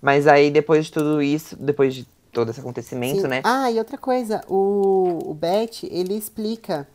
Mas 0.00 0.26
aí 0.26 0.50
depois 0.50 0.86
de 0.86 0.92
tudo 0.92 1.22
isso, 1.22 1.56
depois 1.56 1.94
de 1.94 2.06
todo 2.32 2.50
esse 2.50 2.60
acontecimento, 2.60 3.20
Sim. 3.22 3.28
né? 3.28 3.42
Ah, 3.44 3.70
e 3.70 3.78
outra 3.78 3.98
coisa, 3.98 4.40
o, 4.48 5.30
o 5.30 5.34
Betty, 5.34 5.86
ele 5.92 6.14
explica 6.16 6.88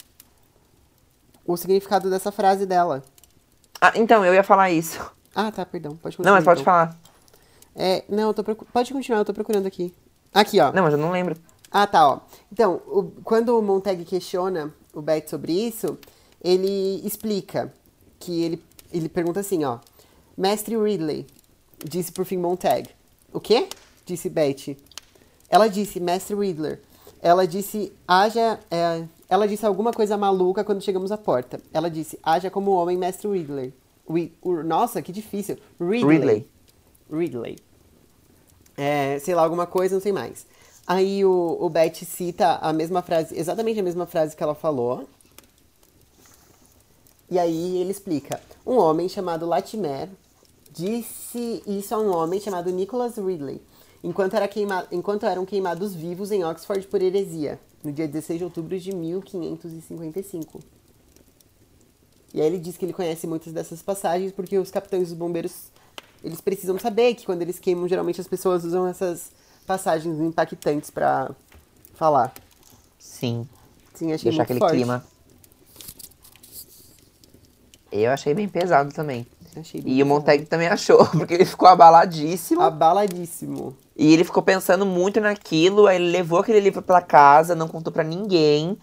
o 1.45 1.55
significado 1.55 2.09
dessa 2.09 2.31
frase 2.31 2.65
dela. 2.65 3.03
Ah, 3.79 3.93
então, 3.95 4.25
eu 4.25 4.33
ia 4.33 4.43
falar 4.43 4.71
isso. 4.71 4.99
Ah, 5.35 5.51
tá, 5.51 5.65
perdão. 5.65 5.95
Pode 5.95 6.17
continuar. 6.17 6.31
Não, 6.31 6.35
mas 6.37 6.43
pode 6.43 6.61
então. 6.61 6.73
falar. 6.73 6.99
É, 7.75 8.03
não, 8.09 8.29
eu 8.29 8.33
tô 8.33 8.43
procu... 8.43 8.65
pode 8.65 8.91
continuar, 8.91 9.19
eu 9.19 9.25
tô 9.25 9.33
procurando 9.33 9.67
aqui. 9.67 9.93
Aqui, 10.33 10.59
ó. 10.59 10.71
Não, 10.73 10.83
mas 10.83 10.93
eu 10.93 10.99
não 10.99 11.11
lembro. 11.11 11.37
Ah, 11.71 11.85
tá, 11.85 12.09
ó. 12.09 12.19
Então, 12.51 12.81
o- 12.87 13.11
quando 13.23 13.57
o 13.57 13.61
Montag 13.61 14.03
questiona 14.03 14.73
o 14.93 15.01
Betty 15.01 15.29
sobre 15.29 15.53
isso, 15.53 15.97
ele 16.43 17.01
explica 17.05 17.71
que 18.19 18.41
ele, 18.43 18.63
ele 18.91 19.07
pergunta 19.07 19.39
assim, 19.39 19.63
ó. 19.63 19.77
Mestre 20.35 20.75
Ridley, 20.75 21.27
disse 21.83 22.11
por 22.11 22.25
fim 22.25 22.37
Montag. 22.37 22.89
O 23.31 23.39
quê? 23.39 23.69
Disse 24.05 24.29
Betty. 24.29 24.75
Ela 25.49 25.67
disse, 25.67 25.99
Mestre 25.99 26.35
Riddler. 26.35 26.81
Ela 27.21 27.47
disse, 27.47 27.91
haja... 28.07 28.59
é, 28.69 29.03
ela 29.29 29.47
disse 29.47 29.65
alguma 29.65 29.91
coisa 29.91 30.15
maluca 30.17 30.63
quando 30.63 30.81
chegamos 30.81 31.11
à 31.11 31.17
porta. 31.17 31.59
Ela 31.73 31.89
disse, 31.89 32.19
haja 32.23 32.49
como 32.49 32.71
homem, 32.71 32.97
Mestre 32.97 33.29
Riddler. 33.29 33.73
Ri- 34.09 34.33
o- 34.41 34.63
nossa, 34.63 35.01
que 35.01 35.11
difícil. 35.11 35.57
Ridley. 35.79 36.07
Ridley. 36.09 36.47
Ridley. 37.11 37.57
É, 38.77 39.19
sei 39.19 39.33
lá, 39.35 39.41
alguma 39.43 39.65
coisa, 39.65 39.95
não 39.95 40.01
sei 40.01 40.11
mais. 40.11 40.45
Aí 40.85 41.25
o, 41.25 41.57
o 41.59 41.69
Betty 41.69 42.05
cita 42.05 42.55
a 42.61 42.71
mesma 42.71 43.01
frase, 43.01 43.37
exatamente 43.37 43.79
a 43.79 43.83
mesma 43.83 44.05
frase 44.05 44.35
que 44.35 44.41
ela 44.43 44.55
falou. 44.55 45.05
E 47.29 47.37
aí 47.37 47.77
ele 47.77 47.91
explica: 47.91 48.39
um 48.65 48.77
homem 48.77 49.09
chamado 49.09 49.45
Latimer 49.45 50.07
disse 50.71 51.61
isso 51.67 51.93
a 51.93 51.97
um 51.99 52.15
homem 52.15 52.39
chamado 52.39 52.71
Nicholas 52.71 53.17
Ridley, 53.17 53.61
enquanto, 54.03 54.35
era 54.35 54.47
queima... 54.47 54.87
enquanto 54.91 55.25
eram 55.25 55.45
queimados 55.45 55.93
vivos 55.95 56.31
em 56.31 56.43
Oxford 56.43 56.87
por 56.87 57.01
heresia, 57.01 57.59
no 57.83 57.91
dia 57.91 58.07
16 58.07 58.39
de 58.39 58.43
outubro 58.43 58.79
de 58.79 58.93
1555. 58.93 60.59
E 62.33 62.41
aí 62.41 62.47
ele 62.47 62.59
diz 62.59 62.77
que 62.77 62.85
ele 62.85 62.93
conhece 62.93 63.25
muitas 63.25 63.53
dessas 63.53 63.81
passagens 63.81 64.31
porque 64.31 64.57
os 64.57 64.69
capitães 64.69 65.09
dos 65.09 65.17
bombeiros 65.17 65.71
eles 66.23 66.41
precisam 66.41 66.77
saber 66.79 67.15
que 67.15 67.25
quando 67.25 67.41
eles 67.41 67.59
queimam, 67.59 67.87
geralmente 67.87 68.19
as 68.19 68.27
pessoas 68.27 68.63
usam 68.63 68.87
essas 68.87 69.31
passagens 69.65 70.19
impactantes 70.19 70.89
para 70.89 71.31
falar. 71.93 72.33
Sim. 72.97 73.47
Sim, 73.93 74.13
achei 74.13 74.31
Deixar 74.31 74.31
muito 74.31 74.41
aquele 74.41 74.59
forte. 74.59 74.75
clima. 74.75 75.05
Eu 77.91 78.11
achei 78.11 78.33
bem 78.33 78.47
pesado 78.47 78.91
também. 78.93 79.25
E 79.85 80.03
o. 80.03 80.05
Montag 80.05 80.45
também 80.45 80.67
achou, 80.67 81.05
porque 81.17 81.33
ele 81.33 81.45
ficou 81.45 81.67
abaladíssimo. 81.67 82.61
Abaladíssimo. 82.61 83.75
E 83.95 84.13
ele 84.13 84.23
ficou 84.23 84.43
pensando 84.43 84.85
muito 84.85 85.19
naquilo, 85.19 85.87
aí 85.87 85.95
ele 85.95 86.11
levou 86.11 86.39
aquele 86.39 86.59
livro 86.59 86.81
pra 86.81 87.01
casa, 87.01 87.55
não 87.55 87.67
contou 87.67 87.91
pra 87.91 88.03
ninguém. 88.03 88.77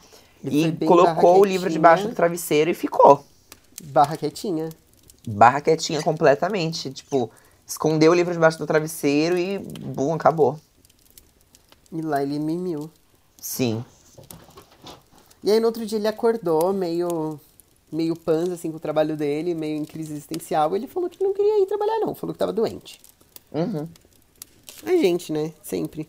Ele 0.44 0.76
e 0.80 0.86
colocou 0.86 1.40
o 1.40 1.44
livro 1.44 1.70
debaixo 1.70 2.08
do 2.08 2.14
travesseiro 2.14 2.70
e 2.70 2.74
ficou. 2.74 3.24
Barra 3.84 4.16
quietinha. 4.16 4.70
Barra 5.26 5.60
quietinha 5.60 6.02
completamente. 6.02 6.90
Tipo, 6.90 7.30
escondeu 7.66 8.12
o 8.12 8.14
livro 8.14 8.32
debaixo 8.32 8.58
do 8.58 8.66
travesseiro 8.66 9.38
e 9.38 9.58
bum, 9.58 10.12
acabou. 10.12 10.58
E 11.90 12.02
lá 12.02 12.22
ele 12.22 12.38
mimiu. 12.38 12.90
Sim. 13.40 13.84
E 15.42 15.50
aí 15.50 15.60
no 15.60 15.66
outro 15.66 15.86
dia 15.86 15.98
ele 15.98 16.08
acordou 16.08 16.72
meio 16.72 17.38
meio 17.94 18.16
panza 18.16 18.54
assim 18.54 18.70
com 18.70 18.76
o 18.76 18.80
trabalho 18.80 19.16
dele, 19.16 19.54
meio 19.54 19.76
em 19.76 19.84
crise 19.84 20.12
existencial. 20.12 20.74
Ele 20.74 20.86
falou 20.86 21.08
que 21.08 21.22
não 21.22 21.32
queria 21.32 21.62
ir 21.62 21.66
trabalhar 21.66 22.00
não, 22.00 22.14
falou 22.14 22.34
que 22.34 22.38
tava 22.38 22.52
doente. 22.52 23.00
Uhum. 23.52 23.88
A 24.84 24.90
gente, 24.90 25.32
né? 25.32 25.52
Sempre. 25.62 26.08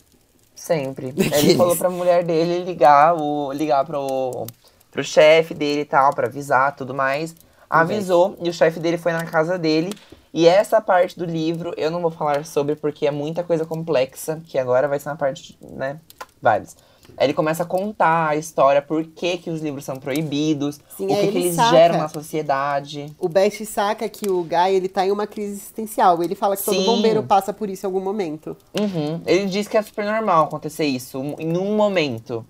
Sempre. 0.54 1.14
Ele 1.38 1.54
falou 1.54 1.76
pra 1.76 1.88
mulher 1.88 2.24
dele 2.24 2.64
ligar, 2.64 3.14
o, 3.14 3.52
ligar 3.52 3.84
pro, 3.84 4.46
pro 4.90 5.04
chefe 5.04 5.54
dele 5.54 5.82
e 5.82 5.84
tal, 5.84 6.12
pra 6.14 6.26
avisar 6.26 6.74
tudo 6.74 6.92
mais. 6.92 7.34
Avisou 7.68 8.36
e 8.40 8.48
o 8.48 8.52
chefe 8.52 8.80
dele 8.80 8.98
foi 8.98 9.12
na 9.12 9.24
casa 9.24 9.58
dele. 9.58 9.92
E 10.32 10.46
essa 10.46 10.80
parte 10.80 11.18
do 11.18 11.24
livro 11.24 11.72
eu 11.76 11.90
não 11.90 12.02
vou 12.02 12.10
falar 12.10 12.44
sobre 12.44 12.76
porque 12.76 13.06
é 13.06 13.10
muita 13.10 13.42
coisa 13.42 13.64
complexa, 13.64 14.40
que 14.44 14.58
agora 14.58 14.86
vai 14.86 14.98
ser 14.98 15.08
na 15.08 15.16
parte, 15.16 15.58
né, 15.62 15.98
vários. 16.42 16.76
Aí 17.16 17.26
ele 17.26 17.34
começa 17.34 17.62
a 17.62 17.66
contar 17.66 18.28
a 18.28 18.36
história, 18.36 18.82
por 18.82 19.04
que, 19.04 19.38
que 19.38 19.50
os 19.50 19.62
livros 19.62 19.84
são 19.84 19.96
proibidos, 19.96 20.78
Sim, 20.96 21.06
o 21.06 21.14
aí 21.14 21.26
que, 21.26 21.32
que 21.32 21.38
ele 21.38 21.44
eles 21.46 21.56
saca. 21.56 21.70
geram 21.70 21.98
na 21.98 22.08
sociedade. 22.08 23.14
O 23.18 23.28
Best 23.28 23.64
saca 23.64 24.08
que 24.08 24.28
o 24.28 24.42
Guy, 24.42 24.74
ele 24.74 24.88
tá 24.88 25.06
em 25.06 25.10
uma 25.10 25.26
crise 25.26 25.52
existencial. 25.52 26.22
Ele 26.22 26.34
fala 26.34 26.56
que 26.56 26.64
todo 26.64 26.76
Sim. 26.76 26.84
bombeiro 26.84 27.22
passa 27.22 27.52
por 27.52 27.70
isso 27.70 27.86
em 27.86 27.88
algum 27.88 28.00
momento. 28.00 28.56
Uhum. 28.78 29.20
Ele 29.24 29.46
diz 29.46 29.66
que 29.66 29.76
é 29.76 29.82
super 29.82 30.04
normal 30.04 30.44
acontecer 30.44 30.84
isso, 30.84 31.18
em 31.38 31.56
um 31.56 31.74
momento. 31.76 32.44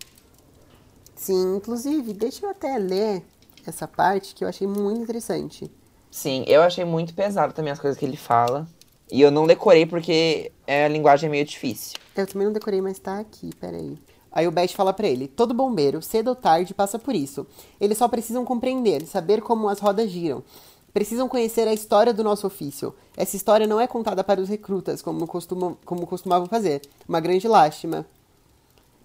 Sim, 1.14 1.56
inclusive, 1.56 2.12
deixa 2.12 2.44
eu 2.44 2.50
até 2.50 2.76
ler 2.78 3.22
essa 3.66 3.86
parte 3.86 4.34
que 4.34 4.44
eu 4.44 4.48
achei 4.48 4.66
muito 4.66 5.00
interessante. 5.00 5.70
Sim, 6.10 6.44
eu 6.46 6.62
achei 6.62 6.84
muito 6.84 7.14
pesado 7.14 7.52
também 7.52 7.72
as 7.72 7.78
coisas 7.78 7.98
que 7.98 8.04
ele 8.04 8.16
fala. 8.16 8.66
E 9.10 9.20
eu 9.20 9.30
não 9.30 9.46
decorei 9.46 9.86
porque 9.86 10.50
é, 10.66 10.84
a 10.84 10.88
linguagem 10.88 11.28
é 11.28 11.30
meio 11.30 11.44
difícil. 11.44 11.96
Eu 12.16 12.26
também 12.26 12.46
não 12.46 12.52
decorei, 12.52 12.80
mas 12.80 12.98
tá 12.98 13.20
aqui, 13.20 13.50
peraí. 13.60 13.96
Aí 14.36 14.46
o 14.46 14.50
Best 14.50 14.76
fala 14.76 14.92
pra 14.92 15.08
ele: 15.08 15.26
todo 15.26 15.54
bombeiro, 15.54 16.02
cedo 16.02 16.28
ou 16.28 16.34
tarde, 16.36 16.74
passa 16.74 16.98
por 16.98 17.14
isso. 17.14 17.46
Eles 17.80 17.96
só 17.96 18.06
precisam 18.06 18.44
compreender, 18.44 19.06
saber 19.06 19.40
como 19.40 19.66
as 19.66 19.80
rodas 19.80 20.10
giram. 20.10 20.44
Precisam 20.92 21.26
conhecer 21.26 21.66
a 21.66 21.72
história 21.72 22.12
do 22.12 22.22
nosso 22.22 22.46
ofício. 22.46 22.94
Essa 23.16 23.34
história 23.34 23.66
não 23.66 23.80
é 23.80 23.86
contada 23.86 24.22
para 24.22 24.38
os 24.38 24.50
recrutas, 24.50 25.00
como, 25.00 25.26
costumam, 25.26 25.78
como 25.86 26.06
costumavam 26.06 26.46
fazer. 26.46 26.82
Uma 27.08 27.18
grande 27.18 27.48
lástima. 27.48 28.04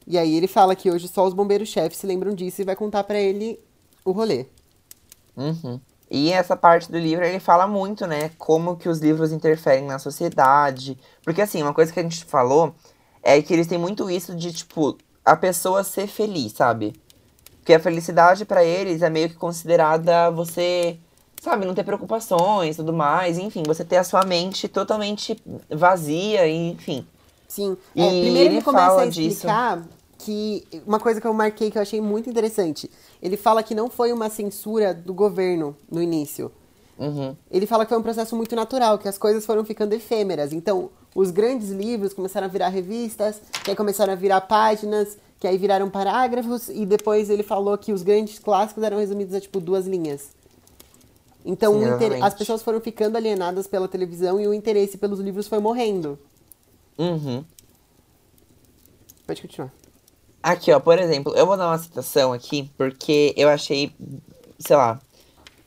E 0.06 0.18
aí 0.18 0.36
ele 0.36 0.48
fala 0.48 0.76
que 0.76 0.92
hoje 0.92 1.08
só 1.08 1.26
os 1.26 1.34
bombeiros-chefes 1.34 2.00
se 2.00 2.06
lembram 2.06 2.36
disso 2.36 2.62
e 2.62 2.66
vai 2.66 2.76
contar 2.76 3.06
pra 3.06 3.18
ele 3.18 3.58
o 4.04 4.12
rolê. 4.12 4.48
Uhum. 5.38 5.80
E 6.10 6.34
essa 6.34 6.58
parte 6.58 6.92
do 6.92 7.00
livro 7.00 7.24
ele 7.24 7.40
fala 7.40 7.66
muito, 7.66 8.06
né? 8.06 8.32
Como 8.38 8.76
que 8.76 8.90
os 8.90 9.00
livros 9.00 9.32
interferem 9.32 9.86
na 9.86 9.98
sociedade. 9.98 10.98
Porque 11.24 11.42
assim, 11.42 11.62
uma 11.62 11.74
coisa 11.74 11.94
que 11.94 12.02
a 12.02 12.04
gente 12.04 12.26
falou 12.26 12.76
é 13.24 13.42
que 13.42 13.54
eles 13.54 13.68
têm 13.68 13.78
muito 13.78 14.10
isso 14.10 14.36
de, 14.36 14.52
tipo, 14.52 14.98
a 15.24 15.36
pessoa 15.36 15.84
ser 15.84 16.08
feliz, 16.08 16.54
sabe? 16.54 16.94
Porque 17.58 17.74
a 17.74 17.80
felicidade 17.80 18.44
pra 18.44 18.64
eles 18.64 19.02
é 19.02 19.10
meio 19.10 19.30
que 19.30 19.36
considerada 19.36 20.32
você, 20.32 20.98
sabe, 21.40 21.66
não 21.66 21.76
ter 21.76 21.84
preocupações 21.84 22.76
e 22.76 22.78
tudo 22.78 22.92
mais. 22.92 23.38
Enfim, 23.38 23.64
você 23.66 23.86
ter 23.86 23.98
a 23.98 24.04
sua 24.04 24.26
mente 24.26 24.68
totalmente 24.68 25.42
vazia, 25.70 26.48
e, 26.48 26.72
enfim. 26.72 27.06
Sim. 27.48 27.78
E 27.96 28.02
É, 28.02 28.08
primeiro 28.08 28.54
ele, 28.56 28.62
começa 28.62 29.02
a 29.02 29.06
explicar 29.06 29.84
que 30.18 30.66
uma 30.86 31.00
coisa 31.00 31.20
que 31.20 31.28
eu 31.28 31.34
marquei 31.34 31.70
que 31.70 31.78
eu 31.78 31.82
achei 31.82 32.02
muito 32.02 32.30
interessante. 32.30 32.90
Ele 33.22 33.38
fala 33.38 33.62
que 33.62 33.76
não 33.76 33.90
foi 33.90 34.12
uma 34.14 34.30
censura 34.30 34.94
do 34.94 35.14
governo 35.14 35.76
no 35.90 36.02
início. 36.02 36.52
Uhum. 36.98 37.36
Ele 37.50 37.66
fala 37.66 37.86
que 37.86 37.90
foi 37.90 37.98
um 37.98 38.04
processo 38.04 38.36
muito 38.36 38.56
natural, 38.56 38.98
que 38.98 39.08
as 39.08 39.18
coisas 39.18 39.46
foram 39.46 39.66
ficando 39.66 39.94
efêmeras. 39.94 40.54
Então, 40.54 40.90
os 41.16 41.32
grandes 41.32 41.70
livros 41.70 42.14
começaram 42.14 42.46
a 42.48 42.50
virar 42.50 42.70
revistas, 42.70 43.42
que 43.64 43.70
aí 43.72 43.76
começaram 43.76 44.14
a 44.14 44.16
virar 44.16 44.42
páginas, 44.42 45.18
que 45.40 45.48
aí 45.48 45.58
viraram 45.58 45.90
parágrafos, 45.90 46.70
e 46.70 46.86
depois 46.86 47.30
ele 47.30 47.44
falou 47.44 47.78
que 47.78 47.92
os 47.92 48.04
grandes 48.04 48.40
clássicos 48.40 48.84
eram 48.84 48.98
resumidos 48.98 49.34
a 49.34 49.42
tipo 49.42 49.60
duas 49.60 49.86
linhas. 49.88 50.30
Então, 51.44 51.74
Sim, 51.74 51.90
inter- 51.96 52.24
as 52.24 52.34
pessoas 52.36 52.62
foram 52.62 52.80
ficando 52.80 53.16
alienadas 53.18 53.66
pela 53.66 53.88
televisão 53.88 54.40
e 54.40 54.48
o 54.48 54.54
interesse 54.54 54.98
pelos 54.98 55.20
livros 55.20 55.48
foi 55.48 55.60
morrendo. 55.60 56.18
Uhum. 56.98 57.44
Pode 59.26 59.42
continuar. 59.42 59.72
Aqui, 60.44 60.72
ó, 60.72 60.80
por 60.80 60.98
exemplo, 61.00 61.34
eu 61.36 61.46
vou 61.46 61.58
dar 61.58 61.68
uma 61.68 61.78
citação 61.78 62.34
aqui, 62.34 62.72
porque 62.78 63.34
eu 63.38 63.48
achei, 63.50 63.92
sei 64.60 64.76
lá, 64.76 65.00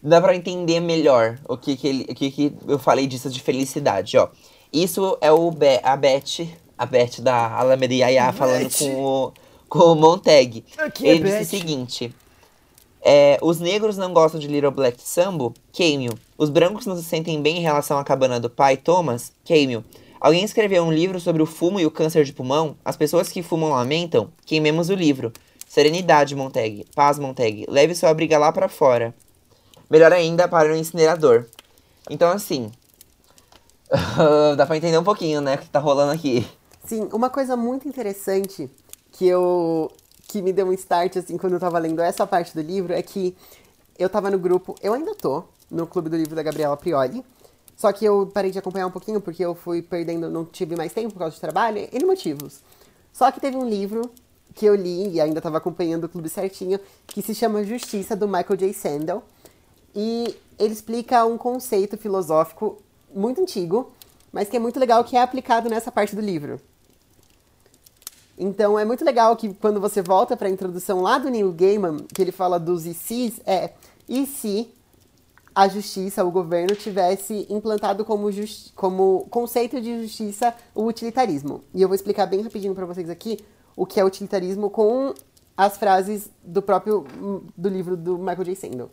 dá 0.02 0.20
pra 0.20 0.34
entender 0.36 0.80
melhor 0.80 1.38
o 1.48 1.56
que 1.56 1.76
que, 1.76 1.88
ele, 1.88 2.02
o 2.04 2.14
que 2.14 2.30
que 2.30 2.52
eu 2.66 2.78
falei 2.78 3.06
disso 3.06 3.30
de 3.30 3.40
felicidade, 3.40 4.16
ó. 4.16 4.28
Isso 4.74 5.16
é 5.20 5.30
o 5.30 5.52
Be 5.52 5.78
a 5.84 5.96
Beth, 5.96 6.48
a 6.76 6.84
Beth 6.84 7.20
da 7.20 7.56
Alameda 7.56 7.94
Yaya 7.94 8.32
falando 8.32 8.68
com 8.76 9.04
o, 9.04 9.32
com 9.68 9.92
o 9.92 9.94
Montag. 9.94 10.64
Aqui 10.76 11.06
é 11.06 11.10
Ele 11.12 11.22
disse 11.22 11.36
Beth. 11.36 11.42
o 11.42 11.46
seguinte, 11.46 12.14
é, 13.00 13.38
os 13.40 13.60
negros 13.60 13.96
não 13.96 14.12
gostam 14.12 14.40
de 14.40 14.48
Little 14.48 14.72
Black 14.72 15.00
Sambo? 15.00 15.54
Queime-o. 15.72 16.18
Os 16.36 16.50
brancos 16.50 16.86
não 16.86 16.96
se 16.96 17.04
sentem 17.04 17.40
bem 17.40 17.58
em 17.58 17.60
relação 17.60 17.98
à 17.98 18.02
cabana 18.02 18.40
do 18.40 18.50
pai, 18.50 18.76
Thomas? 18.76 19.30
Queime-o. 19.44 19.84
Alguém 20.20 20.42
escreveu 20.42 20.82
um 20.82 20.92
livro 20.92 21.20
sobre 21.20 21.40
o 21.40 21.46
fumo 21.46 21.78
e 21.78 21.86
o 21.86 21.90
câncer 21.90 22.24
de 22.24 22.32
pulmão? 22.32 22.74
As 22.84 22.96
pessoas 22.96 23.28
que 23.28 23.44
fumam 23.44 23.70
lamentam? 23.70 24.28
Queimemos 24.44 24.88
o 24.88 24.94
livro. 24.94 25.32
Serenidade, 25.68 26.34
Montag. 26.34 26.84
Paz, 26.96 27.16
Montag. 27.16 27.64
Leve 27.68 27.94
sua 27.94 28.12
briga 28.12 28.38
lá 28.38 28.50
pra 28.50 28.68
fora. 28.68 29.14
Melhor 29.88 30.12
ainda, 30.12 30.48
para 30.48 30.72
o 30.72 30.76
incinerador. 30.76 31.46
Então, 32.10 32.28
assim... 32.28 32.72
dá 34.56 34.66
pra 34.66 34.76
entender 34.76 34.98
um 34.98 35.04
pouquinho, 35.04 35.40
né, 35.40 35.54
o 35.54 35.58
que 35.58 35.68
tá 35.68 35.78
rolando 35.78 36.12
aqui. 36.12 36.46
Sim, 36.84 37.08
uma 37.12 37.30
coisa 37.30 37.56
muito 37.56 37.88
interessante 37.88 38.70
que 39.12 39.26
eu 39.26 39.90
que 40.26 40.42
me 40.42 40.52
deu 40.52 40.66
um 40.66 40.72
start 40.72 41.16
assim 41.16 41.36
quando 41.36 41.52
eu 41.52 41.60
tava 41.60 41.78
lendo 41.78 42.00
essa 42.00 42.26
parte 42.26 42.54
do 42.54 42.60
livro 42.60 42.92
é 42.92 43.02
que 43.02 43.36
eu 43.98 44.08
tava 44.08 44.30
no 44.30 44.38
grupo, 44.38 44.74
eu 44.82 44.92
ainda 44.94 45.14
tô 45.14 45.44
no 45.70 45.86
clube 45.86 46.08
do 46.08 46.16
livro 46.16 46.34
da 46.34 46.42
Gabriela 46.42 46.76
Prioli. 46.76 47.24
Só 47.76 47.92
que 47.92 48.04
eu 48.04 48.30
parei 48.32 48.50
de 48.50 48.58
acompanhar 48.58 48.86
um 48.86 48.90
pouquinho 48.90 49.20
porque 49.20 49.44
eu 49.44 49.54
fui 49.54 49.82
perdendo, 49.82 50.30
não 50.30 50.44
tive 50.44 50.76
mais 50.76 50.92
tempo 50.92 51.12
por 51.12 51.18
causa 51.18 51.34
de 51.34 51.40
trabalho, 51.40 51.88
N 51.92 52.04
motivos. 52.04 52.60
Só 53.12 53.30
que 53.30 53.40
teve 53.40 53.56
um 53.56 53.68
livro 53.68 54.10
que 54.54 54.64
eu 54.64 54.74
li 54.74 55.10
e 55.10 55.20
ainda 55.20 55.40
tava 55.40 55.58
acompanhando 55.58 56.04
o 56.04 56.08
clube 56.08 56.28
certinho, 56.28 56.78
que 57.06 57.20
se 57.20 57.34
chama 57.34 57.64
Justiça 57.64 58.14
do 58.14 58.28
Michael 58.28 58.56
J. 58.56 58.72
Sandel. 58.72 59.24
E 59.94 60.36
ele 60.58 60.72
explica 60.72 61.24
um 61.24 61.36
conceito 61.36 61.96
filosófico 61.96 62.80
muito 63.14 63.40
antigo, 63.40 63.92
mas 64.32 64.48
que 64.48 64.56
é 64.56 64.60
muito 64.60 64.78
legal 64.78 65.04
que 65.04 65.16
é 65.16 65.22
aplicado 65.22 65.68
nessa 65.68 65.92
parte 65.92 66.14
do 66.14 66.20
livro. 66.20 66.60
Então 68.36 68.78
é 68.78 68.84
muito 68.84 69.04
legal 69.04 69.36
que 69.36 69.54
quando 69.54 69.80
você 69.80 70.02
volta 70.02 70.36
para 70.36 70.48
a 70.48 70.50
introdução 70.50 71.00
lá 71.00 71.18
do 71.18 71.30
Neil 71.30 71.52
Gaiman, 71.52 71.98
que 72.12 72.20
ele 72.20 72.32
fala 72.32 72.58
dos 72.58 72.82
se's, 72.82 73.40
é 73.46 73.72
e 74.08 74.26
se 74.26 74.74
a 75.54 75.68
justiça, 75.68 76.24
o 76.24 76.30
governo 76.32 76.74
tivesse 76.74 77.46
implantado 77.48 78.04
como, 78.04 78.28
como 78.74 79.26
conceito 79.30 79.80
de 79.80 80.02
justiça 80.02 80.52
o 80.74 80.84
utilitarismo. 80.84 81.62
E 81.72 81.80
eu 81.80 81.86
vou 81.88 81.94
explicar 81.94 82.26
bem 82.26 82.42
rapidinho 82.42 82.74
para 82.74 82.84
vocês 82.84 83.08
aqui 83.08 83.38
o 83.76 83.86
que 83.86 84.00
é 84.00 84.04
utilitarismo 84.04 84.68
com 84.68 85.14
as 85.56 85.76
frases 85.76 86.28
do 86.42 86.60
próprio 86.60 87.06
do 87.56 87.68
livro 87.68 87.96
do 87.96 88.18
Michael 88.18 88.44
J. 88.44 88.54
Sandel. 88.56 88.90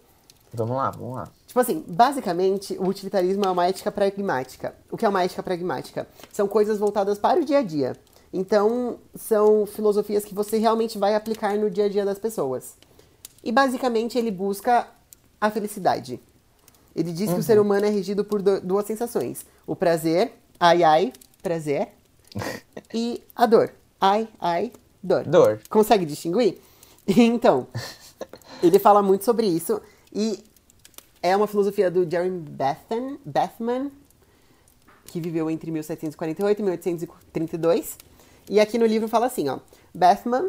Vamos 0.53 0.77
lá, 0.77 0.91
vamos 0.91 1.15
lá. 1.15 1.27
Tipo 1.51 1.59
assim, 1.59 1.83
basicamente, 1.85 2.77
o 2.79 2.87
utilitarismo 2.87 3.43
é 3.43 3.51
uma 3.51 3.67
ética 3.67 3.91
pragmática. 3.91 4.73
O 4.89 4.95
que 4.95 5.05
é 5.05 5.09
uma 5.09 5.21
ética 5.21 5.43
pragmática? 5.43 6.07
São 6.31 6.47
coisas 6.47 6.79
voltadas 6.79 7.19
para 7.19 7.41
o 7.41 7.43
dia 7.43 7.57
a 7.57 7.61
dia. 7.61 7.97
Então, 8.31 8.99
são 9.13 9.65
filosofias 9.65 10.23
que 10.23 10.33
você 10.33 10.57
realmente 10.57 10.97
vai 10.97 11.13
aplicar 11.13 11.57
no 11.57 11.69
dia 11.69 11.87
a 11.87 11.89
dia 11.89 12.05
das 12.05 12.17
pessoas. 12.17 12.75
E 13.43 13.51
basicamente 13.51 14.17
ele 14.17 14.31
busca 14.31 14.87
a 15.41 15.51
felicidade. 15.51 16.21
Ele 16.95 17.11
diz 17.11 17.29
que 17.33 17.39
o 17.41 17.43
ser 17.43 17.59
humano 17.59 17.85
é 17.85 17.89
regido 17.89 18.23
por 18.23 18.41
du- 18.41 18.61
duas 18.61 18.85
sensações: 18.85 19.45
o 19.67 19.75
prazer, 19.75 20.31
ai 20.57 20.83
ai, 20.83 21.11
prazer, 21.43 21.89
e 22.93 23.21
a 23.35 23.45
dor, 23.45 23.73
ai 23.99 24.25
ai, 24.39 24.71
dor. 25.03 25.25
Dor. 25.25 25.59
Consegue 25.69 26.05
distinguir? 26.05 26.61
Então, 27.05 27.67
ele 28.63 28.79
fala 28.79 29.01
muito 29.03 29.25
sobre 29.25 29.47
isso 29.47 29.81
e 30.13 30.41
é 31.21 31.35
uma 31.35 31.47
filosofia 31.47 31.91
do 31.91 32.09
Jeremy 32.09 32.39
Bethan, 32.39 33.17
Bethman, 33.23 33.91
que 35.05 35.19
viveu 35.19 35.49
entre 35.49 35.69
1748 35.71 36.59
e 36.59 36.63
1832. 36.63 37.97
E 38.49 38.59
aqui 38.59 38.77
no 38.77 38.85
livro 38.85 39.07
fala 39.07 39.27
assim, 39.27 39.49
ó. 39.49 39.59
Bethman, 39.93 40.47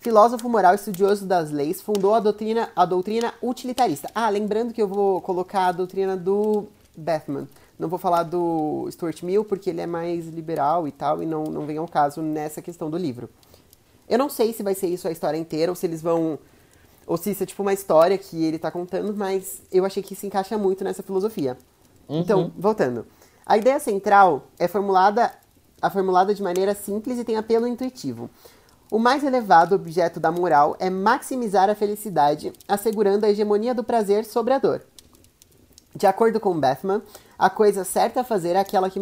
filósofo 0.00 0.48
moral 0.48 0.74
estudioso 0.74 1.26
das 1.26 1.50
leis, 1.50 1.82
fundou 1.82 2.14
a 2.14 2.20
doutrina, 2.20 2.70
a 2.74 2.84
doutrina 2.84 3.34
utilitarista. 3.42 4.10
Ah, 4.14 4.28
lembrando 4.28 4.72
que 4.72 4.80
eu 4.80 4.88
vou 4.88 5.20
colocar 5.20 5.66
a 5.66 5.72
doutrina 5.72 6.16
do 6.16 6.66
Bethman. 6.96 7.48
Não 7.78 7.88
vou 7.88 7.98
falar 7.98 8.22
do 8.22 8.88
Stuart 8.90 9.22
Mill, 9.22 9.44
porque 9.44 9.70
ele 9.70 9.80
é 9.80 9.86
mais 9.86 10.28
liberal 10.28 10.86
e 10.86 10.92
tal, 10.92 11.22
e 11.22 11.26
não, 11.26 11.44
não 11.44 11.66
vem 11.66 11.76
ao 11.76 11.88
caso 11.88 12.22
nessa 12.22 12.62
questão 12.62 12.88
do 12.88 12.96
livro. 12.96 13.28
Eu 14.08 14.18
não 14.18 14.28
sei 14.28 14.52
se 14.52 14.62
vai 14.62 14.74
ser 14.74 14.86
isso 14.86 15.08
a 15.08 15.10
história 15.10 15.36
inteira, 15.36 15.72
ou 15.72 15.76
se 15.76 15.86
eles 15.86 16.00
vão... 16.00 16.38
Ou 17.06 17.16
se 17.16 17.30
isso 17.30 17.42
é 17.42 17.46
tipo 17.46 17.62
uma 17.62 17.72
história 17.72 18.16
que 18.16 18.44
ele 18.44 18.58
tá 18.58 18.70
contando, 18.70 19.14
mas 19.14 19.62
eu 19.70 19.84
achei 19.84 20.02
que 20.02 20.14
se 20.14 20.26
encaixa 20.26 20.56
muito 20.56 20.82
nessa 20.84 21.02
filosofia. 21.02 21.56
Então, 22.08 22.52
voltando. 22.56 23.06
A 23.46 23.58
ideia 23.58 23.78
central 23.78 24.46
é 24.58 24.66
formulada, 24.66 25.32
a 25.80 25.90
formulada 25.90 26.34
de 26.34 26.42
maneira 26.42 26.74
simples 26.74 27.18
e 27.18 27.24
tem 27.24 27.36
apelo 27.36 27.66
intuitivo. 27.66 28.30
O 28.90 28.98
mais 28.98 29.24
elevado 29.24 29.74
objeto 29.74 30.20
da 30.20 30.30
moral 30.30 30.76
é 30.78 30.88
maximizar 30.88 31.68
a 31.68 31.74
felicidade, 31.74 32.52
assegurando 32.68 33.26
a 33.26 33.30
hegemonia 33.30 33.74
do 33.74 33.82
prazer 33.82 34.24
sobre 34.24 34.54
a 34.54 34.58
dor. 34.58 34.82
De 35.94 36.06
acordo 36.06 36.40
com 36.40 36.58
Bethman, 36.58 37.02
a 37.38 37.48
coisa 37.48 37.84
certa 37.84 38.20
a 38.20 38.24
fazer 38.24 38.56
é 38.56 38.60
aquela 38.60 38.90
que, 38.90 39.00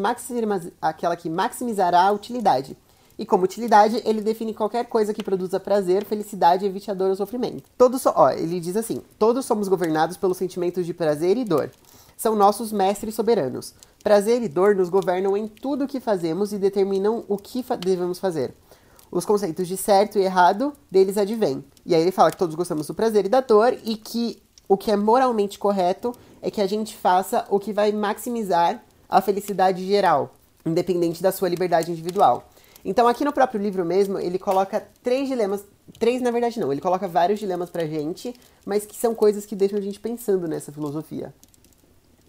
aquela 0.80 1.16
que 1.16 1.30
maximizará 1.30 2.02
a 2.02 2.12
utilidade. 2.12 2.76
E 3.22 3.24
como 3.24 3.44
utilidade, 3.44 4.02
ele 4.04 4.20
define 4.20 4.52
qualquer 4.52 4.84
coisa 4.86 5.14
que 5.14 5.22
produza 5.22 5.60
prazer, 5.60 6.04
felicidade 6.04 6.66
evite 6.66 6.90
a 6.90 6.94
dor 6.94 7.10
ou 7.10 7.14
sofrimento. 7.14 7.62
Todos, 7.78 8.02
so- 8.02 8.12
ó, 8.16 8.30
ele 8.30 8.58
diz 8.58 8.76
assim: 8.76 9.00
todos 9.16 9.46
somos 9.46 9.68
governados 9.68 10.16
pelos 10.16 10.36
sentimentos 10.36 10.84
de 10.84 10.92
prazer 10.92 11.36
e 11.36 11.44
dor. 11.44 11.70
São 12.16 12.34
nossos 12.34 12.72
mestres 12.72 13.14
soberanos. 13.14 13.74
Prazer 14.02 14.42
e 14.42 14.48
dor 14.48 14.74
nos 14.74 14.88
governam 14.88 15.36
em 15.36 15.46
tudo 15.46 15.84
o 15.84 15.86
que 15.86 16.00
fazemos 16.00 16.52
e 16.52 16.58
determinam 16.58 17.22
o 17.28 17.36
que 17.36 17.62
fa- 17.62 17.76
devemos 17.76 18.18
fazer. 18.18 18.52
Os 19.08 19.24
conceitos 19.24 19.68
de 19.68 19.76
certo 19.76 20.18
e 20.18 20.22
errado 20.22 20.72
deles 20.90 21.16
advêm. 21.16 21.64
E 21.86 21.94
aí 21.94 22.02
ele 22.02 22.10
fala 22.10 22.32
que 22.32 22.36
todos 22.36 22.56
gostamos 22.56 22.88
do 22.88 22.94
prazer 22.94 23.24
e 23.24 23.28
da 23.28 23.40
dor 23.40 23.78
e 23.84 23.94
que 23.96 24.42
o 24.68 24.76
que 24.76 24.90
é 24.90 24.96
moralmente 24.96 25.60
correto 25.60 26.12
é 26.40 26.50
que 26.50 26.60
a 26.60 26.66
gente 26.66 26.96
faça 26.96 27.44
o 27.50 27.60
que 27.60 27.72
vai 27.72 27.92
maximizar 27.92 28.82
a 29.08 29.20
felicidade 29.20 29.86
geral, 29.86 30.34
independente 30.66 31.22
da 31.22 31.30
sua 31.30 31.48
liberdade 31.48 31.92
individual. 31.92 32.48
Então, 32.84 33.06
aqui 33.06 33.24
no 33.24 33.32
próprio 33.32 33.60
livro 33.62 33.84
mesmo, 33.84 34.18
ele 34.18 34.38
coloca 34.38 34.84
três 35.02 35.28
dilemas. 35.28 35.64
Três, 35.98 36.20
na 36.20 36.30
verdade, 36.30 36.58
não. 36.58 36.72
Ele 36.72 36.80
coloca 36.80 37.06
vários 37.06 37.38
dilemas 37.38 37.70
pra 37.70 37.86
gente, 37.86 38.34
mas 38.66 38.84
que 38.84 38.96
são 38.96 39.14
coisas 39.14 39.46
que 39.46 39.54
deixam 39.54 39.78
a 39.78 39.82
gente 39.82 40.00
pensando 40.00 40.48
nessa 40.48 40.72
filosofia. 40.72 41.32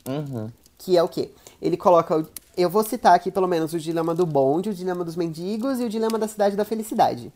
Uhum. 0.07 0.49
Que 0.77 0.95
é 0.97 1.01
o 1.03 1.07
quê? 1.07 1.31
Ele 1.61 1.77
coloca. 1.77 2.17
o- 2.19 2.27
Eu 2.55 2.69
vou 2.69 2.83
citar 2.83 3.15
aqui 3.15 3.31
pelo 3.31 3.47
menos 3.47 3.73
o 3.73 3.79
dilema 3.79 4.13
do 4.13 4.27
bonde, 4.27 4.69
o 4.69 4.73
dilema 4.73 5.03
dos 5.03 5.15
mendigos 5.15 5.79
e 5.79 5.85
o 5.85 5.89
dilema 5.89 6.19
da 6.19 6.27
cidade 6.27 6.55
da 6.55 6.63
felicidade. 6.63 7.31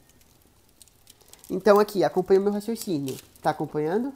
Então, 1.50 1.80
aqui, 1.80 2.04
acompanha 2.04 2.40
o 2.40 2.44
meu 2.44 2.52
raciocínio. 2.54 3.16
Tá 3.42 3.50
acompanhando? 3.52 4.14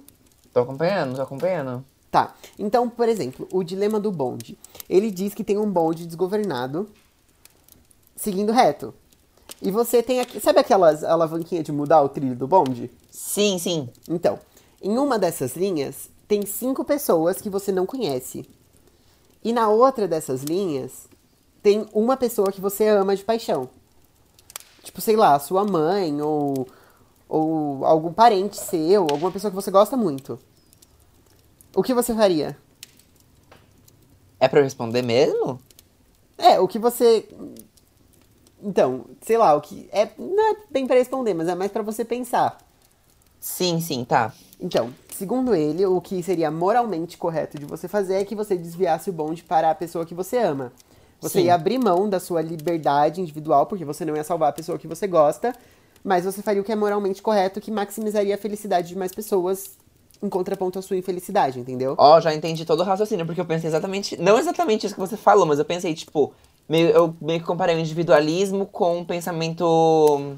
Tô 0.53 0.59
acompanhando, 0.59 1.15
tô 1.15 1.21
acompanhando. 1.21 1.83
Tá. 2.11 2.35
Então, 2.59 2.89
por 2.89 3.07
exemplo, 3.07 3.47
o 3.51 3.63
dilema 3.63 3.99
do 3.99 4.11
bonde. 4.11 4.57
Ele 4.89 5.09
diz 5.09 5.33
que 5.33 5.43
tem 5.45 5.57
um 5.57 5.71
bonde 5.71 6.05
desgovernado 6.05 6.89
seguindo 8.21 8.51
reto. 8.51 8.93
E 9.61 9.71
você 9.71 10.03
tem 10.03 10.19
aqui. 10.19 10.39
Sabe 10.39 10.59
aquelas 10.59 11.03
alavanquinhas 11.03 11.65
de 11.65 11.71
mudar 11.71 12.01
o 12.03 12.09
trilho 12.09 12.35
do 12.35 12.47
bonde? 12.47 12.91
Sim, 13.09 13.57
sim. 13.57 13.89
Então, 14.07 14.39
em 14.81 14.97
uma 14.97 15.17
dessas 15.17 15.55
linhas, 15.55 16.09
tem 16.27 16.45
cinco 16.45 16.85
pessoas 16.85 17.41
que 17.41 17.49
você 17.49 17.71
não 17.71 17.85
conhece. 17.85 18.47
E 19.43 19.51
na 19.51 19.69
outra 19.69 20.07
dessas 20.07 20.43
linhas, 20.43 21.07
tem 21.63 21.87
uma 21.93 22.15
pessoa 22.15 22.51
que 22.51 22.61
você 22.61 22.87
ama 22.87 23.15
de 23.15 23.23
paixão. 23.23 23.67
Tipo, 24.83 25.01
sei 25.01 25.15
lá, 25.15 25.39
sua 25.39 25.65
mãe 25.65 26.21
ou, 26.21 26.67
ou 27.27 27.83
algum 27.85 28.13
parente 28.13 28.57
seu, 28.57 29.01
alguma 29.01 29.31
pessoa 29.31 29.49
que 29.49 29.55
você 29.55 29.71
gosta 29.71 29.97
muito. 29.97 30.39
O 31.75 31.81
que 31.81 31.93
você 31.93 32.13
faria? 32.13 32.55
É 34.39 34.47
pra 34.47 34.59
eu 34.59 34.63
responder 34.63 35.01
mesmo? 35.01 35.59
É, 36.37 36.59
o 36.59 36.67
que 36.67 36.79
você. 36.79 37.27
Então, 38.63 39.05
sei 39.21 39.37
lá, 39.37 39.55
o 39.55 39.61
que. 39.61 39.89
É, 39.91 40.09
não 40.17 40.51
é 40.51 40.55
bem 40.69 40.85
pra 40.85 40.95
responder, 40.95 41.33
mas 41.33 41.47
é 41.47 41.55
mais 41.55 41.71
pra 41.71 41.81
você 41.81 42.05
pensar. 42.05 42.57
Sim, 43.39 43.81
sim, 43.81 44.05
tá. 44.05 44.33
Então, 44.59 44.93
segundo 45.15 45.55
ele, 45.55 45.85
o 45.85 45.99
que 45.99 46.21
seria 46.21 46.51
moralmente 46.51 47.17
correto 47.17 47.57
de 47.57 47.65
você 47.65 47.87
fazer 47.87 48.15
é 48.15 48.25
que 48.25 48.35
você 48.35 48.55
desviasse 48.55 49.09
o 49.09 49.13
bonde 49.13 49.43
para 49.43 49.71
a 49.71 49.75
pessoa 49.75 50.05
que 50.05 50.13
você 50.13 50.37
ama. 50.37 50.71
Você 51.19 51.39
Sim. 51.39 51.45
ia 51.45 51.55
abrir 51.55 51.77
mão 51.77 52.09
da 52.09 52.19
sua 52.19 52.41
liberdade 52.41 53.21
individual, 53.21 53.65
porque 53.65 53.85
você 53.85 54.03
não 54.05 54.15
ia 54.15 54.23
salvar 54.23 54.49
a 54.49 54.53
pessoa 54.53 54.77
que 54.77 54.87
você 54.87 55.07
gosta, 55.07 55.55
mas 56.03 56.25
você 56.25 56.41
faria 56.41 56.61
o 56.61 56.65
que 56.65 56.71
é 56.71 56.75
moralmente 56.75 57.21
correto, 57.21 57.61
que 57.61 57.71
maximizaria 57.71 58.33
a 58.33 58.37
felicidade 58.37 58.89
de 58.89 58.97
mais 58.97 59.11
pessoas 59.11 59.71
em 60.21 60.29
contraponto 60.29 60.77
à 60.77 60.81
sua 60.81 60.97
infelicidade, 60.97 61.59
entendeu? 61.59 61.95
Ó, 61.97 62.19
já 62.19 62.33
entendi 62.33 62.63
todo 62.65 62.81
o 62.81 62.83
raciocínio, 62.83 63.25
porque 63.25 63.41
eu 63.41 63.45
pensei 63.45 63.67
exatamente. 63.67 64.19
Não 64.21 64.37
exatamente 64.37 64.85
isso 64.85 64.95
que 64.95 65.01
você 65.01 65.17
falou, 65.17 65.45
mas 65.45 65.57
eu 65.57 65.65
pensei, 65.65 65.93
tipo, 65.93 66.33
meio, 66.71 66.89
eu 66.89 67.13
meio 67.19 67.41
que 67.41 67.45
comparei 67.45 67.75
o 67.75 67.79
individualismo 67.79 68.65
com 68.65 69.01
o 69.01 69.05
pensamento. 69.05 70.37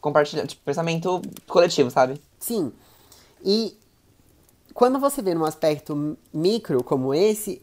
compartilhado, 0.00 0.48
tipo, 0.48 0.62
pensamento 0.64 1.20
coletivo, 1.46 1.90
sabe? 1.90 2.18
Sim. 2.38 2.72
E 3.44 3.76
quando 4.72 4.98
você 4.98 5.20
vê 5.20 5.34
num 5.34 5.44
aspecto 5.44 6.16
micro 6.32 6.82
como 6.82 7.12
esse, 7.12 7.60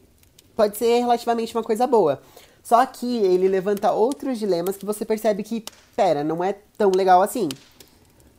pode 0.56 0.78
ser 0.78 1.00
relativamente 1.00 1.56
uma 1.58 1.64
coisa 1.64 1.88
boa. 1.88 2.22
Só 2.64 2.86
que 2.86 3.18
ele 3.18 3.48
levanta 3.48 3.92
outros 3.92 4.38
dilemas 4.38 4.78
que 4.78 4.86
você 4.86 5.04
percebe 5.04 5.42
que, 5.42 5.66
pera, 5.96 6.24
não 6.24 6.44
é 6.44 6.54
tão 6.78 6.92
legal 6.92 7.20
assim. 7.22 7.50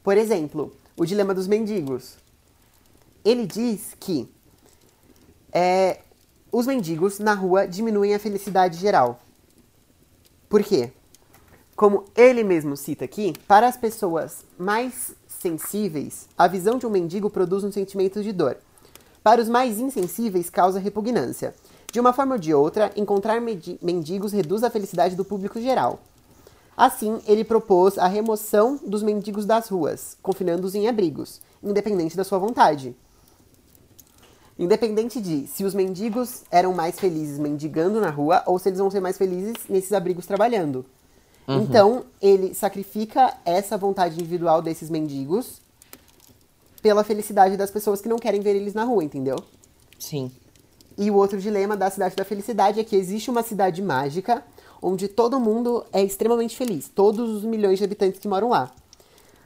Por 0.05 0.17
exemplo, 0.17 0.73
o 0.97 1.05
dilema 1.05 1.35
dos 1.35 1.49
mendigos. 1.49 2.17
Ele 3.25 3.45
diz 3.45 3.97
que 3.99 4.29
é, 5.53 5.99
os 6.53 6.67
mendigos 6.67 7.19
na 7.19 7.35
rua 7.35 7.67
diminuem 7.67 8.15
a 8.15 8.21
felicidade 8.21 8.79
geral. 8.79 9.19
Por 10.49 10.63
quê? 10.63 10.93
Como 11.77 12.05
ele 12.17 12.45
mesmo 12.45 12.77
cita 12.77 13.05
aqui, 13.05 13.33
para 13.49 13.67
as 13.67 13.77
pessoas 13.77 14.45
mais 14.59 15.15
sensíveis, 15.27 16.29
a 16.39 16.47
visão 16.47 16.79
de 16.79 16.87
um 16.87 16.91
mendigo 16.91 17.29
produz 17.29 17.65
um 17.65 17.73
sentimento 17.73 18.23
de 18.23 18.33
dor. 18.33 18.57
Para 19.23 19.41
os 19.41 19.49
mais 19.49 19.79
insensíveis, 19.79 20.51
causa 20.51 20.79
repugnância. 20.79 21.55
De 21.91 21.99
uma 21.99 22.13
forma 22.13 22.35
ou 22.35 22.39
de 22.39 22.53
outra, 22.53 22.93
encontrar 22.97 23.41
mendigos 23.41 24.33
reduz 24.33 24.63
a 24.63 24.71
felicidade 24.71 25.17
do 25.17 25.25
público 25.25 25.61
geral. 25.61 26.01
Assim, 26.77 27.21
ele 27.27 27.45
propôs 27.45 27.99
a 27.99 28.07
remoção 28.07 28.79
dos 28.85 29.03
mendigos 29.03 29.47
das 29.47 29.69
ruas, 29.69 30.17
confinando-os 30.21 30.75
em 30.75 30.89
abrigos, 30.89 31.41
independente 31.63 32.17
da 32.17 32.25
sua 32.25 32.39
vontade. 32.39 32.97
Independente 34.59 35.21
de 35.21 35.47
se 35.49 35.65
os 35.65 35.75
mendigos 35.75 36.43
eram 36.51 36.73
mais 36.73 36.99
felizes 36.99 37.39
mendigando 37.39 38.01
na 38.01 38.11
rua 38.11 38.43
ou 38.47 38.59
se 38.59 38.69
eles 38.69 38.79
vão 38.79 38.91
ser 38.91 39.01
mais 39.01 39.19
felizes 39.19 39.55
nesses 39.69 39.93
abrigos 39.93 40.27
trabalhando. 40.27 40.87
Então, 41.47 42.05
ele 42.23 42.55
sacrifica 42.55 43.37
essa 43.45 43.77
vontade 43.77 44.15
individual 44.15 44.63
desses 44.63 44.89
mendigos 44.89 45.61
pela 46.81 47.05
felicidade 47.05 47.57
das 47.57 47.71
pessoas 47.71 48.01
que 48.01 48.09
não 48.09 48.19
querem 48.19 48.41
ver 48.41 48.57
eles 48.57 48.75
na 48.75 48.85
rua, 48.85 49.05
entendeu? 49.05 49.37
Sim. 49.99 50.31
E 50.97 51.11
o 51.11 51.17
outro 51.17 51.41
dilema 51.41 51.77
da 51.77 51.91
cidade 51.91 52.15
da 52.15 52.25
felicidade 52.25 52.81
é 52.81 52.85
que 52.85 52.97
existe 52.97 53.31
uma 53.31 53.43
cidade 53.43 53.83
mágica 53.83 54.43
onde 54.81 55.09
todo 55.09 55.41
mundo 55.41 55.85
é 55.93 56.03
extremamente 56.03 56.57
feliz, 56.57 56.89
todos 56.89 57.29
os 57.31 57.45
milhões 57.45 57.79
de 57.79 57.85
habitantes 57.85 58.21
que 58.21 58.29
moram 58.29 58.51
lá. 58.51 58.71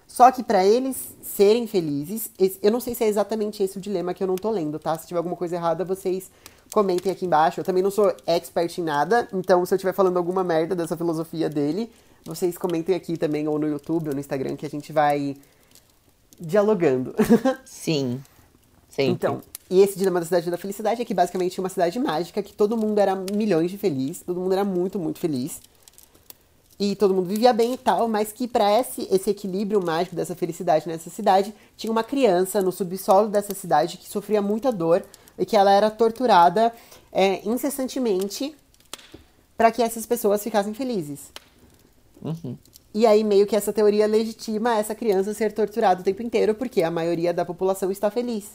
Só 0.08 0.32
que 0.32 0.42
para 0.42 0.64
eles 0.64 1.14
serem 1.22 1.66
felizes, 1.66 2.30
eu 2.62 2.72
não 2.72 2.80
sei 2.80 2.94
se 2.94 3.04
é 3.04 3.08
exatamente 3.08 3.62
esse 3.62 3.76
o 3.76 3.80
dilema 3.80 4.14
que 4.14 4.22
eu 4.22 4.26
não 4.26 4.36
tô 4.36 4.50
lendo, 4.50 4.78
tá? 4.78 4.98
Se 4.98 5.06
tiver 5.06 5.18
alguma 5.18 5.36
coisa 5.36 5.56
errada, 5.56 5.84
vocês 5.84 6.30
comentem 6.72 7.12
aqui 7.12 7.26
embaixo. 7.26 7.60
Eu 7.60 7.64
também 7.64 7.82
não 7.82 7.90
sou 7.90 8.12
expert 8.26 8.78
em 8.78 8.82
nada, 8.82 9.28
então 9.34 9.64
se 9.66 9.74
eu 9.74 9.76
estiver 9.76 9.92
falando 9.92 10.16
alguma 10.16 10.42
merda 10.42 10.74
dessa 10.74 10.96
filosofia 10.96 11.50
dele, 11.50 11.92
vocês 12.24 12.56
comentem 12.56 12.94
aqui 12.94 13.18
também, 13.18 13.46
ou 13.46 13.58
no 13.58 13.68
YouTube, 13.68 14.08
ou 14.08 14.14
no 14.14 14.20
Instagram, 14.20 14.56
que 14.56 14.64
a 14.64 14.70
gente 14.70 14.94
vai 14.94 15.36
dialogando. 16.40 17.14
Sim. 17.66 18.22
Sempre. 18.88 19.12
Então, 19.12 19.42
e 19.68 19.82
esse 19.82 19.98
dilema 19.98 20.20
da 20.20 20.26
cidade 20.26 20.50
da 20.50 20.56
felicidade 20.56 21.02
é 21.02 21.04
que 21.04 21.12
basicamente 21.12 21.60
é 21.60 21.62
uma 21.62 21.68
cidade 21.68 21.98
mágica 21.98 22.42
que 22.42 22.54
todo 22.54 22.78
mundo 22.78 22.98
era 22.98 23.14
milhões 23.14 23.70
de 23.70 23.76
feliz, 23.76 24.22
todo 24.22 24.40
mundo 24.40 24.54
era 24.54 24.64
muito, 24.64 24.98
muito 24.98 25.18
feliz. 25.18 25.60
E 26.78 26.94
todo 26.94 27.12
mundo 27.12 27.28
vivia 27.28 27.52
bem 27.52 27.74
e 27.74 27.76
tal, 27.76 28.06
mas 28.06 28.30
que 28.30 28.46
para 28.46 28.78
esse, 28.78 29.08
esse 29.10 29.30
equilíbrio 29.30 29.84
mágico 29.84 30.14
dessa 30.14 30.34
felicidade 30.34 30.86
nessa 30.88 31.10
cidade, 31.10 31.52
tinha 31.76 31.90
uma 31.90 32.04
criança 32.04 32.62
no 32.62 32.70
subsolo 32.70 33.28
dessa 33.28 33.54
cidade 33.54 33.96
que 33.96 34.08
sofria 34.08 34.40
muita 34.40 34.70
dor 34.70 35.04
e 35.36 35.44
que 35.44 35.56
ela 35.56 35.72
era 35.72 35.90
torturada 35.90 36.72
é, 37.12 37.40
incessantemente 37.48 38.54
para 39.56 39.72
que 39.72 39.82
essas 39.82 40.06
pessoas 40.06 40.42
ficassem 40.42 40.72
felizes. 40.72 41.32
Uhum. 42.22 42.56
E 42.94 43.06
aí 43.06 43.22
meio 43.24 43.46
que 43.46 43.56
essa 43.56 43.72
teoria 43.72 44.06
legitima 44.06 44.76
essa 44.76 44.94
criança 44.94 45.34
ser 45.34 45.52
torturada 45.52 46.00
o 46.00 46.04
tempo 46.04 46.22
inteiro 46.22 46.54
porque 46.54 46.82
a 46.82 46.90
maioria 46.90 47.34
da 47.34 47.44
população 47.44 47.90
está 47.90 48.10
feliz. 48.10 48.50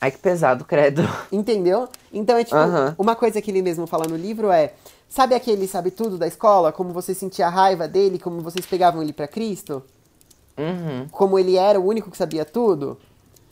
Ai, 0.00 0.10
que 0.10 0.18
pesado, 0.18 0.64
credo. 0.64 1.02
Entendeu? 1.32 1.88
Então 2.12 2.36
é 2.36 2.44
tipo, 2.44 2.56
Aham. 2.56 2.94
uma 2.98 3.16
coisa 3.16 3.40
que 3.40 3.50
ele 3.50 3.62
mesmo 3.62 3.86
fala 3.86 4.06
no 4.06 4.16
livro 4.16 4.50
é: 4.50 4.74
sabe 5.08 5.34
aquele 5.34 5.66
sabe 5.66 5.90
tudo 5.90 6.18
da 6.18 6.26
escola? 6.26 6.72
Como 6.72 6.92
você 6.92 7.14
sentia 7.14 7.46
a 7.46 7.50
raiva 7.50 7.86
dele, 7.88 8.18
como 8.18 8.40
vocês 8.40 8.66
pegavam 8.66 9.02
ele 9.02 9.12
pra 9.12 9.28
Cristo? 9.28 9.82
Uhum. 10.56 11.06
Como 11.10 11.38
ele 11.38 11.56
era 11.56 11.78
o 11.78 11.86
único 11.86 12.10
que 12.10 12.16
sabia 12.16 12.44
tudo? 12.44 12.98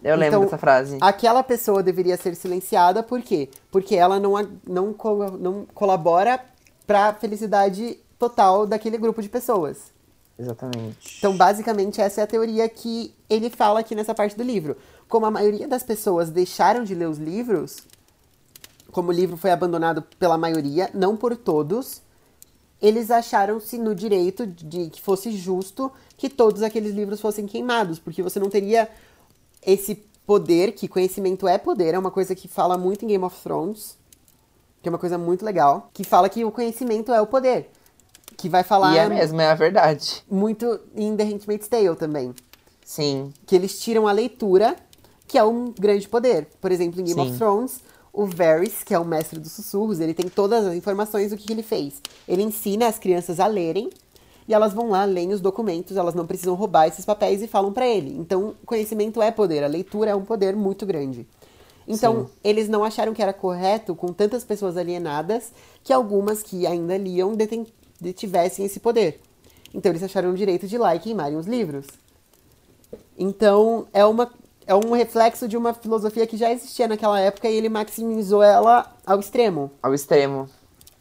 Eu 0.03 0.17
lembro 0.17 0.37
Então, 0.37 0.41
dessa 0.45 0.59
frase. 0.59 0.99
Aquela 1.01 1.43
pessoa 1.43 1.83
deveria 1.83 2.17
ser 2.17 2.35
silenciada, 2.35 3.03
por 3.03 3.23
quê? 3.23 3.49
Porque 3.71 3.97
ela 3.97 4.21
não, 4.21 4.35
não, 4.67 4.95
não 5.39 5.67
colabora 5.73 6.41
pra 6.87 7.15
felicidade 7.15 7.99
total 8.19 8.67
daquele 8.67 8.99
grupo 8.99 9.23
de 9.23 9.29
pessoas. 9.29 9.93
Exatamente. 10.39 11.17
Então, 11.19 11.37
basicamente, 11.37 12.01
essa 12.01 12.21
é 12.21 12.25
a 12.25 12.27
teoria 12.27 12.69
que 12.69 13.15
ele 13.31 13.49
fala 13.49 13.81
aqui 13.81 13.95
nessa 13.95 14.15
parte 14.15 14.37
do 14.37 14.43
livro. 14.43 14.77
Como 15.09 15.27
a 15.27 15.31
maioria 15.31 15.69
das 15.69 15.83
pessoas 15.83 16.31
deixaram 16.31 16.85
de 16.85 16.95
ler 16.95 17.09
os 17.09 17.19
livros, 17.19 17.79
como 18.95 19.09
o 19.09 19.13
livro 19.13 19.37
foi 19.37 19.51
abandonado 19.51 20.03
pela 20.21 20.39
maioria, 20.39 20.89
não 20.95 21.17
por 21.17 21.37
todos, 21.37 22.01
eles 22.81 23.11
acharam-se 23.11 23.77
no 23.77 23.93
direito 23.93 24.47
de 24.47 24.89
que 24.89 25.03
fosse 25.03 25.33
justo 25.33 25.91
que 26.17 26.31
todos 26.31 26.63
aqueles 26.63 26.95
livros 26.95 27.21
fossem 27.21 27.45
queimados, 27.45 27.99
porque 27.99 28.23
você 28.23 28.39
não 28.39 28.49
teria 28.49 28.89
esse 29.67 29.97
poder, 30.25 30.73
que 30.73 30.87
conhecimento 30.87 31.49
é 31.49 31.59
poder, 31.59 31.95
é 31.95 31.99
uma 31.99 32.13
coisa 32.13 32.37
que 32.37 32.47
fala 32.47 32.79
muito 32.79 33.05
em 33.05 33.09
Game 33.09 33.25
of 33.25 33.37
Thrones, 33.43 33.99
que 34.81 34.89
é 34.89 34.91
uma 34.91 34.99
coisa 34.99 35.19
muito 35.19 35.45
legal, 35.45 35.91
que 35.93 36.05
fala 36.05 36.29
que 36.29 36.45
o 36.45 36.53
conhecimento 36.53 37.13
é 37.13 37.21
o 37.21 37.27
poder. 37.27 37.73
Que 38.37 38.49
vai 38.49 38.63
falar 38.63 38.95
E 38.95 38.99
é 38.99 39.09
mesmo, 39.09 39.41
é 39.41 39.51
a 39.51 39.55
verdade. 39.57 40.23
muito 40.31 40.79
em 40.95 41.17
The 41.17 41.25
Handmaid's 41.25 41.67
Tale 41.67 41.97
também. 41.97 42.33
Sim. 42.85 43.33
Que 43.45 43.57
eles 43.57 43.81
tiram 43.81 44.07
a 44.07 44.13
leitura, 44.13 44.77
que 45.27 45.37
é 45.37 45.43
um 45.43 45.73
grande 45.73 46.09
poder. 46.09 46.47
Por 46.61 46.71
exemplo, 46.71 47.01
em 47.01 47.05
Game 47.05 47.21
Sim. 47.21 47.29
of 47.29 47.39
Thrones, 47.39 47.81
o 48.15 48.27
Varys, 48.27 48.85
que 48.85 48.95
é 48.95 48.99
o 48.99 49.05
mestre 49.05 49.41
dos 49.41 49.51
sussurros, 49.51 49.99
ele 49.99 50.15
tem 50.15 50.29
todas 50.29 50.65
as 50.65 50.75
informações 50.75 51.31
do 51.31 51.37
que, 51.37 51.45
que 51.45 51.53
ele 51.53 51.65
fez. 51.65 52.01
Ele 52.29 52.43
ensina 52.43 52.87
as 52.87 52.97
crianças 52.97 53.41
a 53.41 53.47
lerem, 53.49 53.91
e 54.47 54.55
elas 54.55 54.73
vão 54.73 54.91
lá, 54.91 55.05
leem 55.05 55.33
os 55.33 55.41
documentos, 55.41 55.97
elas 55.97 56.15
não 56.15 56.27
precisam 56.27 56.55
roubar 56.55 56.87
esses 56.87 57.05
papéis 57.05 57.43
e 57.43 57.49
falam 57.49 57.73
pra 57.73 57.89
ele. 57.89 58.17
Então, 58.17 58.55
conhecimento 58.65 59.21
é 59.21 59.33
poder, 59.33 59.65
a 59.65 59.67
leitura 59.67 60.13
é 60.13 60.15
um 60.15 60.25
poder 60.25 60.55
muito 60.55 60.87
grande. 60.87 61.27
Então, 61.89 62.27
Sim. 62.27 62.33
eles 62.45 62.69
não 62.69 62.85
acharam 62.85 63.13
que 63.13 63.23
era 63.23 63.33
correto, 63.33 63.97
com 63.97 64.13
tantas 64.13 64.45
pessoas 64.45 64.77
alienadas, 64.77 65.53
que 65.83 65.93
algumas 65.93 66.43
que 66.43 66.67
ainda 66.67 66.97
liam 66.97 67.35
detivessem 68.01 68.65
esse 68.65 68.79
poder. 68.79 69.21
Então, 69.75 69.91
eles 69.91 70.05
acharam 70.05 70.31
o 70.31 70.35
direito 70.35 70.69
de 70.69 70.77
ir 70.77 70.79
lá 70.79 70.95
e 70.95 71.01
queimarem 71.01 71.37
os 71.37 71.47
livros. 71.47 71.87
Então, 73.19 73.87
é, 73.93 74.05
uma, 74.05 74.31
é 74.67 74.75
um 74.75 74.93
reflexo 74.93 75.47
de 75.47 75.57
uma 75.57 75.75
filosofia 75.75 76.27
que 76.27 76.37
já 76.37 76.51
existia 76.51 76.89
naquela 76.89 77.19
época 77.21 77.49
e 77.49 77.57
ele 77.57 77.69
maximizou 77.69 78.43
ela 78.43 78.95
ao 79.07 79.21
extremo, 79.21 79.71
Ao 79.83 79.93
extremo. 79.95 80.49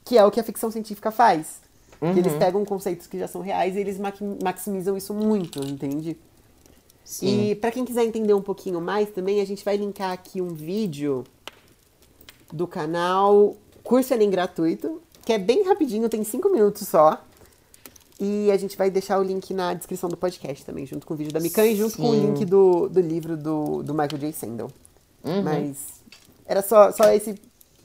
que 0.03 0.17
é 0.17 0.25
o 0.25 0.31
que 0.31 0.39
a 0.39 0.43
ficção 0.43 0.69
científica 0.69 1.11
faz. 1.11 1.61
Uhum. 2.01 2.17
Eles 2.17 2.33
pegam 2.33 2.65
conceitos 2.65 3.07
que 3.07 3.17
já 3.17 3.27
são 3.27 3.41
reais 3.41 3.75
e 3.75 3.79
eles 3.79 3.97
maximizam 4.43 4.97
isso 4.97 5.13
muito, 5.13 5.59
entende? 5.63 6.17
Sim. 7.05 7.51
E 7.51 7.55
pra 7.55 7.71
quem 7.71 7.85
quiser 7.85 8.03
entender 8.03 8.33
um 8.33 8.41
pouquinho 8.41 8.81
mais 8.81 9.09
também, 9.09 9.39
a 9.39 9.45
gente 9.45 9.63
vai 9.63 9.77
linkar 9.77 10.11
aqui 10.11 10.41
um 10.41 10.49
vídeo 10.49 11.23
do 12.51 12.67
canal 12.67 13.55
Curso 13.83 14.13
Enem 14.13 14.29
Gratuito, 14.29 15.01
que 15.25 15.31
é 15.33 15.37
bem 15.37 15.63
rapidinho, 15.63 16.09
tem 16.09 16.23
cinco 16.23 16.49
minutos 16.49 16.87
só. 16.87 17.21
E 18.25 18.49
a 18.49 18.55
gente 18.57 18.77
vai 18.77 18.89
deixar 18.89 19.19
o 19.19 19.23
link 19.23 19.53
na 19.53 19.73
descrição 19.73 20.09
do 20.09 20.15
podcast 20.15 20.63
também, 20.63 20.85
junto 20.85 21.05
com 21.05 21.13
o 21.13 21.17
vídeo 21.17 21.33
da 21.33 21.41
Mikan 21.41 21.65
e 21.65 21.75
junto 21.75 21.97
com 21.97 22.09
o 22.09 22.15
link 22.15 22.45
do, 22.45 22.87
do 22.87 23.01
livro 23.01 23.35
do, 23.35 23.83
do 23.83 23.93
Michael 23.93 24.17
J. 24.17 24.31
Sandel. 24.31 24.71
Uhum. 25.25 25.41
Mas 25.43 25.75
era 26.45 26.61
só, 26.61 26.89
só 26.93 27.11
esse 27.11 27.35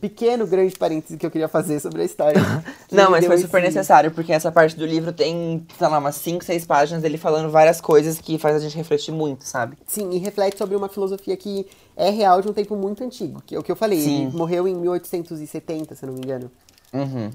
pequeno, 0.01 0.47
grande 0.47 0.76
parêntese 0.76 1.16
que 1.16 1.26
eu 1.26 1.30
queria 1.30 1.49
fazer 1.49 1.80
sobre 1.80 2.03
a 2.03 2.05
história. 2.05 2.41
Não, 2.93 3.11
mas 3.11 3.26
foi 3.26 3.36
super 3.39 3.59
esse- 3.64 3.74
necessário, 3.74 4.12
porque 4.12 4.32
essa 4.32 4.53
parte 4.53 4.76
do 4.76 4.86
livro 4.86 5.12
tem, 5.12 5.66
sei 5.76 5.89
lá, 5.89 5.99
umas 5.99 6.14
5, 6.14 6.45
6 6.45 6.66
páginas 6.66 7.03
dele 7.03 7.18
falando 7.18 7.51
várias 7.51 7.80
coisas 7.80 8.20
que 8.20 8.39
faz 8.39 8.55
a 8.55 8.61
gente 8.61 8.76
refletir 8.76 9.11
muito, 9.11 9.43
sabe? 9.43 9.76
Sim, 9.89 10.11
e 10.12 10.18
reflete 10.18 10.57
sobre 10.57 10.76
uma 10.76 10.89
filosofia 10.89 11.36
que 11.36 11.66
é 11.97 12.11
real 12.11 12.41
de 12.41 12.49
um 12.49 12.53
tempo 12.53 12.76
muito 12.76 13.03
antigo. 13.03 13.43
Que 13.45 13.57
é 13.57 13.59
o 13.59 13.62
que 13.62 13.72
eu 13.72 13.76
falei, 13.76 14.01
Sim. 14.01 14.26
ele 14.26 14.36
morreu 14.36 14.68
em 14.68 14.76
1870, 14.76 15.97
se 15.97 16.07
não 16.07 16.12
me 16.12 16.20
engano. 16.20 16.49
Uhum. 16.93 17.30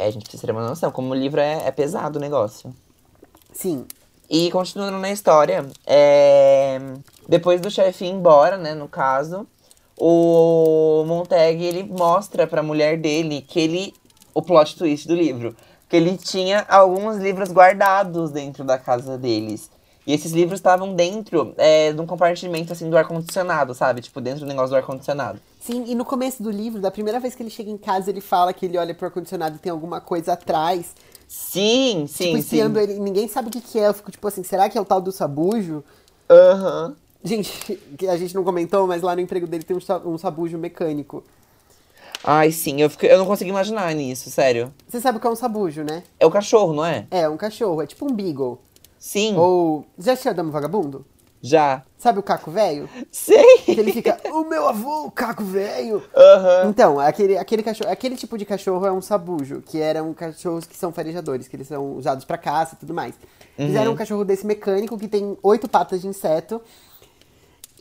É, 0.00 0.06
a 0.06 0.10
gente 0.10 0.22
precisa 0.22 0.46
ter 0.46 0.52
uma 0.52 0.66
noção, 0.66 0.90
como 0.90 1.10
o 1.10 1.14
livro 1.14 1.38
é, 1.40 1.66
é 1.66 1.70
pesado 1.70 2.18
o 2.18 2.22
negócio. 2.22 2.74
Sim, 3.52 3.86
E 4.30 4.50
continuando 4.50 4.96
na 4.98 5.10
história, 5.10 5.66
é, 5.86 6.78
depois 7.28 7.60
do 7.60 7.70
chefe 7.70 8.06
ir 8.06 8.08
embora, 8.08 8.56
né, 8.56 8.72
no 8.74 8.88
caso, 8.88 9.46
o 9.98 11.04
Montag, 11.06 11.62
ele 11.62 11.82
mostra 11.82 12.46
pra 12.46 12.62
mulher 12.62 12.96
dele 12.96 13.42
que 13.42 13.60
ele, 13.60 13.92
o 14.32 14.40
plot 14.40 14.74
twist 14.76 15.06
do 15.06 15.14
livro, 15.14 15.54
que 15.86 15.96
ele 15.96 16.16
tinha 16.16 16.64
alguns 16.68 17.18
livros 17.18 17.50
guardados 17.50 18.30
dentro 18.30 18.64
da 18.64 18.78
casa 18.78 19.18
deles. 19.18 19.70
E 20.06 20.14
esses 20.14 20.32
livros 20.32 20.60
estavam 20.60 20.94
dentro 20.94 21.52
é, 21.58 21.92
de 21.92 22.00
um 22.00 22.06
compartimento, 22.06 22.72
assim, 22.72 22.88
do 22.88 22.96
ar-condicionado, 22.96 23.74
sabe? 23.74 24.00
Tipo, 24.00 24.18
dentro 24.20 24.40
do 24.40 24.46
negócio 24.46 24.70
do 24.70 24.76
ar-condicionado. 24.76 25.40
Sim, 25.60 25.84
e 25.86 25.94
no 25.94 26.04
começo 26.04 26.42
do 26.42 26.50
livro, 26.50 26.80
da 26.80 26.90
primeira 26.90 27.20
vez 27.20 27.34
que 27.36 27.42
ele 27.42 27.50
chega 27.50 27.70
em 27.70 27.76
casa, 27.78 28.10
ele 28.10 28.20
fala 28.20 28.52
que 28.52 28.66
ele 28.66 28.76
olha 28.76 28.94
pro 28.94 29.06
ar-condicionado 29.06 29.56
e 29.56 29.58
tem 29.58 29.70
alguma 29.70 30.00
coisa 30.00 30.32
atrás. 30.32 30.94
Sim, 31.28 32.06
sim, 32.08 32.36
tipo, 32.38 32.42
sim. 32.42 32.60
ele, 32.76 32.98
ninguém 32.98 33.28
sabe 33.28 33.48
o 33.48 33.50
que, 33.52 33.60
que 33.60 33.78
é. 33.78 33.86
Eu 33.86 33.94
fico 33.94 34.10
tipo 34.10 34.26
assim, 34.26 34.42
será 34.42 34.68
que 34.68 34.76
é 34.76 34.80
o 34.80 34.84
tal 34.84 35.00
do 35.00 35.12
sabujo? 35.12 35.84
Aham. 36.28 36.96
Gente, 37.22 37.76
que 37.96 38.08
a 38.08 38.16
gente 38.16 38.34
não 38.34 38.42
comentou, 38.42 38.86
mas 38.86 39.02
lá 39.02 39.14
no 39.14 39.20
emprego 39.20 39.46
dele 39.46 39.62
tem 39.62 39.76
um, 39.76 39.80
sa- 39.80 40.02
sabujo 40.18 40.58
mecânico. 40.58 41.22
Ai, 42.24 42.50
sim, 42.50 42.80
eu, 42.80 42.90
fiquei- 42.90 43.12
eu 43.12 43.18
não 43.18 43.26
consigo 43.26 43.48
imaginar 43.48 43.94
nisso, 43.94 44.28
sério. 44.30 44.74
Você 44.88 45.00
sabe 45.00 45.18
o 45.18 45.20
que 45.20 45.26
é 45.26 45.30
um 45.30 45.36
sabujo, 45.36 45.82
né? 45.84 46.02
É 46.18 46.26
o 46.26 46.30
cachorro, 46.30 46.72
não 46.72 46.84
é? 46.84 47.06
É, 47.10 47.28
um 47.28 47.36
cachorro, 47.36 47.80
é 47.80 47.86
tipo 47.86 48.04
um 48.10 48.14
beagle. 48.14 48.58
Sim, 48.98 49.36
Ou. 49.36 49.86
Já 49.98 50.12
assistiu 50.12 50.34
Dama 50.34 50.50
Vagabundo? 50.50 51.06
Já. 51.42 51.82
Sabe 51.96 52.18
o 52.18 52.22
caco 52.22 52.50
velho? 52.50 52.88
Sei! 53.10 53.58
Que 53.58 53.72
ele 53.72 53.92
fica, 53.92 54.18
o 54.32 54.44
meu 54.44 54.68
avô, 54.68 55.04
o 55.06 55.10
caco 55.10 55.44
velho. 55.44 56.02
Aham. 56.16 56.68
Então, 56.68 56.98
aquele, 56.98 57.36
aquele, 57.36 57.62
cachorro, 57.62 57.90
aquele 57.90 58.16
tipo 58.16 58.38
de 58.38 58.44
cachorro 58.44 58.86
é 58.86 58.92
um 58.92 59.02
sabujo, 59.02 59.60
que 59.60 59.80
eram 59.80 60.12
cachorros 60.14 60.64
que 60.64 60.76
são 60.76 60.92
farejadores, 60.92 61.46
que 61.46 61.56
eles 61.56 61.68
são 61.68 61.96
usados 61.96 62.24
pra 62.24 62.38
caça 62.38 62.74
e 62.74 62.78
tudo 62.78 62.94
mais. 62.94 63.14
Fizeram 63.56 63.92
um 63.92 63.96
cachorro 63.96 64.24
desse 64.24 64.46
mecânico 64.46 64.96
que 64.96 65.08
tem 65.08 65.36
oito 65.42 65.68
patas 65.68 66.00
de 66.00 66.08
inseto. 66.08 66.62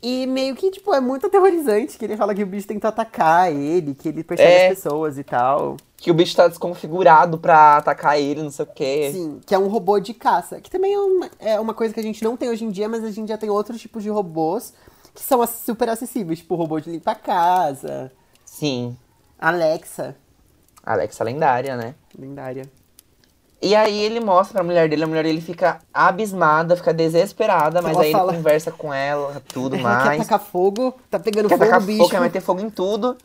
E 0.01 0.25
meio 0.27 0.55
que, 0.55 0.71
tipo, 0.71 0.93
é 0.93 0.99
muito 1.01 1.27
aterrorizante 1.27 1.97
que 1.97 2.05
ele 2.05 2.15
fala 2.15 2.33
que 2.33 2.41
o 2.43 2.45
bicho 2.47 2.67
tenta 2.67 2.87
atacar 2.87 3.51
ele, 3.51 3.93
que 3.93 4.07
ele 4.07 4.23
persegue 4.23 4.49
É. 4.51 4.67
as 4.69 4.75
pessoas 4.75 5.17
e 5.17 5.23
tal. 5.23 5.75
Que 5.97 6.09
o 6.09 6.13
bicho 6.13 6.35
tá 6.35 6.47
desconfigurado 6.47 7.37
pra 7.37 7.77
atacar 7.77 8.17
ele, 8.17 8.41
não 8.41 8.51
sei 8.51 8.63
o 8.63 8.67
quê. 8.73 9.09
Sim, 9.11 9.41
que 9.45 9.53
é 9.53 9.59
um 9.59 9.67
robô 9.67 9.99
de 9.99 10.13
caça. 10.13 10.61
Que 10.61 10.69
também 10.71 10.93
é 10.93 10.99
uma, 10.99 11.29
é 11.39 11.59
uma 11.59 11.73
coisa 11.73 11.93
que 11.93 11.99
a 11.99 12.03
gente 12.03 12.23
não 12.23 12.37
tem 12.37 12.49
hoje 12.49 12.63
em 12.63 12.69
dia, 12.69 12.87
mas 12.87 13.03
a 13.03 13.11
gente 13.11 13.27
já 13.27 13.37
tem 13.37 13.49
outros 13.49 13.81
tipos 13.81 14.01
de 14.01 14.09
robôs 14.09 14.73
que 15.13 15.21
são 15.21 15.45
super 15.45 15.89
acessíveis, 15.89 16.39
tipo 16.39 16.53
o 16.53 16.57
robô 16.57 16.79
de 16.79 16.89
limpar 16.89 17.15
casa, 17.15 18.09
Sim. 18.45 18.95
Alexa, 19.37 20.15
Alexa 20.83 21.23
lendária, 21.23 21.75
né? 21.75 21.95
lendária. 22.17 22.63
E 23.61 23.75
aí 23.75 23.97
ele 23.99 24.19
mostra 24.21 24.53
pra 24.53 24.63
mulher 24.63 24.87
dele, 24.87 25.03
a 25.03 25.07
mulher 25.07 25.23
dele 25.23 25.41
fica 25.41 25.79
abismada, 25.93 26.77
fica 26.77 26.93
desesperada, 26.93 27.81
mas 27.81 27.93
Ela 27.93 28.03
aí 28.03 28.11
fala- 28.11 28.31
ele 28.31 28.37
conversa 28.37 28.71
com 28.71 28.93
ela, 28.93 29.41
tudo 29.53 29.75
Ela 29.75 29.83
quer 30.01 30.05
mais. 30.05 30.21
tacar 30.23 30.39
fogo, 30.39 30.93
tá 31.09 31.19
pegando 31.19 31.49
Quer 31.49 31.57
fogo, 31.57 31.69
tacar 31.69 31.81
bicho. 31.85 31.97
fogo, 31.97 32.09
quer 32.09 32.21
meter 32.21 32.41
fogo 32.41 32.61
em 32.61 32.69
tudo. 32.69 33.17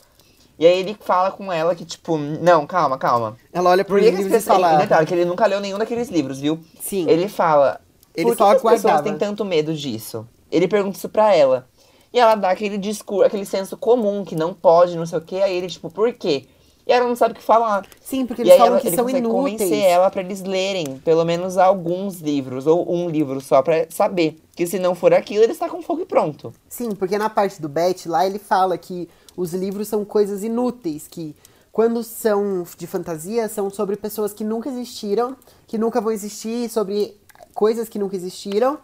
E 0.58 0.66
aí 0.66 0.78
ele 0.80 0.96
fala 1.00 1.30
com 1.32 1.52
ela 1.52 1.74
que, 1.74 1.84
tipo, 1.84 2.16
não, 2.16 2.66
calma, 2.66 2.96
calma. 2.98 3.36
Ela 3.52 3.70
olha 3.70 3.82
as 3.82 3.88
livros 3.90 4.32
e 4.32 4.40
fala... 4.40 4.76
Detalhe, 4.76 5.06
que 5.06 5.12
ele 5.14 5.24
nunca 5.24 5.46
leu 5.46 5.60
nenhum 5.60 5.78
daqueles 5.78 6.08
livros, 6.08 6.38
viu? 6.38 6.60
Sim. 6.80 7.08
Ele 7.08 7.28
fala. 7.28 7.80
Ele 8.14 8.26
por 8.26 8.36
que 8.36 8.44
que 8.60 8.66
as 8.68 8.80
pessoas 8.82 9.00
têm 9.02 9.18
tanto 9.18 9.44
medo 9.44 9.74
disso? 9.74 10.26
Ele 10.52 10.68
pergunta 10.68 10.96
isso 10.96 11.08
pra 11.08 11.34
ela. 11.34 11.66
E 12.12 12.20
ela 12.20 12.36
dá 12.36 12.50
aquele 12.50 12.78
discurso, 12.78 13.24
aquele 13.26 13.44
senso 13.44 13.76
comum 13.76 14.24
que 14.24 14.36
não 14.36 14.54
pode, 14.54 14.96
não 14.96 15.04
sei 15.06 15.18
o 15.18 15.22
quê. 15.22 15.36
Aí 15.42 15.56
ele, 15.56 15.66
tipo, 15.66 15.90
por 15.90 16.12
quê? 16.12 16.46
E 16.86 16.92
ela 16.92 17.08
não 17.08 17.16
sabe 17.16 17.32
o 17.32 17.36
que 17.36 17.42
falar. 17.42 17.86
Sim, 18.00 18.26
porque 18.26 18.42
e 18.42 18.44
eles 18.44 18.52
aí 18.52 18.58
falam 18.58 18.74
ela, 18.74 18.80
que 18.80 18.88
ele 18.88 18.96
são 18.96 19.08
inúteis. 19.08 19.58
convencer 19.58 19.84
ela 19.84 20.10
pra 20.10 20.20
eles 20.22 20.42
lerem 20.42 20.98
pelo 20.98 21.24
menos 21.24 21.56
alguns 21.56 22.20
livros, 22.20 22.66
ou 22.66 22.92
um 22.94 23.08
livro 23.08 23.40
só, 23.40 23.62
pra 23.62 23.86
saber. 23.88 24.38
Que 24.54 24.66
se 24.66 24.78
não 24.78 24.94
for 24.94 25.14
aquilo, 25.14 25.42
ele 25.42 25.52
está 25.52 25.68
com 25.68 25.80
fogo 25.82 26.02
e 26.02 26.06
pronto. 26.06 26.52
Sim, 26.68 26.90
porque 26.94 27.16
na 27.16 27.30
parte 27.30 27.60
do 27.60 27.68
Bet, 27.68 28.08
lá 28.08 28.26
ele 28.26 28.38
fala 28.38 28.76
que 28.76 29.08
os 29.36 29.52
livros 29.52 29.88
são 29.88 30.04
coisas 30.04 30.44
inúteis, 30.44 31.08
que 31.08 31.34
Quando 31.74 32.04
são 32.04 32.64
de 32.78 32.86
fantasia, 32.86 33.48
são 33.48 33.68
sobre 33.68 33.96
pessoas 33.96 34.32
que 34.32 34.44
nunca 34.44 34.68
existiram, 34.68 35.36
que 35.66 35.76
nunca 35.76 36.00
vão 36.00 36.12
existir, 36.12 36.68
sobre 36.68 37.16
coisas 37.52 37.88
que 37.88 37.98
nunca 37.98 38.14
existiram. 38.14 38.78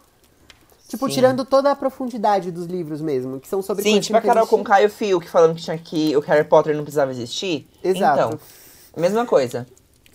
Tipo, 0.91 1.07
Sim. 1.07 1.13
tirando 1.13 1.45
toda 1.45 1.71
a 1.71 1.75
profundidade 1.75 2.51
dos 2.51 2.65
livros 2.65 2.99
mesmo, 2.99 3.39
que 3.39 3.47
são 3.47 3.61
sobre 3.61 3.81
Sim, 3.81 4.01
tipo 4.01 4.17
a 4.17 4.19
Carol 4.19 4.45
com. 4.45 4.61
Caio 4.61 4.89
Fio, 4.89 5.21
que 5.21 5.29
falando 5.29 5.55
que 5.55 5.61
tinha 5.61 5.77
que 5.77 6.13
o 6.17 6.19
Harry 6.19 6.43
Potter 6.43 6.75
não 6.75 6.83
precisava 6.83 7.11
existir. 7.11 7.65
Exato. 7.81 8.35
Então, 8.35 8.39
mesma 8.97 9.25
coisa. 9.25 9.65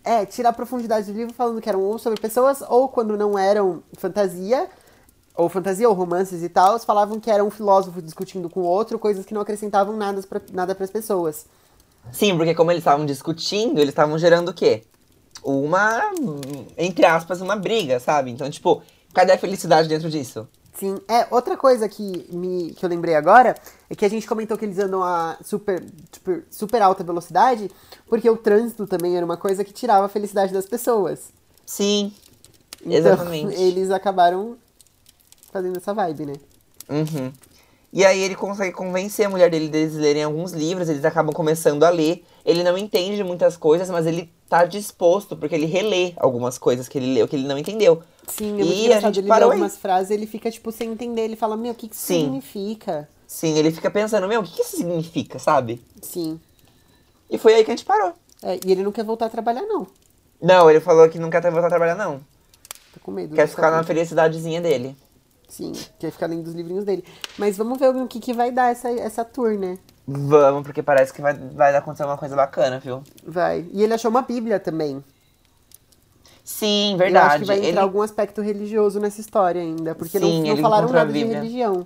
É, 0.04 0.26
tirar 0.26 0.50
a 0.50 0.52
profundidade 0.52 1.10
do 1.10 1.16
livro 1.16 1.32
falando 1.32 1.62
que 1.62 1.68
eram 1.70 1.80
ou 1.80 1.98
sobre 1.98 2.20
pessoas, 2.20 2.62
ou 2.68 2.90
quando 2.90 3.16
não 3.16 3.38
eram 3.38 3.82
fantasia, 3.96 4.68
ou 5.34 5.48
fantasia, 5.48 5.88
ou 5.88 5.94
romances 5.94 6.42
e 6.42 6.48
tal, 6.50 6.78
falavam 6.80 7.18
que 7.18 7.30
era 7.30 7.42
um 7.42 7.50
filósofo 7.50 8.02
discutindo 8.02 8.50
com 8.50 8.60
outro, 8.60 8.98
coisas 8.98 9.24
que 9.24 9.32
não 9.32 9.40
acrescentavam 9.40 9.96
nada 9.96 10.20
pra, 10.24 10.42
nada 10.52 10.74
pras 10.74 10.90
pessoas. 10.90 11.46
Sim, 12.12 12.36
porque 12.36 12.54
como 12.54 12.70
eles 12.70 12.82
estavam 12.82 13.06
discutindo, 13.06 13.78
eles 13.78 13.92
estavam 13.92 14.18
gerando 14.18 14.50
o 14.50 14.54
quê? 14.54 14.84
Uma, 15.42 16.02
entre 16.76 17.06
aspas, 17.06 17.40
uma 17.40 17.56
briga, 17.56 17.98
sabe? 17.98 18.30
Então, 18.30 18.50
tipo, 18.50 18.82
cadê 19.14 19.32
a 19.32 19.38
felicidade 19.38 19.88
dentro 19.88 20.10
disso? 20.10 20.46
Sim, 20.78 20.98
é, 21.08 21.26
outra 21.30 21.56
coisa 21.56 21.88
que, 21.88 22.28
me, 22.30 22.74
que 22.74 22.84
eu 22.84 22.88
lembrei 22.88 23.14
agora 23.14 23.54
é 23.88 23.94
que 23.94 24.04
a 24.04 24.10
gente 24.10 24.26
comentou 24.26 24.58
que 24.58 24.64
eles 24.66 24.78
andam 24.78 25.02
a 25.02 25.38
super, 25.42 25.82
super, 26.12 26.44
super 26.50 26.82
alta 26.82 27.02
velocidade, 27.02 27.70
porque 28.06 28.28
o 28.28 28.36
trânsito 28.36 28.86
também 28.86 29.16
era 29.16 29.24
uma 29.24 29.38
coisa 29.38 29.64
que 29.64 29.72
tirava 29.72 30.04
a 30.04 30.08
felicidade 30.08 30.52
das 30.52 30.66
pessoas. 30.66 31.32
Sim, 31.64 32.12
Então, 32.80 32.92
Exatamente. 32.92 33.54
eles 33.60 33.90
acabaram 33.90 34.58
fazendo 35.50 35.78
essa 35.78 35.94
vibe, 35.94 36.26
né? 36.26 36.34
Uhum. 36.90 37.32
E 37.90 38.04
aí 38.04 38.20
ele 38.20 38.34
consegue 38.34 38.72
convencer 38.72 39.24
a 39.24 39.30
mulher 39.30 39.48
dele 39.48 39.68
deles 39.68 39.94
lerem 39.94 40.24
alguns 40.24 40.52
livros, 40.52 40.90
eles 40.90 41.06
acabam 41.06 41.32
começando 41.32 41.84
a 41.84 41.88
ler. 41.88 42.22
Ele 42.44 42.62
não 42.62 42.76
entende 42.76 43.24
muitas 43.24 43.56
coisas, 43.56 43.88
mas 43.88 44.04
ele 44.04 44.30
tá 44.50 44.66
disposto, 44.66 45.34
porque 45.34 45.54
ele 45.54 45.64
relê 45.64 46.12
algumas 46.18 46.58
coisas 46.58 46.86
que 46.86 46.98
ele 46.98 47.14
leu, 47.14 47.26
que 47.26 47.34
ele 47.34 47.48
não 47.48 47.56
entendeu. 47.56 48.02
Sim, 48.26 48.60
é 48.60 48.64
muito 48.64 48.72
E 48.72 48.72
a 48.72 48.84
engraçado. 48.86 49.14
gente 49.14 49.18
Ele 49.20 49.26
lê 49.26 49.28
parou 49.28 49.50
aí. 49.50 49.54
algumas 49.54 49.76
frases 49.76 50.10
ele 50.10 50.26
fica, 50.26 50.50
tipo, 50.50 50.72
sem 50.72 50.90
entender. 50.90 51.22
Ele 51.22 51.36
fala, 51.36 51.56
meu, 51.56 51.72
o 51.72 51.74
que, 51.74 51.88
que 51.88 51.94
isso 51.94 52.06
Sim. 52.06 52.24
significa? 52.24 53.08
Sim, 53.26 53.56
ele 53.58 53.70
fica 53.70 53.90
pensando, 53.90 54.26
meu, 54.28 54.40
o 54.40 54.44
que 54.44 54.52
que 54.52 54.62
isso 54.62 54.76
significa, 54.76 55.38
sabe? 55.38 55.82
Sim. 56.02 56.40
E 57.28 57.38
foi 57.38 57.54
aí 57.54 57.64
que 57.64 57.70
a 57.70 57.76
gente 57.76 57.84
parou. 57.84 58.12
É, 58.42 58.58
e 58.64 58.70
ele 58.72 58.82
não 58.82 58.92
quer 58.92 59.04
voltar 59.04 59.26
a 59.26 59.30
trabalhar, 59.30 59.62
não. 59.62 59.86
Não, 60.40 60.70
ele 60.70 60.80
falou 60.80 61.08
que 61.08 61.18
não 61.18 61.30
quer 61.30 61.40
voltar 61.50 61.66
a 61.66 61.70
trabalhar, 61.70 61.94
não. 61.94 62.20
Tô 62.92 63.00
com 63.02 63.10
medo. 63.10 63.34
Quer 63.34 63.48
ficar 63.48 63.70
na 63.70 63.82
felicidadezinha 63.82 64.60
dele. 64.60 64.96
Sim, 65.48 65.72
quer 65.98 66.10
ficar 66.10 66.26
lendo 66.26 66.46
os 66.48 66.54
livrinhos 66.54 66.84
dele. 66.84 67.04
Mas 67.38 67.56
vamos 67.56 67.78
ver 67.78 67.94
o 67.94 68.06
que, 68.06 68.20
que 68.20 68.32
vai 68.32 68.50
dar 68.50 68.70
essa, 68.72 68.90
essa 68.90 69.24
tour, 69.24 69.56
né? 69.58 69.78
Vamos, 70.06 70.62
porque 70.62 70.82
parece 70.82 71.12
que 71.12 71.20
vai, 71.22 71.34
vai 71.34 71.74
acontecer 71.74 72.04
uma 72.04 72.16
coisa 72.18 72.36
bacana, 72.36 72.78
viu? 72.78 73.02
Vai. 73.24 73.66
E 73.72 73.82
ele 73.82 73.94
achou 73.94 74.10
uma 74.10 74.22
bíblia 74.22 74.60
também. 74.60 75.02
Sim, 76.46 76.92
Eu 76.92 76.98
verdade. 76.98 77.26
acho 77.26 77.38
que 77.40 77.44
vai 77.44 77.56
entrar 77.56 77.68
ele... 77.70 77.78
algum 77.80 78.00
aspecto 78.00 78.40
religioso 78.40 79.00
nessa 79.00 79.20
história 79.20 79.60
ainda. 79.60 79.96
Porque 79.96 80.16
Sim, 80.16 80.44
não, 80.44 80.54
não 80.54 80.62
falaram 80.62 80.88
nada 80.88 81.12
de 81.12 81.24
religião. 81.24 81.84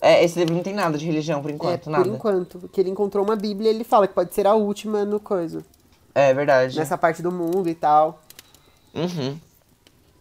É, 0.00 0.24
esse 0.24 0.36
livro 0.40 0.56
não 0.56 0.62
tem 0.64 0.74
nada 0.74 0.98
de 0.98 1.06
religião 1.06 1.40
por 1.40 1.52
É, 1.52 1.54
enquanto, 1.54 1.84
por 1.84 1.90
nada. 1.90 2.08
enquanto. 2.08 2.68
Que 2.72 2.80
ele 2.80 2.90
encontrou 2.90 3.24
uma 3.24 3.36
bíblia 3.36 3.70
ele 3.70 3.84
fala 3.84 4.08
que 4.08 4.12
pode 4.12 4.34
ser 4.34 4.44
a 4.44 4.54
última 4.54 5.04
no 5.04 5.20
coisa. 5.20 5.64
É 6.12 6.34
verdade. 6.34 6.76
Nessa 6.76 6.98
parte 6.98 7.22
do 7.22 7.30
mundo 7.30 7.68
e 7.68 7.74
tal. 7.76 8.20
Uhum. 8.92 9.38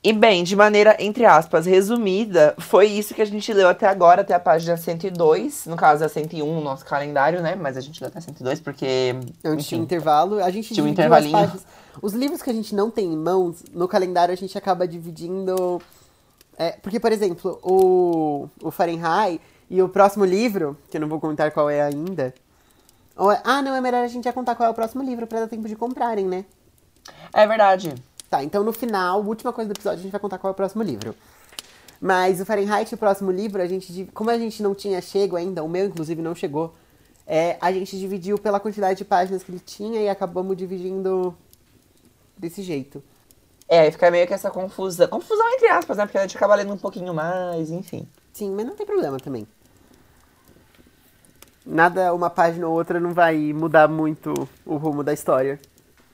E 0.04 0.12
bem, 0.12 0.44
de 0.44 0.56
maneira, 0.56 0.96
entre 1.00 1.26
aspas, 1.26 1.68
resumida, 1.68 2.56
foi 2.58 2.88
isso 2.88 3.14
que 3.14 3.22
a 3.22 3.26
gente 3.26 3.54
leu 3.54 3.70
até 3.70 3.88
agora, 3.88 4.22
até 4.22 4.34
a 4.34 4.40
página 4.40 4.76
102. 4.76 5.68
No 5.68 5.76
caso, 5.76 6.04
é 6.04 6.08
101 6.08 6.44
no 6.56 6.60
nosso 6.62 6.84
calendário, 6.84 7.40
né? 7.40 7.54
Mas 7.56 7.78
a 7.78 7.82
gente 7.82 8.02
leu 8.02 8.08
até 8.08 8.20
102 8.20 8.60
porque. 8.60 9.14
Não 9.44 9.54
enfim, 9.54 9.64
tinha 9.64 9.82
intervalo. 9.82 10.44
A 10.44 10.50
gente 10.50 10.74
Tinha 10.74 10.84
um 10.84 10.88
intervalinho. 10.88 11.32
páginas. 11.34 11.66
Os 12.02 12.14
livros 12.14 12.42
que 12.42 12.50
a 12.50 12.54
gente 12.54 12.74
não 12.74 12.90
tem 12.90 13.14
em 13.14 13.18
mãos, 13.18 13.64
no 13.74 13.88
calendário 13.88 14.34
a 14.34 14.38
gente 14.38 14.58
acaba 14.58 14.88
dividindo. 14.88 15.80
é, 16.58 16.72
porque, 16.82 17.00
por 17.00 17.12
exemplo, 17.12 17.60
o, 17.62 18.50
o 18.64 18.72
Fahrenheit 18.72 19.40
e 19.70 19.84
o 19.84 19.88
próximo 19.90 20.26
livro, 20.26 20.76
que 20.90 20.98
eu 20.98 21.02
não 21.02 21.08
vou 21.08 21.20
contar 21.20 21.52
qual 21.52 21.70
é 21.70 21.80
ainda. 21.80 22.34
ou 23.16 23.32
é- 23.32 23.40
ah, 23.44 23.62
não, 23.62 23.76
é 23.76 23.80
melhor 23.82 24.04
a 24.04 24.08
gente 24.08 24.24
já 24.24 24.34
contar 24.34 24.56
qual 24.56 24.66
é 24.68 24.72
o 24.72 24.76
próximo 24.76 25.04
livro 25.04 25.28
pra 25.28 25.42
dar 25.42 25.48
tempo 25.48 25.68
de 25.68 25.76
comprarem, 25.76 26.26
né? 26.26 26.44
É 27.34 27.46
verdade. 27.46 27.94
Tá, 28.32 28.42
então 28.46 28.64
no 28.64 28.72
final, 28.72 29.22
última 29.22 29.52
coisa 29.52 29.68
do 29.68 29.78
episódio, 29.78 30.00
a 30.00 30.04
gente 30.04 30.12
vai 30.14 30.22
contar 30.22 30.38
qual 30.38 30.52
é 30.52 30.54
o 30.54 30.56
próximo 30.56 30.82
livro. 30.82 31.14
Mas 32.00 32.40
o 32.40 32.46
Fahrenheit, 32.46 32.96
o 32.96 32.98
próximo 32.98 33.30
livro, 33.30 33.62
a 33.62 33.68
gente, 33.68 34.10
como 34.14 34.30
a 34.30 34.38
gente 34.38 34.64
não 34.64 34.74
tinha 34.74 35.02
chego 35.02 35.36
ainda, 35.36 35.62
o 35.62 35.68
meu 35.68 35.86
inclusive 35.88 36.22
não 36.22 36.34
chegou, 36.34 36.74
é, 37.28 37.58
a 37.60 37.74
gente 37.74 38.00
dividiu 38.00 38.38
pela 38.38 38.58
quantidade 38.58 39.00
de 39.00 39.04
páginas 39.04 39.44
que 39.44 39.52
ele 39.52 39.60
tinha 39.60 40.02
e 40.02 40.08
acabamos 40.08 40.56
dividindo 40.56 41.36
desse 42.38 42.64
jeito. 42.64 43.04
É, 43.68 43.82
aí 43.82 43.92
fica 43.92 44.10
meio 44.10 44.26
que 44.26 44.34
essa 44.34 44.50
confusão. 44.50 45.10
Confusão 45.10 45.50
entre 45.50 45.68
aspas, 45.68 45.98
né? 45.98 46.06
Porque 46.06 46.18
a 46.18 46.22
gente 46.22 46.38
acaba 46.38 46.56
lendo 46.56 46.74
um 46.74 46.78
pouquinho 46.78 47.14
mais, 47.14 47.70
enfim. 47.70 48.08
Sim, 48.32 48.52
mas 48.52 48.66
não 48.66 48.78
tem 48.78 48.86
problema 48.86 49.18
também. 49.20 49.46
Nada, 51.66 52.14
uma 52.14 52.30
página 52.30 52.66
ou 52.66 52.74
outra 52.74 52.98
não 52.98 53.14
vai 53.14 53.52
mudar 53.52 53.90
muito 53.90 54.34
o 54.66 54.78
rumo 54.78 55.04
da 55.04 55.12
história. 55.12 55.60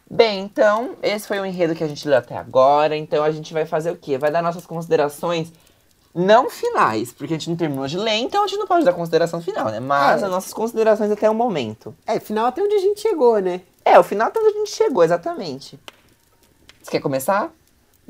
Bem, 0.10 0.40
então, 0.40 0.96
esse 1.04 1.28
foi 1.28 1.40
o 1.40 1.46
enredo 1.46 1.76
que 1.76 1.84
a 1.84 1.88
gente 1.88 2.08
leu 2.08 2.18
até 2.18 2.38
agora. 2.38 2.96
Então 2.96 3.24
a 3.24 3.32
gente 3.32 3.54
vai 3.54 3.66
fazer 3.66 3.92
o 3.92 3.98
quê? 3.98 4.18
Vai 4.18 4.32
dar 4.32 4.42
nossas 4.42 4.66
considerações 4.66 5.52
não 6.16 6.50
finais, 6.50 7.12
porque 7.12 7.34
a 7.34 7.38
gente 7.38 7.50
não 7.50 7.58
terminou 7.58 7.86
de 7.86 7.98
ler, 7.98 8.16
então 8.16 8.44
a 8.44 8.48
gente 8.48 8.58
não 8.58 8.66
pode 8.66 8.84
dar 8.84 8.94
consideração 8.94 9.40
final, 9.42 9.66
né? 9.66 9.80
Mas 9.80 10.22
É. 10.22 10.26
as 10.26 10.32
nossas 10.32 10.54
considerações 10.54 11.12
até 11.12 11.30
o 11.30 11.34
momento. 11.36 11.94
É, 12.08 12.20
final 12.20 12.48
até 12.48 12.62
onde 12.62 12.74
a 12.74 12.80
gente 12.80 13.02
chegou, 13.02 13.38
né? 13.40 13.62
É, 13.86 14.00
o 14.00 14.04
final 14.04 14.28
até 14.28 14.40
onde 14.40 14.50
a 14.50 14.60
gente 14.60 14.72
chegou, 14.72 15.04
exatamente. 15.04 15.80
Você 16.82 16.92
quer 16.92 17.02
começar? 17.02 17.52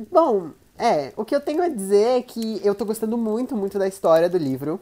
Bom, 0.10 0.52
é, 0.78 1.12
o 1.18 1.26
que 1.26 1.36
eu 1.36 1.42
tenho 1.42 1.62
a 1.64 1.68
dizer 1.68 2.20
é 2.20 2.22
que 2.22 2.62
eu 2.64 2.74
tô 2.76 2.86
gostando 2.86 3.18
muito, 3.18 3.56
muito 3.56 3.78
da 3.78 3.88
história 3.88 4.30
do 4.30 4.38
livro. 4.38 4.80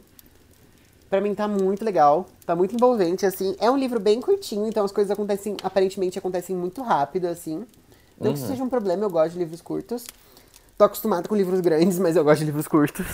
Pra 1.10 1.22
mim 1.22 1.36
tá 1.36 1.48
muito 1.48 1.86
legal, 1.86 2.26
tá 2.46 2.56
muito 2.56 2.76
envolvente, 2.76 3.26
assim. 3.26 3.56
É 3.60 3.70
um 3.70 3.78
livro 3.78 4.00
bem 4.00 4.20
curtinho, 4.20 4.68
então 4.68 4.84
as 4.84 4.92
coisas 4.92 5.12
acontecem, 5.12 5.56
aparentemente 5.62 6.18
acontecem 6.18 6.56
muito 6.56 6.82
rápido, 6.82 7.26
assim. 7.28 7.66
Não 8.20 8.32
que 8.34 8.40
isso 8.40 8.48
seja 8.48 8.64
um 8.64 8.70
problema, 8.70 9.04
eu 9.04 9.10
gosto 9.10 9.34
de 9.34 9.40
livros 9.40 9.62
curtos. 9.62 10.04
Tô 10.78 10.84
acostumada 10.84 11.28
com 11.28 11.36
livros 11.36 11.60
grandes, 11.60 12.00
mas 12.00 12.16
eu 12.16 12.24
gosto 12.24 12.40
de 12.40 12.46
livros 12.46 12.68
curtos. 12.68 13.06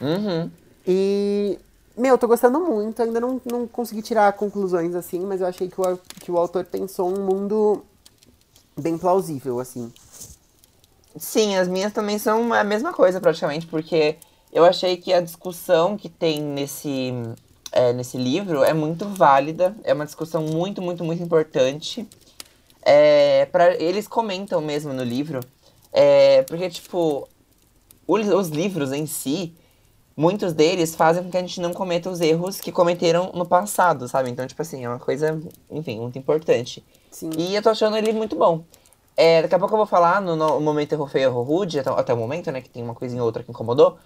Uhum. 0.00 0.50
E, 0.86 1.58
meu, 1.96 2.18
tô 2.18 2.26
gostando 2.26 2.58
muito. 2.60 3.02
Ainda 3.02 3.20
não, 3.20 3.40
não 3.44 3.66
consegui 3.66 4.02
tirar 4.02 4.32
conclusões 4.32 4.94
assim, 4.94 5.20
mas 5.20 5.40
eu 5.40 5.46
achei 5.46 5.68
que 5.68 5.80
o, 5.80 5.98
que 6.20 6.32
o 6.32 6.36
autor 6.36 6.64
pensou 6.64 7.08
um 7.16 7.24
mundo 7.24 7.84
bem 8.78 8.98
plausível, 8.98 9.60
assim. 9.60 9.92
Sim, 11.16 11.56
as 11.56 11.68
minhas 11.68 11.92
também 11.92 12.18
são 12.18 12.52
a 12.52 12.64
mesma 12.64 12.92
coisa, 12.92 13.20
praticamente, 13.20 13.66
porque 13.66 14.16
eu 14.52 14.64
achei 14.64 14.96
que 14.96 15.12
a 15.12 15.20
discussão 15.20 15.96
que 15.96 16.08
tem 16.08 16.40
nesse, 16.40 17.12
é, 17.70 17.92
nesse 17.92 18.16
livro 18.16 18.62
é 18.64 18.72
muito 18.72 19.08
válida, 19.08 19.74
é 19.84 19.94
uma 19.94 20.04
discussão 20.04 20.42
muito, 20.42 20.82
muito, 20.82 21.04
muito 21.04 21.22
importante. 21.22 22.06
É, 22.82 23.46
pra, 23.46 23.74
eles 23.74 24.08
comentam 24.08 24.60
mesmo 24.60 24.92
no 24.92 25.04
livro, 25.04 25.40
é, 25.92 26.42
porque, 26.42 26.68
tipo, 26.70 27.28
os, 28.06 28.26
os 28.28 28.48
livros 28.48 28.92
em 28.92 29.06
si, 29.06 29.54
muitos 30.16 30.52
deles 30.52 30.94
fazem 30.94 31.22
com 31.22 31.30
que 31.30 31.36
a 31.36 31.40
gente 31.40 31.60
não 31.60 31.72
cometa 31.72 32.10
os 32.10 32.20
erros 32.20 32.60
que 32.60 32.72
cometeram 32.72 33.30
no 33.34 33.46
passado, 33.46 34.08
sabe? 34.08 34.30
Então, 34.30 34.46
tipo 34.46 34.60
assim, 34.60 34.84
é 34.84 34.88
uma 34.88 34.98
coisa, 34.98 35.40
enfim, 35.70 36.00
muito 36.00 36.18
importante. 36.18 36.84
Sim. 37.10 37.30
E 37.36 37.54
eu 37.54 37.62
tô 37.62 37.68
achando 37.68 37.96
ele 37.96 38.12
muito 38.12 38.34
bom. 38.34 38.64
É, 39.16 39.42
daqui 39.42 39.54
a 39.54 39.58
pouco 39.58 39.74
eu 39.74 39.78
vou 39.78 39.86
falar 39.86 40.20
no, 40.20 40.34
no 40.34 40.60
momento 40.60 40.92
erro 40.92 41.06
feio, 41.06 41.24
erro 41.24 41.42
rude, 41.42 41.78
até, 41.78 41.90
até 41.90 42.14
o 42.14 42.16
momento, 42.16 42.50
né? 42.50 42.60
Que 42.60 42.68
tem 42.68 42.82
uma 42.82 42.94
coisinha 42.94 43.22
ou 43.22 43.26
outra 43.26 43.42
que 43.42 43.50
incomodou. 43.50 43.98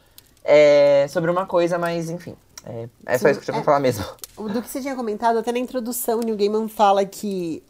É, 0.44 1.06
sobre 1.08 1.30
uma 1.30 1.46
coisa, 1.46 1.78
mas 1.78 2.10
enfim. 2.10 2.36
É, 2.66 2.88
é 3.06 3.18
só 3.18 3.26
Sim, 3.26 3.30
isso 3.32 3.40
que 3.40 3.50
eu 3.50 3.54
tinha 3.54 3.54
é. 3.54 3.62
pra 3.62 3.64
falar 3.64 3.80
mesmo. 3.80 4.04
Do 4.36 4.62
que 4.62 4.68
você 4.68 4.80
tinha 4.80 4.94
comentado, 4.94 5.38
até 5.38 5.50
na 5.52 5.58
introdução, 5.58 6.20
Neil 6.20 6.36
Gaiman 6.36 6.68
fala 6.68 7.04
que 7.04 7.62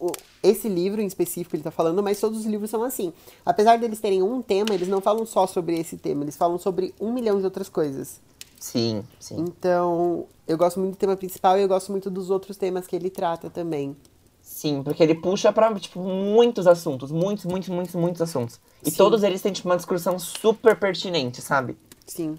o- 0.00 0.12
esse 0.42 0.68
livro 0.68 1.00
em 1.00 1.06
específico 1.06 1.56
ele 1.56 1.62
tá 1.62 1.70
falando, 1.70 2.02
mas 2.02 2.20
todos 2.20 2.40
os 2.40 2.46
livros 2.46 2.70
são 2.70 2.82
assim. 2.82 3.12
Apesar 3.44 3.78
deles 3.78 4.00
terem 4.00 4.22
um 4.22 4.42
tema, 4.42 4.74
eles 4.74 4.88
não 4.88 5.00
falam 5.00 5.24
só 5.24 5.46
sobre 5.46 5.78
esse 5.78 5.96
tema, 5.96 6.24
eles 6.24 6.36
falam 6.36 6.58
sobre 6.58 6.94
um 7.00 7.12
milhão 7.12 7.38
de 7.38 7.44
outras 7.44 7.68
coisas. 7.68 8.20
Sim, 8.58 9.04
sim. 9.20 9.36
Então, 9.38 10.26
eu 10.48 10.56
gosto 10.56 10.80
muito 10.80 10.94
do 10.94 10.98
tema 10.98 11.16
principal 11.16 11.58
e 11.58 11.62
eu 11.62 11.68
gosto 11.68 11.90
muito 11.92 12.10
dos 12.10 12.30
outros 12.30 12.56
temas 12.56 12.86
que 12.86 12.96
ele 12.96 13.10
trata 13.10 13.50
também. 13.50 13.96
Sim, 14.42 14.82
porque 14.82 15.02
ele 15.02 15.14
puxa 15.14 15.52
pra, 15.52 15.74
tipo, 15.74 16.00
muitos 16.00 16.66
assuntos. 16.66 17.10
Muitos, 17.10 17.44
muitos, 17.44 17.68
muitos, 17.68 17.94
muitos 17.94 18.22
assuntos. 18.22 18.58
E 18.82 18.90
Sim. 18.90 18.96
todos 18.96 19.22
eles 19.22 19.42
têm, 19.42 19.52
tipo, 19.52 19.68
uma 19.68 19.76
discussão 19.76 20.18
super 20.18 20.76
pertinente, 20.76 21.42
sabe? 21.42 21.76
Sim. 22.06 22.38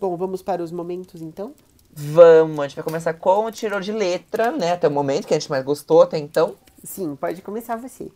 Bom, 0.00 0.16
vamos 0.16 0.42
para 0.42 0.62
os 0.62 0.72
momentos 0.72 1.20
então? 1.20 1.54
Vamos, 1.92 2.58
a 2.58 2.62
gente 2.66 2.76
vai 2.76 2.84
começar 2.84 3.14
com 3.14 3.46
o 3.46 3.52
tirou 3.52 3.78
de 3.80 3.92
letra, 3.92 4.50
né? 4.50 4.72
Até 4.72 4.88
o 4.88 4.90
momento, 4.90 5.26
que 5.26 5.34
a 5.34 5.38
gente 5.38 5.50
mais 5.50 5.64
gostou 5.64 6.02
até 6.02 6.18
então. 6.18 6.56
Sim, 6.82 7.14
pode 7.14 7.40
começar 7.42 7.76
você. 7.76 8.10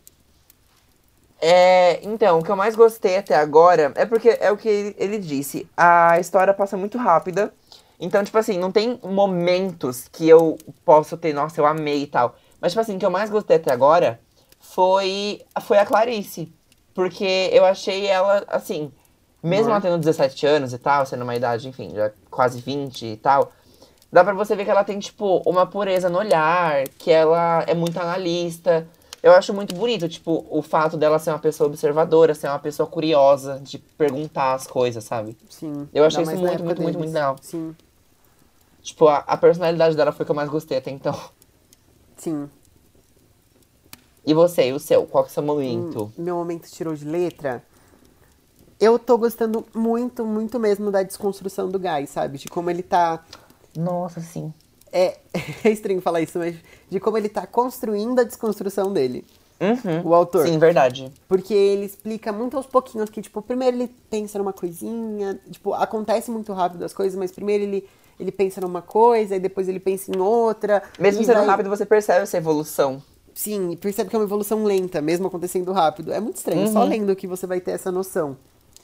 É, 1.41 2.03
então, 2.03 2.39
o 2.39 2.43
que 2.43 2.51
eu 2.51 2.55
mais 2.55 2.75
gostei 2.75 3.17
até 3.17 3.35
agora 3.35 3.93
é 3.95 4.05
porque 4.05 4.37
é 4.41 4.51
o 4.51 4.57
que 4.57 4.67
ele, 4.67 4.95
ele 4.97 5.17
disse. 5.17 5.69
A 5.77 6.19
história 6.19 6.53
passa 6.53 6.75
muito 6.75 6.97
rápida. 6.97 7.53
Então, 7.99 8.23
tipo 8.23 8.37
assim, 8.37 8.57
não 8.57 8.71
tem 8.71 8.99
momentos 9.03 10.07
que 10.11 10.27
eu 10.27 10.57
posso 10.83 11.17
ter, 11.17 11.33
nossa, 11.33 11.59
eu 11.59 11.65
amei 11.65 12.03
e 12.03 12.07
tal. 12.07 12.35
Mas, 12.59 12.73
tipo 12.73 12.81
assim, 12.81 12.97
o 12.97 12.99
que 12.99 13.05
eu 13.05 13.11
mais 13.11 13.29
gostei 13.29 13.55
até 13.55 13.71
agora 13.71 14.19
foi, 14.59 15.41
foi 15.61 15.77
a 15.77 15.85
Clarice. 15.85 16.51
Porque 16.93 17.49
eu 17.53 17.63
achei 17.63 18.07
ela, 18.07 18.43
assim, 18.49 18.91
mesmo 19.41 19.65
Uhum. 19.65 19.71
ela 19.71 19.81
tendo 19.81 19.97
17 19.97 20.45
anos 20.45 20.73
e 20.73 20.77
tal, 20.77 21.05
sendo 21.05 21.23
uma 21.23 21.35
idade, 21.35 21.67
enfim, 21.67 21.91
já 21.95 22.11
quase 22.29 22.59
20 22.61 23.05
e 23.05 23.17
tal, 23.17 23.51
dá 24.11 24.23
pra 24.23 24.33
você 24.33 24.55
ver 24.55 24.65
que 24.65 24.71
ela 24.71 24.83
tem, 24.83 24.99
tipo, 24.99 25.41
uma 25.45 25.65
pureza 25.65 26.09
no 26.09 26.17
olhar, 26.17 26.87
que 26.97 27.11
ela 27.11 27.63
é 27.67 27.73
muito 27.73 27.99
analista. 27.99 28.87
Eu 29.21 29.33
acho 29.33 29.53
muito 29.53 29.75
bonito, 29.75 30.07
tipo, 30.07 30.45
o 30.49 30.61
fato 30.61 30.95
dela 30.95 31.19
ser 31.19 31.31
uma 31.31 31.39
pessoa 31.39 31.67
observadora, 31.67 32.33
ser 32.33 32.47
uma 32.47 32.59
pessoa 32.59 32.87
curiosa, 32.87 33.59
de 33.61 33.77
perguntar 33.77 34.53
as 34.53 34.65
coisas, 34.65 35.03
sabe? 35.03 35.37
Sim. 35.49 35.89
Eu 35.93 36.05
achei 36.05 36.23
isso 36.23 36.31
muito, 36.37 36.63
muito, 36.63 36.81
muito, 36.81 36.97
muito 36.99 37.13
legal. 37.13 37.35
Sim, 37.41 37.75
Tipo, 38.81 39.09
a, 39.09 39.17
a 39.17 39.35
personalidade 39.35 39.95
dela 39.95 40.13
foi 40.13 40.25
que 40.25 40.31
eu 40.31 40.35
mais 40.35 40.49
gostei 40.49 40.77
até 40.77 40.89
então. 40.89 41.13
sim. 42.15 42.49
E 44.25 44.33
você, 44.33 44.69
e 44.69 44.73
o 44.73 44.79
seu? 44.79 45.05
Qual 45.05 45.23
que 45.23 45.29
é 45.29 45.31
o 45.31 45.33
seu 45.33 45.43
momento? 45.43 46.11
Meu 46.17 46.35
momento 46.35 46.69
tirou 46.69 46.93
de 46.93 47.03
letra. 47.05 47.63
Eu 48.79 48.97
tô 48.97 49.17
gostando 49.17 49.65
muito, 49.73 50.25
muito 50.25 50.57
mesmo 50.59 50.89
da 50.91 51.03
desconstrução 51.03 51.69
do 51.69 51.77
Guy, 51.79 52.07
sabe? 52.07 52.37
De 52.37 52.47
como 52.47 52.69
ele 52.69 52.81
tá. 52.83 53.23
Nossa, 53.75 54.21
sim. 54.21 54.53
É, 54.91 55.17
é 55.63 55.69
estranho 55.69 56.01
falar 56.01 56.21
isso, 56.21 56.39
mas 56.39 56.55
de 56.89 56.99
como 56.99 57.17
ele 57.17 57.29
tá 57.29 57.45
construindo 57.45 58.19
a 58.19 58.23
desconstrução 58.23 58.91
dele, 58.93 59.25
Uhum. 59.59 60.01
o 60.09 60.15
autor. 60.15 60.47
Sim, 60.47 60.57
verdade. 60.57 61.11
Porque 61.27 61.53
ele 61.53 61.85
explica 61.85 62.31
muito 62.31 62.55
aos 62.55 62.65
pouquinhos 62.65 63.09
que, 63.09 63.21
tipo, 63.21 63.41
primeiro 63.41 63.75
ele 63.75 63.93
pensa 64.09 64.39
numa 64.39 64.53
coisinha, 64.53 65.37
tipo, 65.51 65.73
acontece 65.73 66.31
muito 66.31 66.53
rápido 66.53 66.83
as 66.85 66.93
coisas, 66.93 67.19
mas 67.19 67.29
primeiro 67.31 67.65
ele, 67.65 67.87
ele 68.17 68.31
pensa 68.31 68.61
numa 68.61 68.81
coisa, 68.81 69.35
e 69.35 69.39
depois 69.39 69.67
ele 69.67 69.79
pensa 69.81 70.09
em 70.15 70.19
outra. 70.21 70.81
Mesmo 70.97 71.23
sendo 71.25 71.35
vai- 71.35 71.45
rápido, 71.45 71.69
você 71.69 71.85
percebe 71.85 72.21
essa 72.23 72.37
evolução. 72.37 73.03
Sim, 73.35 73.75
percebe 73.75 74.09
que 74.09 74.15
é 74.15 74.19
uma 74.19 74.25
evolução 74.25 74.63
lenta, 74.63 75.01
mesmo 75.01 75.27
acontecendo 75.27 75.71
rápido. 75.73 76.11
É 76.13 76.19
muito 76.21 76.37
estranho, 76.37 76.65
só 76.71 76.79
Uhum. 76.83 76.89
lendo 76.89 77.15
que 77.15 77.27
você 77.27 77.45
vai 77.45 77.59
ter 77.59 77.71
essa 77.71 77.91
noção. 77.91 78.37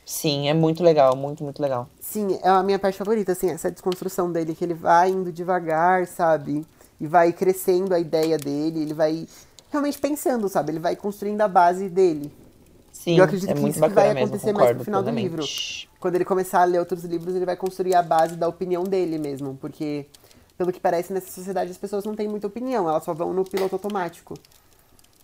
Sim, 0.05 0.47
é 0.47 0.53
muito 0.53 0.83
legal, 0.83 1.15
muito, 1.15 1.43
muito 1.43 1.59
legal. 1.61 1.89
Sim, 1.99 2.39
é 2.43 2.49
a 2.49 2.61
minha 2.61 2.77
parte 2.77 2.97
favorita, 2.97 3.31
assim, 3.31 3.49
essa 3.49 3.71
desconstrução 3.71 4.31
dele, 4.31 4.53
que 4.53 4.63
ele 4.63 4.75
vai 4.75 5.09
indo 5.09 5.31
devagar, 5.31 6.05
sabe? 6.05 6.65
E 7.01 7.07
vai 7.07 7.33
crescendo 7.33 7.93
a 7.93 7.99
ideia 7.99 8.37
dele, 8.37 8.83
ele 8.83 8.93
vai 8.93 9.27
realmente 9.71 9.97
pensando, 9.97 10.47
sabe? 10.47 10.71
Ele 10.71 10.79
vai 10.79 10.95
construindo 10.95 11.41
a 11.41 11.47
base 11.47 11.89
dele. 11.89 12.31
Sim, 12.91 13.17
eu 13.17 13.23
acredito 13.23 13.49
é 13.49 13.53
que 13.53 13.59
muito 13.59 13.75
isso 13.75 13.83
que 13.83 13.93
vai 13.93 14.13
mesmo, 14.13 14.27
acontecer 14.27 14.53
mais 14.53 14.57
concordo 14.57 14.75
pro 14.75 14.85
final 14.85 15.03
do 15.03 15.09
livro. 15.09 15.43
Quando 15.99 16.15
ele 16.15 16.23
começar 16.23 16.61
a 16.61 16.65
ler 16.65 16.79
outros 16.79 17.03
livros, 17.03 17.35
ele 17.35 17.45
vai 17.45 17.57
construir 17.57 17.95
a 17.95 18.01
base 18.01 18.35
da 18.35 18.47
opinião 18.47 18.83
dele 18.83 19.17
mesmo, 19.17 19.57
porque 19.59 20.05
pelo 20.57 20.71
que 20.71 20.79
parece 20.79 21.11
nessa 21.11 21.31
sociedade 21.31 21.71
as 21.71 21.77
pessoas 21.77 22.05
não 22.05 22.15
têm 22.15 22.27
muita 22.27 22.47
opinião, 22.47 22.87
elas 22.87 23.03
só 23.03 23.13
vão 23.13 23.33
no 23.33 23.43
piloto 23.43 23.75
automático. 23.75 24.35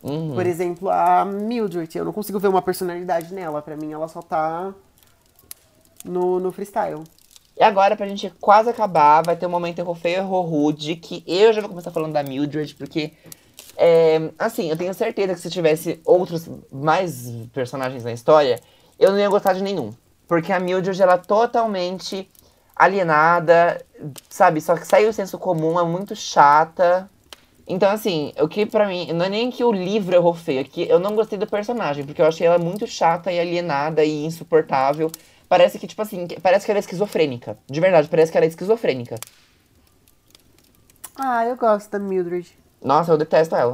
Uhum. 0.03 0.33
Por 0.33 0.45
exemplo, 0.45 0.89
a 0.89 1.23
Mildred, 1.23 1.95
eu 1.97 2.05
não 2.05 2.13
consigo 2.13 2.39
ver 2.39 2.47
uma 2.47 2.61
personalidade 2.61 3.33
nela, 3.33 3.61
pra 3.61 3.75
mim 3.75 3.91
ela 3.91 4.07
só 4.07 4.21
tá 4.21 4.73
no, 6.03 6.39
no 6.39 6.51
freestyle. 6.51 7.03
E 7.55 7.63
agora, 7.63 7.95
pra 7.95 8.07
gente 8.07 8.33
quase 8.41 8.69
acabar, 8.69 9.21
vai 9.21 9.35
ter 9.35 9.45
um 9.45 9.49
momento 9.49 9.79
em 9.79 9.83
Rofei 9.83 10.15
e 10.15 10.19
Rude, 10.19 10.95
que 10.95 11.23
eu 11.27 11.53
já 11.53 11.61
vou 11.61 11.69
começar 11.69 11.91
falando 11.91 12.13
da 12.13 12.23
Mildred, 12.23 12.73
porque, 12.75 13.13
é, 13.77 14.31
assim, 14.39 14.69
eu 14.69 14.77
tenho 14.77 14.93
certeza 14.93 15.35
que 15.35 15.41
se 15.41 15.49
tivesse 15.49 16.01
outros, 16.03 16.49
mais 16.71 17.31
personagens 17.53 18.03
na 18.03 18.11
história, 18.11 18.59
eu 18.97 19.11
não 19.11 19.19
ia 19.19 19.29
gostar 19.29 19.53
de 19.53 19.61
nenhum. 19.61 19.93
Porque 20.27 20.51
a 20.51 20.59
Mildred, 20.59 20.99
ela 20.99 21.13
é 21.13 21.17
totalmente 21.17 22.27
alienada, 22.75 23.85
sabe? 24.29 24.59
Só 24.59 24.75
que 24.75 24.87
saiu 24.87 25.09
o 25.09 25.13
senso 25.13 25.37
comum, 25.37 25.79
é 25.79 25.83
muito 25.83 26.15
chata. 26.15 27.07
Então, 27.71 27.89
assim, 27.89 28.33
o 28.37 28.49
que 28.49 28.65
pra 28.65 28.85
mim, 28.85 29.13
não 29.13 29.25
é 29.25 29.29
nem 29.29 29.49
que 29.49 29.63
o 29.63 29.71
livro 29.71 30.13
errou 30.13 30.33
feio, 30.33 30.59
é 30.59 30.63
que 30.65 30.89
eu 30.89 30.99
não 30.99 31.15
gostei 31.15 31.39
do 31.39 31.47
personagem, 31.47 32.05
porque 32.05 32.21
eu 32.21 32.25
achei 32.25 32.45
ela 32.45 32.57
muito 32.57 32.85
chata 32.85 33.31
e 33.31 33.39
alienada 33.39 34.03
e 34.03 34.25
insuportável. 34.25 35.09
Parece 35.47 35.79
que, 35.79 35.87
tipo 35.87 36.01
assim, 36.01 36.27
parece 36.43 36.65
que 36.65 36.71
ela 36.71 36.79
é 36.79 36.81
esquizofrênica. 36.81 37.57
De 37.69 37.79
verdade, 37.79 38.09
parece 38.09 38.29
que 38.29 38.37
ela 38.37 38.45
é 38.45 38.49
esquizofrênica. 38.49 39.15
Ah, 41.15 41.45
eu 41.45 41.55
gosto 41.55 41.89
da 41.89 41.97
Mildred. 41.97 42.51
Nossa, 42.83 43.13
eu 43.13 43.17
detesto 43.17 43.55
ela. 43.55 43.73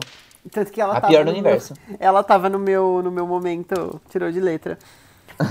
Tanto 0.51 0.71
que 0.71 0.79
ela 0.79 0.95
A 0.95 1.01
tava 1.01 1.07
pior 1.07 1.25
do 1.25 1.31
universo. 1.31 1.73
Meu, 1.87 1.97
ela 1.99 2.23
tava 2.23 2.49
no 2.49 2.59
meu, 2.59 3.01
no 3.01 3.11
meu 3.11 3.25
momento, 3.25 3.99
tirou 4.11 4.31
de 4.31 4.39
letra. 4.39 4.77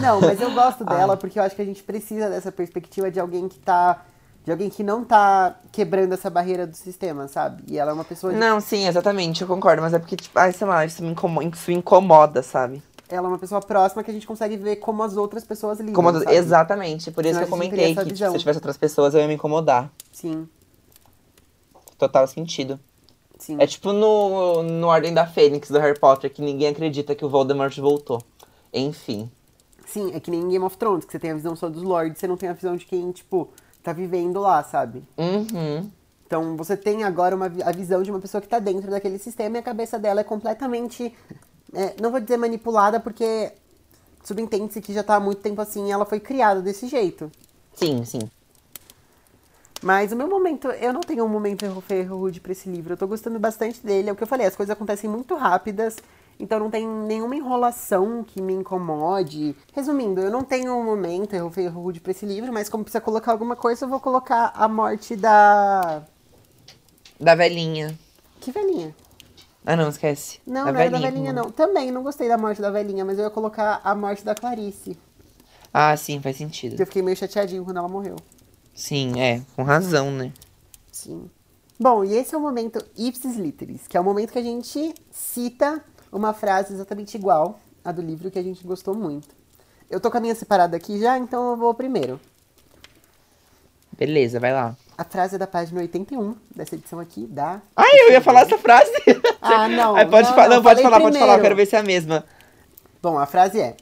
Não, 0.01 0.21
mas 0.21 0.41
eu 0.41 0.53
gosto 0.53 0.85
dela 0.87 1.17
porque 1.17 1.41
eu 1.41 1.43
acho 1.43 1.57
que 1.57 1.63
a 1.63 1.67
gente 1.67 1.83
precisa 1.83 2.31
dessa 2.31 2.53
perspectiva 2.53 3.11
de 3.11 3.19
alguém 3.19 3.49
que 3.49 3.59
tá. 3.59 4.05
De 4.47 4.53
alguém 4.53 4.71
que 4.71 4.85
não 4.85 5.05
tá 5.05 5.59
quebrando 5.73 6.13
essa 6.15 6.31
barreira 6.31 6.69
do 6.69 6.77
sistema, 6.77 7.27
sabe? 7.27 7.65
E 7.67 7.77
ela 7.77 7.91
é 7.91 7.95
uma 7.95 8.05
pessoa. 8.05 8.33
de- 8.33 8.39
Não, 8.39 8.61
sim, 8.61 8.87
exatamente, 8.87 9.43
eu 9.43 9.49
concordo. 9.49 9.83
Mas 9.83 9.93
é 9.93 9.99
porque, 9.99 10.15
tipo, 10.15 10.39
ai, 10.39 10.53
sei 10.53 10.65
lá, 10.67 10.87
isso 10.87 11.03
me 11.03 11.11
incomoda, 11.11 11.49
isso 11.49 11.69
me 11.69 11.77
incomoda 11.77 12.43
sabe? 12.45 12.81
Ela 13.09 13.27
é 13.27 13.29
uma 13.29 13.39
pessoa 13.39 13.61
próxima 13.61 14.05
que 14.05 14.11
a 14.11 14.15
gente 14.15 14.25
consegue 14.27 14.57
ver 14.57 14.77
como 14.77 15.03
as 15.03 15.17
outras 15.17 15.43
pessoas 15.45 15.81
lidam. 15.81 15.95
Sabe? 16.21 16.33
Exatamente, 16.37 17.11
por 17.11 17.25
isso 17.25 17.35
Senão 17.35 17.41
que 17.47 17.53
eu 17.53 17.59
comentei 17.59 17.95
que 17.95 18.05
tipo, 18.05 18.17
se 18.33 18.39
tivesse 18.39 18.57
outras 18.59 18.77
pessoas 18.77 19.15
eu 19.15 19.21
ia 19.21 19.27
me 19.27 19.35
incomodar. 19.35 19.91
Sim, 20.13 20.49
Total 21.99 22.27
sentido. 22.27 22.79
sim. 23.39 23.57
É 23.59 23.67
tipo 23.67 23.93
no, 23.93 24.63
no 24.63 24.87
Ordem 24.87 25.13
da 25.15 25.27
Fênix 25.27 25.71
do 25.71 25.79
Harry 25.79 25.99
Potter, 25.99 26.33
que 26.33 26.43
ninguém 26.43 26.69
acredita 26.69 27.15
que 27.15 27.25
o 27.25 27.29
Voldemort 27.29 27.77
voltou. 27.79 28.23
Enfim. 28.73 29.31
Sim, 29.87 30.13
é 30.15 30.21
que 30.21 30.31
nem 30.31 30.41
em 30.41 30.49
Game 30.51 30.65
of 30.65 30.77
Thrones, 30.77 31.05
que 31.05 31.13
você 31.13 31.19
tem 31.19 31.31
a 31.31 31.35
visão 31.35 31.57
só 31.57 31.69
dos 31.69 31.83
lords, 31.83 32.19
você 32.19 32.27
não 32.27 32.37
tem 32.37 32.49
a 32.49 32.53
visão 32.53 32.77
de 32.77 32.85
quem, 32.85 33.11
tipo, 33.13 33.49
tá 33.87 33.93
vivendo 33.93 34.41
lá, 34.41 34.63
sabe? 34.65 35.05
Uhum. 35.17 35.89
Então 36.27 36.57
você 36.57 36.77
tem 36.77 37.05
agora 37.05 37.37
uma, 37.37 37.47
a 37.47 37.71
visão 37.71 38.03
de 38.03 38.11
uma 38.11 38.19
pessoa 38.21 38.41
que 38.41 38.49
tá 38.49 38.59
dentro 38.59 38.91
daquele 38.91 39.17
sistema 39.17 39.57
e 39.57 39.61
a 39.61 39.63
cabeça 39.63 39.97
dela 39.97 40.21
é 40.21 40.25
completamente. 40.25 41.15
é, 41.73 41.95
não 42.03 42.11
vou 42.11 42.21
dizer 42.21 42.37
manipulada, 42.37 42.99
porque 42.99 43.53
subentende-se 44.25 44.81
que 44.81 44.93
já 44.93 45.05
tá 45.05 45.15
há 45.15 45.21
muito 45.21 45.41
tempo 45.41 45.61
assim 45.61 45.87
e 45.87 45.93
ela 45.93 46.05
foi 46.05 46.19
criada 46.19 46.61
desse 46.61 46.89
jeito. 46.89 47.31
Sim, 47.75 48.05
sim. 48.05 48.29
Mas 49.81 50.11
o 50.11 50.17
meu 50.17 50.29
momento, 50.29 50.67
eu 50.69 50.93
não 50.93 51.01
tenho 51.01 51.25
um 51.25 51.29
momento 51.29 51.65
erro 51.65 51.81
feio, 51.81 52.01
erro 52.01 52.19
rude 52.19 52.41
pra 52.41 52.51
esse 52.51 52.69
livro. 52.69 52.95
Eu 52.95 52.97
tô 52.97 53.07
gostando 53.07 53.39
bastante 53.39 53.79
dele. 53.87 54.09
É 54.09 54.13
o 54.13 54.17
que 54.17 54.23
eu 54.23 54.27
falei, 54.27 54.47
as 54.47 54.57
coisas 54.57 54.73
acontecem 54.73 55.09
muito 55.09 55.37
rápidas. 55.37 55.97
Então 56.39 56.59
não 56.59 56.71
tem 56.71 56.87
nenhuma 56.87 57.35
enrolação 57.35 58.23
que 58.23 58.43
me 58.43 58.53
incomode. 58.53 59.57
Resumindo, 59.73 60.21
eu 60.21 60.31
não 60.31 60.43
tenho 60.43 60.75
um 60.75 60.85
momento 60.85 61.31
feio, 61.51 61.67
erro 61.67 61.83
rude 61.83 62.01
pra 62.01 62.11
esse 62.11 62.27
livro, 62.27 62.53
mas 62.53 62.69
como 62.69 62.85
precisa 62.85 63.01
colocar 63.01 63.33
alguma 63.33 63.57
coisa, 63.57 63.85
eu 63.85 63.89
vou 63.89 64.01
colocar 64.01 64.53
a 64.55 64.69
morte 64.69 65.17
da. 65.17 66.03
Da 67.19 67.35
velhinha. 67.35 67.99
Que 68.41 68.53
velhinha? 68.53 68.95
Ah, 69.65 69.75
não, 69.75 69.89
esquece. 69.89 70.41
Não, 70.47 70.67
da 70.67 70.73
não 70.73 70.81
era 70.81 70.91
da 70.91 70.99
velhinha, 70.99 71.33
não. 71.33 71.51
Também 71.51 71.91
não 71.91 72.03
gostei 72.03 72.29
da 72.29 72.39
morte 72.39 72.61
da 72.61 72.71
velhinha, 72.71 73.05
mas 73.05 73.19
eu 73.19 73.25
ia 73.25 73.31
colocar 73.31 73.81
a 73.83 73.95
morte 73.95 74.25
da 74.25 74.35
Clarice. 74.35 74.97
Ah, 75.73 75.97
sim, 75.97 76.21
faz 76.21 76.37
sentido. 76.37 76.81
eu 76.81 76.87
fiquei 76.87 77.03
meio 77.03 77.17
chateadinho 77.17 77.65
quando 77.65 77.79
ela 77.79 77.89
morreu. 77.89 78.17
Sim, 78.73 79.21
é, 79.21 79.43
com 79.57 79.63
razão, 79.63 80.11
né? 80.11 80.33
Sim. 80.93 81.29
Bom, 81.79 82.05
e 82.05 82.15
esse 82.15 82.35
é 82.35 82.39
o 82.39 82.41
momento 82.41 82.79
ipsis 82.97 83.37
literis, 83.37 83.87
que 83.87 83.97
é 83.97 84.01
o 84.01 84.05
momento 84.05 84.33
que 84.33 84.39
a 84.39 84.43
gente 84.43 84.95
cita 85.11 85.85
uma 86.17 86.33
frase 86.33 86.73
exatamente 86.73 87.15
igual 87.17 87.61
à 87.85 87.93
do 87.93 88.01
livro 88.01 88.31
que 88.31 88.39
a 88.39 88.43
gente 88.43 88.67
gostou 88.67 88.95
muito. 88.95 89.29
Eu 89.91 90.01
tô 90.01 90.11
com 90.11 90.17
a 90.17 90.21
minha 90.21 90.35
separada 90.35 90.77
aqui 90.77 90.99
já, 90.99 91.19
então 91.19 91.51
eu 91.51 91.57
vou 91.57 91.75
primeiro. 91.75 92.19
Beleza, 93.93 94.41
vai 94.41 94.53
lá. 94.53 94.75
A 94.97 95.05
frase 95.05 95.35
é 95.37 95.39
da 95.39 95.47
página 95.47 95.81
81 95.81 96.35
dessa 96.55 96.75
edição 96.75 96.99
aqui, 96.99 97.27
da. 97.27 97.61
Ai, 97.77 97.91
eu 98.01 98.13
ia 98.13 98.21
falar 98.21 98.41
essa 98.43 98.59
frase. 98.59 98.91
Ah, 99.49 99.69
não. 99.69 99.95
Ai, 99.95 100.05
pode 100.09 100.27
não, 100.27 100.35
falar, 100.35 100.49
não, 100.49 100.61
pode 100.63 100.83
falei 100.83 100.83
falar, 100.83 101.01
pode 101.01 101.19
falar, 101.19 101.35
eu 101.35 101.39
primeiro. 101.39 101.43
quero 101.43 101.55
ver 101.55 101.67
se 101.67 101.77
é 101.77 101.79
a 101.79 101.83
mesma. 101.85 102.25
Bom, 103.01 103.17
a 103.17 103.27
frase 103.27 103.61
é: 103.61 103.77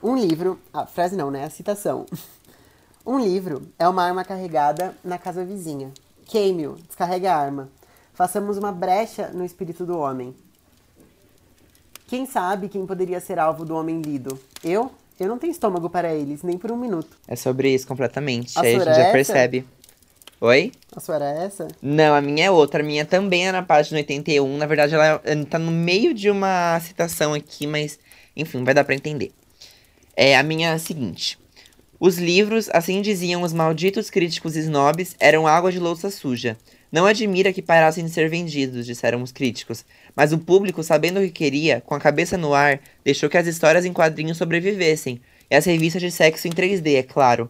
Um 0.00 0.16
livro. 0.16 0.60
A 0.72 0.86
frase 0.86 1.16
não, 1.16 1.32
né? 1.32 1.44
A 1.44 1.50
citação. 1.50 2.06
Um 3.04 3.18
livro 3.18 3.62
é 3.76 3.88
uma 3.88 4.04
arma 4.04 4.22
carregada 4.24 4.94
na 5.02 5.18
casa 5.18 5.44
vizinha. 5.44 5.90
Queime-o, 6.26 6.76
descarregue 6.86 7.26
a 7.26 7.34
arma. 7.34 7.68
Façamos 8.12 8.56
uma 8.56 8.70
brecha 8.70 9.30
no 9.32 9.44
espírito 9.44 9.84
do 9.84 9.98
homem. 9.98 10.36
Quem 12.10 12.26
sabe 12.26 12.68
quem 12.68 12.84
poderia 12.84 13.20
ser 13.20 13.38
alvo 13.38 13.64
do 13.64 13.76
homem 13.76 14.02
lido? 14.02 14.36
Eu? 14.64 14.90
Eu 15.20 15.28
não 15.28 15.38
tenho 15.38 15.52
estômago 15.52 15.88
para 15.88 16.12
eles, 16.12 16.42
nem 16.42 16.58
por 16.58 16.72
um 16.72 16.76
minuto. 16.76 17.16
É 17.28 17.36
sobre 17.36 17.72
isso 17.72 17.86
completamente. 17.86 18.58
A 18.58 18.62
Aí 18.62 18.74
a 18.74 18.78
gente 18.78 18.84
já 18.86 19.02
essa? 19.02 19.12
percebe. 19.12 19.64
Oi? 20.40 20.72
A 20.92 20.98
sua 20.98 21.14
era 21.14 21.28
essa? 21.30 21.68
Não, 21.80 22.12
a 22.12 22.20
minha 22.20 22.46
é 22.46 22.50
outra. 22.50 22.82
A 22.82 22.84
minha 22.84 23.04
também 23.04 23.46
é 23.46 23.52
na 23.52 23.62
página 23.62 23.98
81. 23.98 24.56
Na 24.56 24.66
verdade, 24.66 24.96
ela 24.96 25.20
eh, 25.22 25.44
tá 25.44 25.56
no 25.56 25.70
meio 25.70 26.12
de 26.12 26.28
uma 26.28 26.80
citação 26.80 27.32
aqui, 27.32 27.64
mas 27.64 27.96
enfim, 28.34 28.64
vai 28.64 28.74
dar 28.74 28.82
pra 28.82 28.96
entender. 28.96 29.30
É 30.16 30.36
a 30.36 30.42
minha 30.42 30.70
é 30.70 30.72
a 30.72 30.78
seguinte. 30.80 31.38
Os 32.00 32.18
livros, 32.18 32.68
assim 32.72 33.00
diziam 33.02 33.42
os 33.42 33.52
malditos 33.52 34.10
críticos 34.10 34.56
snobs, 34.56 35.14
eram 35.20 35.46
água 35.46 35.70
de 35.70 35.78
louça 35.78 36.10
suja. 36.10 36.58
Não 36.92 37.06
admira 37.06 37.52
que 37.52 37.62
parassem 37.62 38.04
de 38.04 38.10
ser 38.10 38.28
vendidos, 38.28 38.84
disseram 38.84 39.22
os 39.22 39.30
críticos. 39.30 39.84
Mas 40.14 40.32
o 40.32 40.38
público, 40.38 40.82
sabendo 40.82 41.20
o 41.20 41.22
que 41.22 41.30
queria, 41.30 41.80
com 41.80 41.94
a 41.94 42.00
cabeça 42.00 42.36
no 42.36 42.52
ar, 42.52 42.80
deixou 43.04 43.28
que 43.28 43.38
as 43.38 43.46
histórias 43.46 43.84
em 43.84 43.92
quadrinhos 43.92 44.38
sobrevivessem. 44.38 45.20
E 45.50 45.54
as 45.54 45.64
revistas 45.64 46.02
de 46.02 46.10
sexo 46.10 46.48
em 46.48 46.50
3D, 46.50 46.96
é 46.96 47.02
claro. 47.02 47.48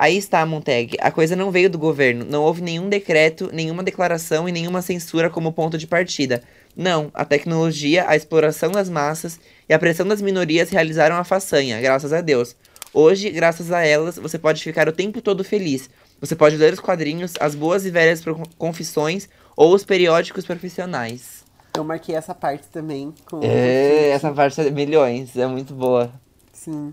Aí 0.00 0.16
está, 0.16 0.46
Montag. 0.46 0.96
A 1.00 1.10
coisa 1.10 1.34
não 1.34 1.50
veio 1.50 1.68
do 1.68 1.76
governo. 1.76 2.24
Não 2.24 2.44
houve 2.44 2.62
nenhum 2.62 2.88
decreto, 2.88 3.50
nenhuma 3.52 3.82
declaração 3.82 4.48
e 4.48 4.52
nenhuma 4.52 4.80
censura 4.80 5.28
como 5.28 5.52
ponto 5.52 5.76
de 5.76 5.88
partida. 5.88 6.42
Não, 6.76 7.10
a 7.12 7.24
tecnologia, 7.24 8.08
a 8.08 8.14
exploração 8.14 8.70
das 8.70 8.88
massas 8.88 9.40
e 9.68 9.74
a 9.74 9.78
pressão 9.78 10.06
das 10.06 10.22
minorias 10.22 10.70
realizaram 10.70 11.16
a 11.16 11.24
façanha, 11.24 11.80
graças 11.80 12.12
a 12.12 12.20
Deus. 12.20 12.54
Hoje, 12.94 13.28
graças 13.30 13.72
a 13.72 13.84
elas, 13.84 14.16
você 14.16 14.38
pode 14.38 14.62
ficar 14.62 14.88
o 14.88 14.92
tempo 14.92 15.20
todo 15.20 15.42
feliz. 15.42 15.90
Você 16.20 16.34
pode 16.34 16.56
ler 16.56 16.72
os 16.72 16.80
quadrinhos, 16.80 17.34
as 17.40 17.54
boas 17.54 17.86
e 17.86 17.90
velhas 17.90 18.22
confissões 18.56 19.28
ou 19.56 19.74
os 19.74 19.84
periódicos 19.84 20.44
profissionais. 20.44 21.44
Eu 21.74 21.84
marquei 21.84 22.14
essa 22.14 22.34
parte 22.34 22.66
também. 22.68 23.14
Com 23.24 23.40
é, 23.42 24.10
essa 24.10 24.32
parte 24.32 24.60
é 24.60 24.70
milhões, 24.70 25.36
é 25.36 25.46
muito 25.46 25.74
boa. 25.74 26.12
Sim. 26.52 26.92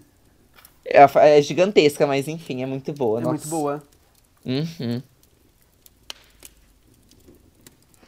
É, 0.86 1.38
é 1.38 1.42
gigantesca, 1.42 2.06
mas 2.06 2.28
enfim, 2.28 2.62
é 2.62 2.66
muito 2.68 2.94
boa. 2.94 3.20
É 3.20 3.24
nossa. 3.24 3.34
muito 3.34 3.48
boa. 3.48 3.84
Uhum. 4.46 5.02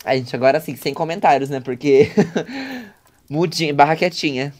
A 0.05 0.15
gente 0.15 0.36
agora 0.36 0.59
sim, 0.59 0.76
sem 0.76 0.93
comentários, 0.93 1.49
né? 1.49 1.59
Porque. 1.59 2.11
Mudinha, 3.30 3.74
barra 3.74 3.95
quietinha. 3.95 4.53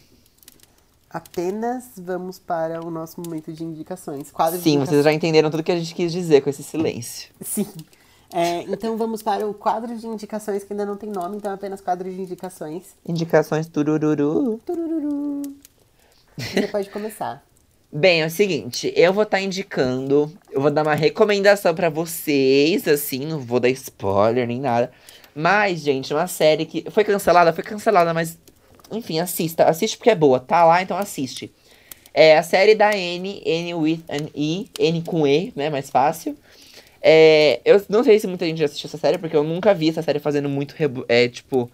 Apenas 1.10 1.92
vamos 1.96 2.38
para 2.38 2.84
o 2.84 2.90
nosso 2.90 3.20
momento 3.20 3.52
de 3.52 3.64
indicações. 3.64 4.30
Quadro 4.30 4.60
sim, 4.60 4.78
de 4.78 4.86
vocês 4.86 5.04
já 5.04 5.12
entenderam 5.12 5.50
tudo 5.50 5.62
que 5.62 5.72
a 5.72 5.76
gente 5.78 5.94
quis 5.94 6.12
dizer 6.12 6.42
com 6.42 6.50
esse 6.50 6.62
silêncio. 6.62 7.30
Sim. 7.40 7.66
É, 8.32 8.60
então 8.62 8.96
vamos 8.96 9.22
para 9.22 9.46
o 9.46 9.54
quadro 9.54 9.96
de 9.96 10.06
indicações, 10.06 10.62
que 10.62 10.72
ainda 10.72 10.84
não 10.84 10.96
tem 10.96 11.10
nome, 11.10 11.38
então 11.38 11.50
é 11.50 11.54
apenas 11.54 11.80
quadro 11.80 12.10
de 12.12 12.20
indicações. 12.20 12.94
Indicações 13.06 13.66
turururu. 13.66 14.60
Turururu. 14.66 15.42
Você 16.36 16.66
pode 16.68 16.90
começar. 16.90 17.42
Bem, 17.90 18.20
é 18.20 18.26
o 18.26 18.30
seguinte, 18.30 18.92
eu 18.94 19.14
vou 19.14 19.22
estar 19.22 19.38
tá 19.38 19.42
indicando, 19.42 20.30
eu 20.50 20.60
vou 20.60 20.70
dar 20.70 20.82
uma 20.82 20.94
recomendação 20.94 21.74
para 21.74 21.88
vocês, 21.88 22.86
assim, 22.86 23.24
não 23.24 23.38
vou 23.38 23.58
dar 23.58 23.70
spoiler 23.70 24.46
nem 24.46 24.60
nada. 24.60 24.92
Mas, 25.34 25.80
gente, 25.80 26.12
uma 26.12 26.26
série 26.26 26.66
que 26.66 26.84
foi 26.90 27.02
cancelada, 27.02 27.50
foi 27.50 27.64
cancelada, 27.64 28.12
mas 28.12 28.36
enfim, 28.90 29.20
assista, 29.20 29.64
assiste 29.64 29.96
porque 29.96 30.10
é 30.10 30.14
boa, 30.14 30.40
tá 30.40 30.64
lá, 30.64 30.82
então 30.82 30.96
assiste. 30.96 31.52
É 32.12 32.36
a 32.36 32.42
série 32.42 32.74
da 32.74 32.96
N, 32.96 33.42
N 33.44 33.74
with 33.74 34.00
an 34.08 34.28
E, 34.34 34.68
N 34.78 35.02
com 35.02 35.26
E, 35.26 35.52
né, 35.54 35.70
mais 35.70 35.90
fácil. 35.90 36.36
É, 37.00 37.60
eu 37.64 37.80
não 37.88 38.02
sei 38.02 38.18
se 38.18 38.26
muita 38.26 38.44
gente 38.44 38.58
já 38.58 38.64
assistiu 38.64 38.88
essa 38.88 38.98
série, 38.98 39.18
porque 39.18 39.36
eu 39.36 39.44
nunca 39.44 39.72
vi 39.72 39.88
essa 39.88 40.02
série 40.02 40.18
fazendo 40.18 40.48
muito, 40.48 40.74
é, 41.08 41.28
tipo, 41.28 41.70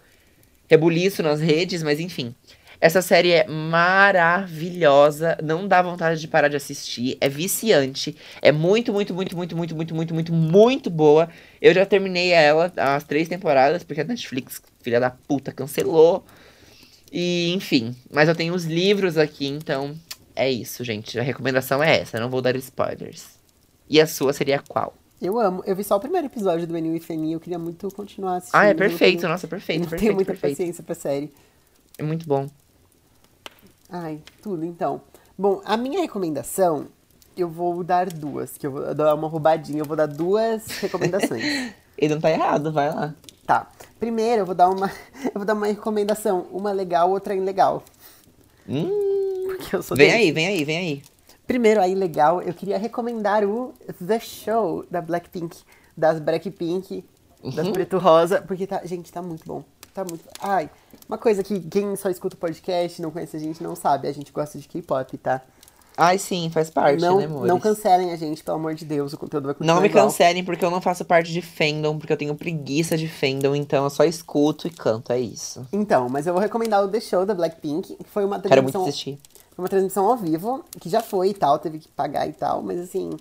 rebuliço 0.69 1.23
nas 1.23 1.41
redes, 1.41 1.81
mas 1.83 1.99
enfim. 1.99 2.33
Essa 2.79 3.01
série 3.01 3.31
é 3.31 3.47
maravilhosa, 3.47 5.37
não 5.41 5.67
dá 5.67 5.81
vontade 5.81 6.19
de 6.19 6.27
parar 6.27 6.49
de 6.49 6.57
assistir, 6.57 7.17
é 7.21 7.29
viciante, 7.29 8.15
é 8.41 8.51
muito, 8.51 8.91
muito, 8.91 9.15
muito, 9.15 9.35
muito, 9.35 9.55
muito, 9.55 9.75
muito, 9.75 9.95
muito, 9.95 10.13
muito, 10.13 10.33
muito 10.33 10.89
boa. 10.89 11.29
Eu 11.61 11.73
já 11.73 11.85
terminei 11.85 12.31
ela 12.31 12.71
as 12.75 13.03
três 13.03 13.27
temporadas, 13.27 13.83
porque 13.83 14.01
a 14.01 14.03
Netflix, 14.03 14.61
filha 14.81 14.99
da 14.99 15.09
puta, 15.09 15.51
cancelou. 15.51 16.23
E, 17.17 17.53
enfim, 17.53 17.95
mas 18.11 18.27
eu 18.27 18.35
tenho 18.35 18.53
os 18.53 18.65
livros 18.65 19.17
aqui, 19.17 19.47
então 19.47 19.95
é 20.35 20.51
isso, 20.51 20.83
gente. 20.83 21.17
A 21.17 21.23
recomendação 21.23 21.81
é 21.81 22.01
essa, 22.01 22.19
não 22.19 22.29
vou 22.29 22.41
dar 22.41 22.57
spoilers. 22.57 23.39
E 23.89 24.01
a 24.01 24.05
sua 24.05 24.33
seria 24.33 24.59
qual? 24.59 24.93
Eu 25.21 25.39
amo. 25.39 25.63
Eu 25.65 25.77
vi 25.77 25.83
só 25.85 25.95
o 25.95 25.99
primeiro 26.01 26.27
episódio 26.27 26.67
do 26.67 26.75
Anil 26.75 26.93
e 26.93 26.99
Femi, 26.99 27.31
eu 27.31 27.39
queria 27.39 27.57
muito 27.57 27.89
continuar 27.91 28.35
assistindo. 28.35 28.59
Ah, 28.59 28.65
é 28.65 28.73
perfeito, 28.73 29.21
tenho, 29.21 29.31
nossa, 29.31 29.47
perfeito, 29.47 29.83
não 29.83 29.89
perfeito. 29.89 30.01
tenho 30.01 30.13
muita 30.13 30.33
perfeito. 30.33 30.57
paciência 30.57 30.83
pra 30.83 30.93
série. 30.93 31.31
É 31.97 32.03
muito 32.03 32.27
bom. 32.27 32.49
Ai, 33.89 34.19
tudo 34.41 34.65
então. 34.65 35.01
Bom, 35.37 35.61
a 35.63 35.77
minha 35.77 36.01
recomendação, 36.01 36.87
eu 37.37 37.47
vou 37.47 37.81
dar 37.81 38.09
duas, 38.09 38.57
que 38.57 38.67
eu 38.67 38.71
vou 38.71 38.93
dar 38.93 39.15
uma 39.15 39.29
roubadinha, 39.29 39.79
eu 39.79 39.85
vou 39.85 39.95
dar 39.95 40.07
duas 40.07 40.67
recomendações. 40.81 41.71
Ele 41.97 42.13
não 42.13 42.19
tá 42.19 42.29
errado, 42.29 42.73
vai 42.73 42.93
lá. 42.93 43.15
Tá. 43.45 43.67
Primeiro 43.99 44.41
eu 44.41 44.45
vou 44.45 44.55
dar 44.55 44.69
uma. 44.69 44.91
Eu 45.25 45.31
vou 45.35 45.45
dar 45.45 45.53
uma 45.53 45.67
recomendação. 45.67 46.47
Uma 46.51 46.71
legal, 46.71 47.09
outra 47.11 47.35
ilegal. 47.35 47.83
Hum, 48.67 49.47
Porque 49.47 49.75
eu 49.75 49.83
sou 49.83 49.95
vem 49.95 50.07
desse. 50.07 50.17
aí, 50.17 50.31
vem 50.31 50.47
aí, 50.47 50.63
vem 50.63 50.77
aí. 50.77 51.03
Primeiro, 51.45 51.79
a 51.81 51.87
ilegal, 51.87 52.41
eu 52.41 52.53
queria 52.53 52.77
recomendar 52.77 53.43
o 53.43 53.73
The 54.05 54.19
Show 54.19 54.85
da 54.89 55.01
Blackpink. 55.01 55.57
Das 55.95 56.19
Blackpink, 56.19 57.03
das 57.55 57.67
Uhum. 57.67 57.73
Preto 57.73 57.97
Rosa. 57.99 58.41
Porque 58.41 58.65
tá. 58.65 58.81
Gente, 58.85 59.11
tá 59.11 59.21
muito 59.21 59.45
bom. 59.45 59.63
Tá 59.93 60.03
muito. 60.03 60.23
Ai, 60.41 60.69
uma 61.07 61.17
coisa 61.17 61.43
que 61.43 61.59
quem 61.59 61.95
só 61.95 62.09
escuta 62.09 62.35
o 62.35 62.39
podcast, 62.39 63.01
não 63.01 63.11
conhece 63.11 63.37
a 63.37 63.39
gente, 63.39 63.61
não 63.63 63.75
sabe. 63.75 64.07
A 64.07 64.11
gente 64.11 64.31
gosta 64.31 64.57
de 64.57 64.67
K-pop, 64.67 65.17
tá? 65.19 65.41
Ai, 65.97 66.17
sim, 66.17 66.49
faz 66.49 66.69
parte, 66.69 67.01
não, 67.01 67.19
né, 67.19 67.25
amores? 67.25 67.47
não 67.47 67.59
cancelem 67.59 68.11
a 68.11 68.17
gente, 68.17 68.43
pelo 68.43 68.57
amor 68.57 68.75
de 68.75 68.83
Deus. 68.83 69.13
O 69.13 69.17
conteúdo 69.17 69.45
vai 69.45 69.53
continuar 69.53 69.75
Não 69.75 69.81
me 69.81 69.87
igual. 69.87 70.05
cancelem 70.05 70.43
porque 70.43 70.65
eu 70.65 70.69
não 70.69 70.81
faço 70.81 71.05
parte 71.05 71.31
de 71.31 71.41
fandom, 71.41 71.97
porque 71.97 72.11
eu 72.11 72.17
tenho 72.17 72.35
preguiça 72.35 72.97
de 72.97 73.07
fandom, 73.07 73.55
então 73.55 73.85
eu 73.85 73.89
só 73.89 74.03
escuto 74.03 74.67
e 74.67 74.69
canto, 74.69 75.13
é 75.13 75.19
isso. 75.19 75.65
Então, 75.71 76.09
mas 76.09 76.27
eu 76.27 76.33
vou 76.33 76.41
recomendar 76.41 76.83
o 76.83 76.87
The 76.89 76.99
Show 76.99 77.25
da 77.25 77.33
Blackpink, 77.33 77.95
que 77.95 78.09
foi 78.09 78.25
uma 78.25 78.39
Quero 78.41 78.61
muito 78.61 78.73
transmissão, 78.73 78.83
assistir. 78.83 79.17
foi 79.55 79.63
uma 79.63 79.69
transmissão 79.69 80.05
ao 80.05 80.17
vivo, 80.17 80.65
que 80.81 80.89
já 80.89 81.01
foi 81.01 81.29
e 81.29 81.33
tal, 81.33 81.57
teve 81.59 81.79
que 81.79 81.87
pagar 81.87 82.27
e 82.27 82.33
tal, 82.33 82.61
mas 82.61 82.77
assim, 82.79 83.11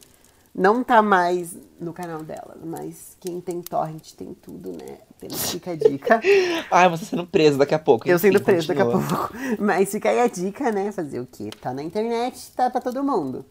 não 0.53 0.83
tá 0.83 1.01
mais 1.01 1.57
no 1.81 1.93
canal 1.93 2.25
dela, 2.25 2.57
mas 2.65 3.17
quem 3.21 3.41
tem 3.41 3.63
torrent 3.63 4.13
tem 4.13 4.35
tudo, 4.35 4.71
né? 4.73 4.99
Apenas 5.25 5.51
fica 5.51 5.71
a 5.71 5.77
dica. 5.77 6.21
Ai, 6.71 6.89
você 6.89 7.05
sendo 7.07 7.27
preso 7.27 7.57
daqui 7.57 7.75
a 7.75 7.79
pouco. 7.79 8.07
eu 8.07 8.17
enfim, 8.17 8.29
sendo 8.29 8.43
preso 8.43 8.69
daqui 8.69 8.83
a 8.83 8.87
pouco. 8.87 9.33
Mas 9.59 9.91
fica 9.91 10.11
aí 10.11 10.21
a 10.21 10.27
dica, 10.27 10.71
né? 10.71 10.93
Fazer 10.93 11.21
o 11.21 11.27
quê? 11.27 11.51
Tá 11.61 11.73
na 11.73 11.83
internet, 11.83 12.53
tá 12.55 12.69
pra 12.69 12.81
todo 12.81 13.03
mundo. 13.03 13.45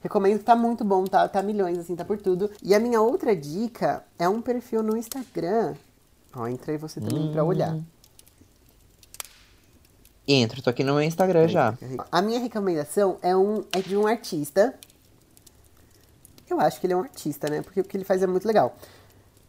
Recomendo 0.00 0.42
tá 0.42 0.54
muito 0.54 0.84
bom, 0.84 1.04
tá, 1.04 1.28
tá 1.28 1.42
milhões, 1.42 1.78
assim, 1.78 1.94
tá 1.94 2.04
por 2.04 2.18
tudo. 2.18 2.50
E 2.62 2.74
a 2.74 2.80
minha 2.80 3.00
outra 3.00 3.34
dica 3.34 4.04
é 4.18 4.28
um 4.28 4.40
perfil 4.40 4.82
no 4.82 4.96
Instagram. 4.96 5.74
Ó, 6.34 6.46
entra 6.46 6.72
aí 6.72 6.78
você 6.78 7.00
também 7.00 7.30
pra 7.32 7.44
olhar. 7.44 7.76
Entro, 10.26 10.62
tô 10.62 10.70
aqui 10.70 10.84
no 10.84 10.94
meu 10.94 11.02
Instagram 11.02 11.48
já. 11.48 11.76
A 12.10 12.22
minha 12.22 12.38
recomendação 12.38 13.18
é, 13.22 13.36
um, 13.36 13.64
é 13.72 13.80
de 13.80 13.96
um 13.96 14.06
artista. 14.06 14.74
Eu 16.48 16.60
acho 16.60 16.80
que 16.80 16.86
ele 16.86 16.94
é 16.94 16.96
um 16.96 17.02
artista, 17.02 17.48
né? 17.48 17.62
Porque 17.62 17.80
o 17.80 17.84
que 17.84 17.96
ele 17.96 18.04
faz 18.04 18.22
é 18.22 18.26
muito 18.26 18.46
legal. 18.46 18.76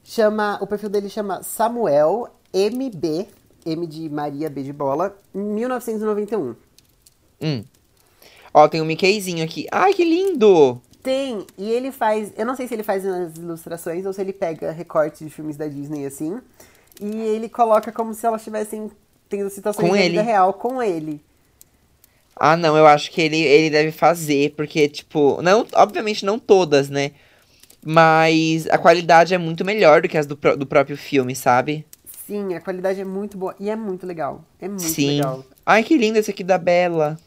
Chama, 0.03 0.57
o 0.61 0.67
perfil 0.67 0.89
dele 0.89 1.09
chama 1.09 1.41
Samuel 1.43 2.27
MB, 2.53 3.27
M 3.65 3.87
de 3.87 4.09
Maria, 4.09 4.49
B 4.49 4.61
de 4.63 4.73
bola, 4.73 5.15
1991. 5.33 6.55
Hum. 7.41 7.63
Ó, 8.53 8.67
tem 8.67 8.81
um 8.81 8.85
Mickeyzinho 8.85 9.43
aqui. 9.43 9.65
Ai, 9.71 9.93
que 9.93 10.03
lindo! 10.03 10.81
Tem, 11.01 11.45
e 11.57 11.69
ele 11.69 11.91
faz, 11.91 12.31
eu 12.37 12.45
não 12.45 12.55
sei 12.55 12.67
se 12.67 12.73
ele 12.73 12.83
faz 12.83 13.03
nas 13.03 13.35
ilustrações 13.35 14.05
ou 14.05 14.13
se 14.13 14.21
ele 14.21 14.31
pega 14.31 14.71
recortes 14.71 15.19
de 15.19 15.29
filmes 15.29 15.57
da 15.57 15.67
Disney 15.67 16.05
assim, 16.05 16.39
e 17.01 17.17
ele 17.21 17.49
coloca 17.49 17.91
como 17.91 18.13
se 18.13 18.25
elas 18.25 18.39
estivessem 18.39 18.89
tendo 19.27 19.49
situações 19.49 19.89
Com 19.89 19.95
da 19.95 20.01
vida 20.01 20.19
ele. 20.19 20.21
real 20.21 20.53
com 20.53 20.81
ele. 20.81 21.21
Ah, 22.35 22.55
não, 22.55 22.77
eu 22.77 22.87
acho 22.87 23.11
que 23.11 23.21
ele, 23.21 23.37
ele 23.37 23.69
deve 23.69 23.91
fazer, 23.91 24.53
porque, 24.55 24.87
tipo, 24.87 25.41
não, 25.41 25.67
obviamente 25.73 26.25
não 26.25 26.39
todas, 26.39 26.89
né? 26.89 27.11
Mas 27.85 28.67
a 28.67 28.77
qualidade 28.77 29.33
é 29.33 29.37
muito 29.37 29.65
melhor 29.65 30.01
do 30.01 30.07
que 30.07 30.17
as 30.17 30.25
do, 30.25 30.35
do 30.35 30.65
próprio 30.65 30.95
filme, 30.97 31.35
sabe? 31.35 31.85
Sim, 32.25 32.53
a 32.53 32.61
qualidade 32.61 33.01
é 33.01 33.05
muito 33.05 33.37
boa 33.37 33.53
e 33.59 33.69
é 33.69 33.75
muito 33.75 34.05
legal. 34.07 34.43
É 34.61 34.67
muito 34.67 34.81
Sim. 34.83 35.17
legal. 35.17 35.43
Ai, 35.65 35.83
que 35.83 35.97
lindo 35.97 36.17
esse 36.17 36.31
aqui 36.31 36.43
da 36.43 36.57
Bela. 36.57 37.17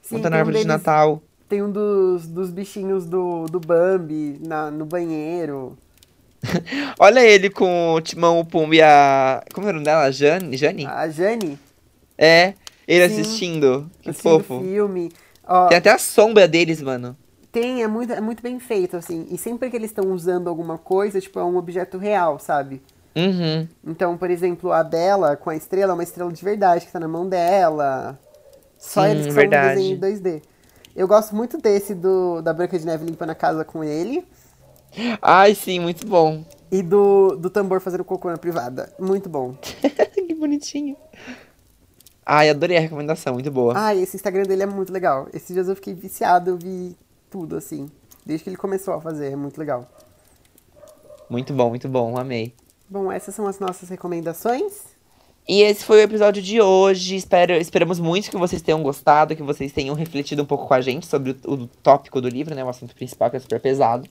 Sim, 0.00 0.16
Montando 0.16 0.30
tem 0.30 0.34
a 0.34 0.36
um 0.36 0.38
árvore 0.40 0.58
de 0.58 0.64
deles- 0.64 0.84
Natal. 0.84 1.22
Tem 1.48 1.62
um 1.62 1.70
dos, 1.70 2.26
dos 2.26 2.50
bichinhos 2.50 3.04
do, 3.06 3.46
do 3.46 3.60
Bambi 3.60 4.38
na, 4.40 4.70
no 4.70 4.86
banheiro. 4.86 5.76
Olha 6.98 7.20
ele 7.24 7.50
com 7.50 7.94
o 7.94 8.00
Timão, 8.00 8.38
o 8.40 8.44
Pumba 8.44 8.74
e 8.74 8.82
a. 8.82 9.42
Como 9.52 9.66
é 9.66 9.70
o 9.70 9.72
nome 9.72 9.84
dela? 9.84 10.10
Jane? 10.10 10.56
Jane? 10.56 10.86
A 10.86 11.08
Jane, 11.08 11.58
É, 12.16 12.54
ele 12.86 13.08
Sim. 13.08 13.20
assistindo. 13.20 13.90
Que 14.02 14.10
assistindo 14.10 14.40
fofo. 14.44 14.60
filme. 14.60 15.10
Ó, 15.46 15.68
Tem 15.68 15.78
até 15.78 15.90
a 15.90 15.98
sombra 15.98 16.46
deles, 16.48 16.80
mano. 16.82 17.16
Tem, 17.54 17.84
é 17.84 17.86
muito, 17.86 18.12
é 18.12 18.20
muito 18.20 18.42
bem 18.42 18.58
feito, 18.58 18.96
assim. 18.96 19.28
E 19.30 19.38
sempre 19.38 19.70
que 19.70 19.76
eles 19.76 19.90
estão 19.90 20.10
usando 20.12 20.48
alguma 20.48 20.76
coisa, 20.76 21.20
tipo, 21.20 21.38
é 21.38 21.44
um 21.44 21.56
objeto 21.56 21.98
real, 21.98 22.40
sabe? 22.40 22.82
Uhum. 23.14 23.68
Então, 23.86 24.18
por 24.18 24.28
exemplo, 24.28 24.72
a 24.72 24.82
Bela 24.82 25.36
com 25.36 25.50
a 25.50 25.56
estrela 25.56 25.92
é 25.92 25.94
uma 25.94 26.02
estrela 26.02 26.32
de 26.32 26.44
verdade 26.44 26.84
que 26.84 26.90
tá 26.90 26.98
na 26.98 27.06
mão 27.06 27.28
dela. 27.28 28.18
Só 28.76 29.04
Sim, 29.04 29.10
eles 29.12 29.26
que 29.26 29.32
verdade. 29.32 29.80
são 29.80 29.92
um 29.92 29.96
desenho 29.96 30.16
em 30.16 30.40
2D. 30.40 30.42
Eu 30.96 31.06
gosto 31.06 31.34
muito 31.34 31.56
desse 31.56 31.94
do 31.94 32.42
da 32.42 32.52
Branca 32.52 32.76
de 32.76 32.84
Neve 32.84 33.06
limpando 33.06 33.30
a 33.30 33.34
casa 33.36 33.64
com 33.64 33.84
ele. 33.84 34.26
Ai, 35.22 35.54
sim, 35.54 35.78
muito 35.78 36.04
bom. 36.08 36.44
E 36.72 36.82
do, 36.82 37.36
do 37.36 37.50
tambor 37.50 37.80
fazendo 37.80 38.04
cocô 38.04 38.30
na 38.30 38.36
privada. 38.36 38.92
Muito 38.98 39.28
bom. 39.28 39.54
que 39.62 40.34
bonitinho. 40.34 40.96
Ai, 42.26 42.50
adorei 42.50 42.76
a 42.76 42.80
recomendação, 42.80 43.34
muito 43.34 43.50
boa. 43.50 43.74
Ah, 43.76 43.94
esse 43.94 44.16
Instagram 44.16 44.42
dele 44.42 44.64
é 44.64 44.66
muito 44.66 44.92
legal. 44.92 45.28
Esses 45.32 45.54
dias 45.54 45.68
eu 45.68 45.76
fiquei 45.76 45.94
viciado, 45.94 46.50
eu 46.50 46.56
vi 46.56 46.96
tudo, 47.34 47.56
assim. 47.56 47.90
Desde 48.24 48.44
que 48.44 48.50
ele 48.50 48.56
começou 48.56 48.94
a 48.94 49.00
fazer, 49.00 49.32
é 49.32 49.36
muito 49.36 49.58
legal. 49.58 49.90
Muito 51.28 51.52
bom, 51.52 51.68
muito 51.68 51.88
bom, 51.88 52.16
amei. 52.16 52.54
Bom, 52.88 53.10
essas 53.10 53.34
são 53.34 53.48
as 53.48 53.58
nossas 53.58 53.88
recomendações. 53.88 54.72
E 55.48 55.62
esse 55.62 55.84
foi 55.84 55.96
o 55.96 56.02
episódio 56.02 56.40
de 56.40 56.60
hoje. 56.60 57.16
Espero, 57.16 57.54
esperamos 57.54 57.98
muito 57.98 58.30
que 58.30 58.36
vocês 58.36 58.62
tenham 58.62 58.80
gostado, 58.84 59.34
que 59.34 59.42
vocês 59.42 59.72
tenham 59.72 59.96
refletido 59.96 60.44
um 60.44 60.46
pouco 60.46 60.68
com 60.68 60.74
a 60.74 60.80
gente 60.80 61.06
sobre 61.06 61.36
o, 61.44 61.54
o 61.54 61.66
tópico 61.66 62.20
do 62.20 62.28
livro, 62.28 62.54
né? 62.54 62.64
O 62.64 62.68
assunto 62.68 62.94
principal, 62.94 63.28
que 63.28 63.36
é 63.36 63.40
super 63.40 63.60
pesado. 63.60 64.08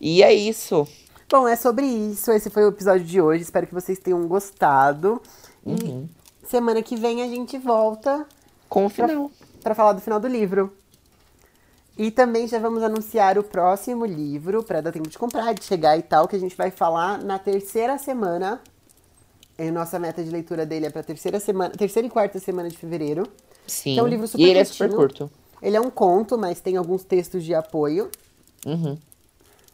E 0.00 0.20
é 0.20 0.34
isso. 0.34 0.88
Bom, 1.30 1.46
é 1.46 1.54
sobre 1.54 1.86
isso. 1.86 2.32
Esse 2.32 2.50
foi 2.50 2.64
o 2.64 2.70
episódio 2.70 3.06
de 3.06 3.20
hoje. 3.20 3.44
Espero 3.44 3.68
que 3.68 3.72
vocês 3.72 4.00
tenham 4.00 4.26
gostado. 4.26 5.22
Uhum. 5.64 6.08
E 6.42 6.48
semana 6.48 6.82
que 6.82 6.96
vem 6.96 7.22
a 7.22 7.28
gente 7.28 7.56
volta 7.58 8.26
Com 8.68 8.86
o 8.86 8.88
final. 8.88 9.30
para 9.62 9.72
falar 9.72 9.92
do 9.92 10.00
final 10.00 10.18
do 10.18 10.26
livro. 10.26 10.76
E 11.96 12.10
também 12.10 12.48
já 12.48 12.58
vamos 12.58 12.82
anunciar 12.82 13.38
o 13.38 13.44
próximo 13.44 14.04
livro 14.04 14.64
para 14.64 14.80
dar 14.80 14.90
tempo 14.90 15.08
de 15.08 15.16
comprar, 15.16 15.52
de 15.54 15.62
chegar 15.64 15.96
e 15.96 16.02
tal, 16.02 16.26
que 16.26 16.34
a 16.34 16.38
gente 16.38 16.56
vai 16.56 16.70
falar 16.70 17.22
na 17.22 17.38
terceira 17.38 17.96
semana. 17.98 18.60
E 19.56 19.70
nossa 19.70 19.98
meta 19.98 20.22
de 20.22 20.30
leitura 20.30 20.66
dele 20.66 20.86
é 20.86 20.90
para 20.90 21.04
terceira 21.04 21.38
semana, 21.38 21.70
terceira 21.70 22.06
e 22.08 22.10
quarta 22.10 22.40
semana 22.40 22.68
de 22.68 22.76
fevereiro. 22.76 23.24
Sim. 23.66 23.96
É 23.96 24.02
um 24.02 24.08
livro 24.08 24.26
super 24.26 24.42
e 24.42 24.50
ele 24.50 24.58
é 24.58 24.64
super 24.64 24.90
curto. 24.90 25.30
Ele 25.62 25.76
é 25.76 25.80
um 25.80 25.90
conto, 25.90 26.36
mas 26.36 26.60
tem 26.60 26.76
alguns 26.76 27.04
textos 27.04 27.44
de 27.44 27.54
apoio. 27.54 28.10
Uhum. 28.66 28.98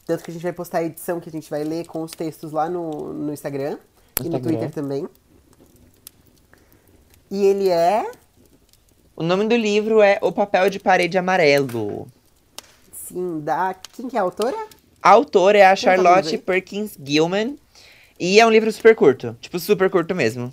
Tanto 0.06 0.22
que 0.22 0.30
a 0.30 0.34
gente 0.34 0.42
vai 0.42 0.52
postar 0.52 0.78
a 0.78 0.84
edição 0.84 1.20
que 1.20 1.28
a 1.28 1.32
gente 1.32 1.48
vai 1.48 1.64
ler 1.64 1.86
com 1.86 2.02
os 2.02 2.12
textos 2.12 2.52
lá 2.52 2.68
no, 2.68 3.12
no 3.14 3.32
Instagram 3.32 3.78
e 4.18 4.28
no 4.28 4.36
Instagram. 4.36 4.40
Twitter 4.40 4.70
também. 4.70 5.08
E 7.30 7.44
ele 7.44 7.68
é, 7.68 8.10
O 9.20 9.22
nome 9.22 9.46
do 9.46 9.54
livro 9.54 10.00
é 10.00 10.18
O 10.22 10.32
Papel 10.32 10.70
de 10.70 10.80
Parede 10.80 11.18
Amarelo. 11.18 12.08
sim, 12.90 13.40
da. 13.40 13.74
Quem 13.92 14.08
que 14.08 14.16
é 14.16 14.18
a 14.18 14.22
autora? 14.22 14.56
A 15.02 15.10
autora 15.10 15.58
é 15.58 15.66
a 15.66 15.76
Charlotte? 15.76 16.38
Perkins 16.38 16.96
Gilman. 17.04 17.58
E 18.18 18.40
é 18.40 18.46
um 18.46 18.50
livro 18.50 18.72
super 18.72 18.96
curto. 18.96 19.36
Tipo, 19.38 19.58
super 19.58 19.90
curto 19.90 20.14
mesmo. 20.14 20.50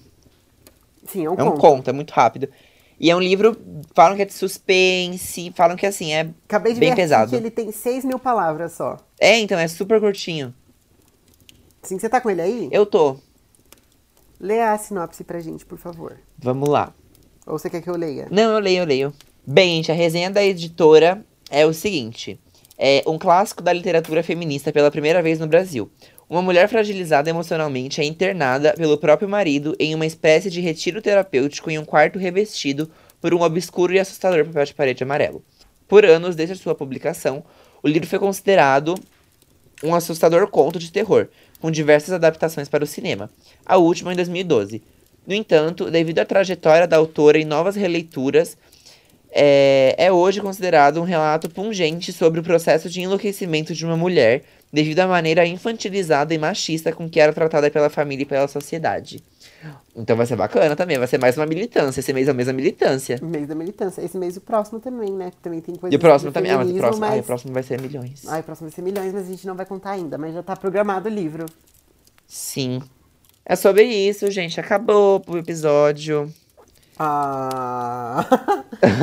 Sim, 1.06 1.24
é 1.24 1.30
um 1.30 1.36
É 1.36 1.44
um 1.44 1.52
conto. 1.52 1.62
conto, 1.62 1.90
é 1.90 1.94
muito 1.94 2.12
rápido. 2.12 2.50
E 3.00 3.10
é 3.10 3.16
um 3.16 3.22
livro, 3.22 3.56
falam 3.96 4.18
que 4.18 4.24
é 4.24 4.26
de 4.26 4.34
suspense, 4.34 5.50
falam 5.56 5.78
que 5.78 5.86
assim, 5.86 6.12
é 6.14 6.30
Acabei 6.44 6.74
de 6.74 6.80
bem 6.82 6.90
ver 6.90 6.96
pesado. 6.98 7.30
que 7.30 7.38
ele 7.38 7.50
tem 7.50 7.72
6 7.72 8.04
mil 8.04 8.20
palavras 8.20 8.74
só. 8.74 8.98
É, 9.18 9.40
então, 9.40 9.58
é 9.58 9.70
super 9.70 10.02
curtinho. 10.02 10.54
Sim, 11.84 11.98
você 11.98 12.10
tá 12.10 12.20
com 12.20 12.30
ele 12.30 12.42
aí? 12.42 12.68
Eu 12.70 12.86
tô. 12.86 13.16
Lê 14.42 14.60
a 14.60 14.78
sinopse 14.78 15.24
pra 15.24 15.40
gente, 15.40 15.66
por 15.66 15.78
favor. 15.78 16.18
Vamos 16.38 16.68
lá. 16.68 16.94
Ou 17.48 17.58
você 17.58 17.70
quer 17.70 17.82
que 17.82 17.90
eu 17.90 17.96
leia? 17.96 18.28
Não, 18.30 18.54
eu 18.54 18.60
leio, 18.60 18.80
eu 18.80 18.86
leio. 18.86 19.14
Bem, 19.46 19.78
gente, 19.78 19.92
a 19.92 19.96
resenha 19.96 20.30
da 20.30 20.44
editora 20.44 21.24
é 21.50 21.66
o 21.66 21.74
seguinte: 21.74 22.38
é 22.78 23.02
um 23.08 23.18
clássico 23.18 23.64
da 23.64 23.72
literatura 23.72 24.22
feminista 24.22 24.72
pela 24.74 24.92
primeira 24.92 25.22
vez 25.22 25.40
no 25.40 25.48
Brasil. 25.48 25.90
Uma 26.30 26.42
mulher 26.42 26.68
fragilizada 26.68 27.30
emocionalmente 27.30 28.02
é 28.02 28.04
internada 28.04 28.74
pelo 28.74 28.98
próprio 28.98 29.30
marido 29.30 29.74
em 29.80 29.96
uma 29.96 30.06
espécie 30.06 30.50
de 30.50 30.60
retiro 30.60 31.02
terapêutico 31.02 31.72
em 31.72 31.80
um 31.80 31.86
quarto 31.86 32.20
revestido 32.20 32.92
por 33.22 33.34
um 33.34 33.42
obscuro 33.42 33.94
e 33.94 34.00
assustador 34.00 34.46
papel 34.46 34.66
de 34.66 34.74
parede 34.74 35.04
amarelo. 35.04 35.42
Por 35.88 36.06
anos, 36.06 36.36
desde 36.36 36.58
sua 36.58 36.76
publicação, 36.76 37.46
o 37.82 37.88
livro 37.88 38.10
foi 38.10 38.20
considerado 38.20 38.96
um 39.82 39.96
assustador 39.96 40.48
conto 40.48 40.80
de 40.80 40.92
terror, 40.92 41.30
com 41.62 41.72
diversas 41.72 42.12
adaptações 42.12 42.68
para 42.68 42.84
o 42.84 42.88
cinema, 42.88 43.30
a 43.66 43.78
última 43.78 44.12
em 44.12 44.16
2012. 44.18 44.84
No 45.28 45.34
entanto, 45.34 45.92
devido 45.92 46.20
à 46.20 46.26
trajetória 46.26 46.88
da 46.88 46.96
autora 46.96 47.38
em 47.38 47.44
novas 47.44 47.76
releituras, 47.76 48.58
é, 49.30 49.94
é 49.98 50.10
hoje 50.10 50.40
considerado 50.40 51.02
um 51.02 51.04
relato 51.04 51.50
pungente 51.50 52.14
sobre 52.14 52.40
o 52.40 52.44
processo 52.44 52.90
de 52.90 53.02
enlouquecimento 53.02 53.74
de 53.74 53.86
uma 53.86 53.98
mulher, 53.98 54.46
devido 54.72 55.00
à 55.00 55.08
maneira 55.08 55.46
infantilizada 55.46 56.34
e 56.34 56.38
machista 56.38 56.94
com 56.94 57.10
que 57.10 57.20
era 57.20 57.34
tratada 57.34 57.70
pela 57.70 57.90
família 57.90 58.24
e 58.24 58.26
pela 58.26 58.48
sociedade. 58.48 59.22
Então 59.94 60.16
vai 60.16 60.26
ser 60.26 60.38
bacana 60.38 60.76
também, 60.76 60.98
vai 60.98 61.08
ser 61.08 61.18
mais 61.18 61.36
uma 61.36 61.46
militância. 61.46 62.00
Esse 62.00 62.14
mês 62.14 62.28
é 62.30 62.32
o 62.32 62.36
mês 62.36 62.48
da 62.48 62.54
militância. 62.54 63.20
Mês 63.22 63.48
da 63.48 63.56
militância. 63.56 64.02
Esse 64.02 64.18
mês 64.18 64.38
o 64.38 64.42
próximo 64.42 64.80
também, 64.80 65.12
né? 65.12 65.32
Também 65.42 65.60
tem 65.60 65.76
coisa 65.76 65.94
E 65.94 65.98
o 65.98 66.00
próximo 66.00 66.32
também. 66.32 66.52
Ah, 66.52 66.58
mas 66.60 66.70
o 66.70 66.76
próximo, 66.76 67.06
ai, 67.06 67.20
o 67.20 67.24
próximo 67.24 67.54
vai 67.54 67.64
ser 67.64 67.82
milhões. 67.82 68.26
Ai, 68.28 68.40
o 68.40 68.44
próximo 68.44 68.70
vai 68.70 68.76
ser 68.76 68.82
milhões, 68.82 69.12
mas 69.14 69.26
a 69.26 69.30
gente 69.30 69.46
não 69.46 69.56
vai 69.56 69.66
contar 69.66 69.92
ainda. 69.92 70.18
Mas 70.18 70.34
já 70.34 70.44
tá 70.44 70.56
programado 70.56 71.10
o 71.10 71.12
livro. 71.12 71.46
Sim. 72.28 72.82
É 73.50 73.56
sobre 73.56 73.84
isso, 73.84 74.30
gente. 74.30 74.60
Acabou 74.60 75.24
o 75.26 75.38
episódio. 75.38 76.32
Ah. 77.00 78.26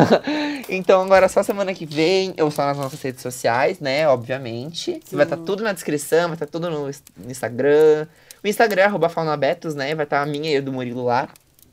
então 0.69 1.03
agora 1.03 1.29
só 1.29 1.43
semana 1.43 1.73
que 1.73 1.87
vem, 1.87 2.35
eu 2.37 2.51
só 2.51 2.67
nas 2.67 2.77
nossas 2.77 3.01
redes 3.01 3.23
sociais, 3.23 3.81
né? 3.81 4.07
Obviamente. 4.09 5.01
Sim. 5.05 5.17
Vai 5.17 5.25
estar 5.25 5.39
tudo 5.39 5.63
na 5.63 5.73
descrição, 5.73 6.25
vai 6.29 6.35
estar 6.35 6.47
tudo 6.47 6.69
no 6.69 6.91
ins- 6.91 7.03
no 7.17 7.31
Instagram. 7.31 8.07
O 8.43 8.49
Instagram 8.49 8.83
é 8.83 8.85
arroba 8.85 9.09
faunabetos, 9.09 9.75
né? 9.75 9.95
Vai 9.95 10.05
estar 10.05 10.21
a 10.21 10.27
minha 10.27 10.51
e 10.53 10.57
a 10.59 10.61
do 10.61 10.73
Murilo 10.73 11.05
lá. 11.05 11.29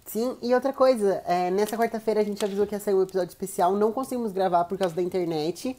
Sim, 0.05 0.38
e 0.41 0.53
outra 0.53 0.72
coisa, 0.74 1.22
é, 1.28 1.49
nessa 1.51 1.78
quarta-feira 1.78 2.19
a 2.22 2.24
gente 2.24 2.43
avisou 2.43 2.65
que 2.67 2.76
ia 2.76 2.80
sair 2.80 2.93
um 2.93 3.01
episódio 3.03 3.30
especial, 3.30 3.74
não 3.74 3.91
conseguimos 3.91 4.32
gravar 4.32 4.65
por 4.65 4.78
causa 4.78 4.93
da 4.95 5.01
internet. 5.01 5.76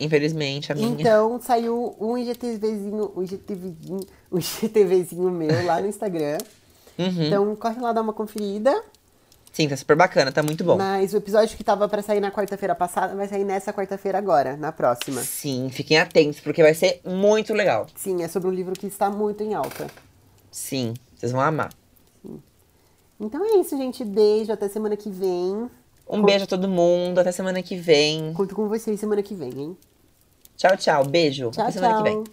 Infelizmente, 0.00 0.72
a 0.72 0.74
minha. 0.74 0.88
Então 0.88 1.40
saiu 1.40 1.96
um 2.00 2.18
IGTVzinho, 2.18 3.12
um 3.16 3.22
IGTVzinho, 3.22 4.00
um 4.30 4.38
IGTVzinho 4.38 5.30
meu 5.30 5.64
lá 5.64 5.80
no 5.80 5.86
Instagram. 5.88 6.38
Uhum. 6.98 7.26
Então 7.26 7.56
corre 7.56 7.80
lá 7.80 7.92
dar 7.92 8.02
uma 8.02 8.12
conferida. 8.12 8.82
Sim, 9.52 9.68
tá 9.68 9.76
super 9.76 9.96
bacana, 9.96 10.30
tá 10.30 10.42
muito 10.42 10.62
bom. 10.62 10.76
Mas 10.76 11.14
o 11.14 11.16
episódio 11.16 11.56
que 11.56 11.64
tava 11.64 11.88
pra 11.88 12.02
sair 12.02 12.20
na 12.20 12.30
quarta-feira 12.30 12.74
passada 12.74 13.14
vai 13.14 13.26
sair 13.26 13.42
nessa 13.42 13.72
quarta-feira 13.72 14.18
agora, 14.18 14.54
na 14.54 14.70
próxima. 14.70 15.22
Sim, 15.22 15.70
fiquem 15.70 15.98
atentos, 15.98 16.40
porque 16.40 16.62
vai 16.62 16.74
ser 16.74 17.00
muito 17.06 17.54
legal. 17.54 17.86
Sim, 17.96 18.22
é 18.22 18.28
sobre 18.28 18.50
um 18.50 18.52
livro 18.52 18.74
que 18.74 18.86
está 18.86 19.08
muito 19.08 19.42
em 19.42 19.54
alta. 19.54 19.86
Sim, 20.50 20.92
vocês 21.16 21.32
vão 21.32 21.40
amar. 21.40 21.72
Então 23.18 23.42
é 23.42 23.60
isso, 23.60 23.74
gente. 23.78 24.04
Beijo, 24.04 24.52
até 24.52 24.68
semana 24.68 24.94
que 24.94 25.08
vem. 25.08 25.70
Um 26.08 26.22
beijo 26.22 26.44
a 26.44 26.46
todo 26.46 26.68
mundo, 26.68 27.18
até 27.18 27.32
semana 27.32 27.62
que 27.62 27.76
vem. 27.76 28.32
Conto 28.32 28.54
com 28.54 28.68
vocês 28.68 28.98
semana 28.98 29.22
que 29.22 29.34
vem, 29.34 29.50
hein? 29.58 29.76
Tchau, 30.56 30.76
tchau. 30.76 31.04
Beijo. 31.04 31.50
Tchau, 31.50 31.64
até 31.64 31.72
semana 31.72 31.94
tchau. 31.94 32.04
que 32.04 32.10
vem. 32.10 32.24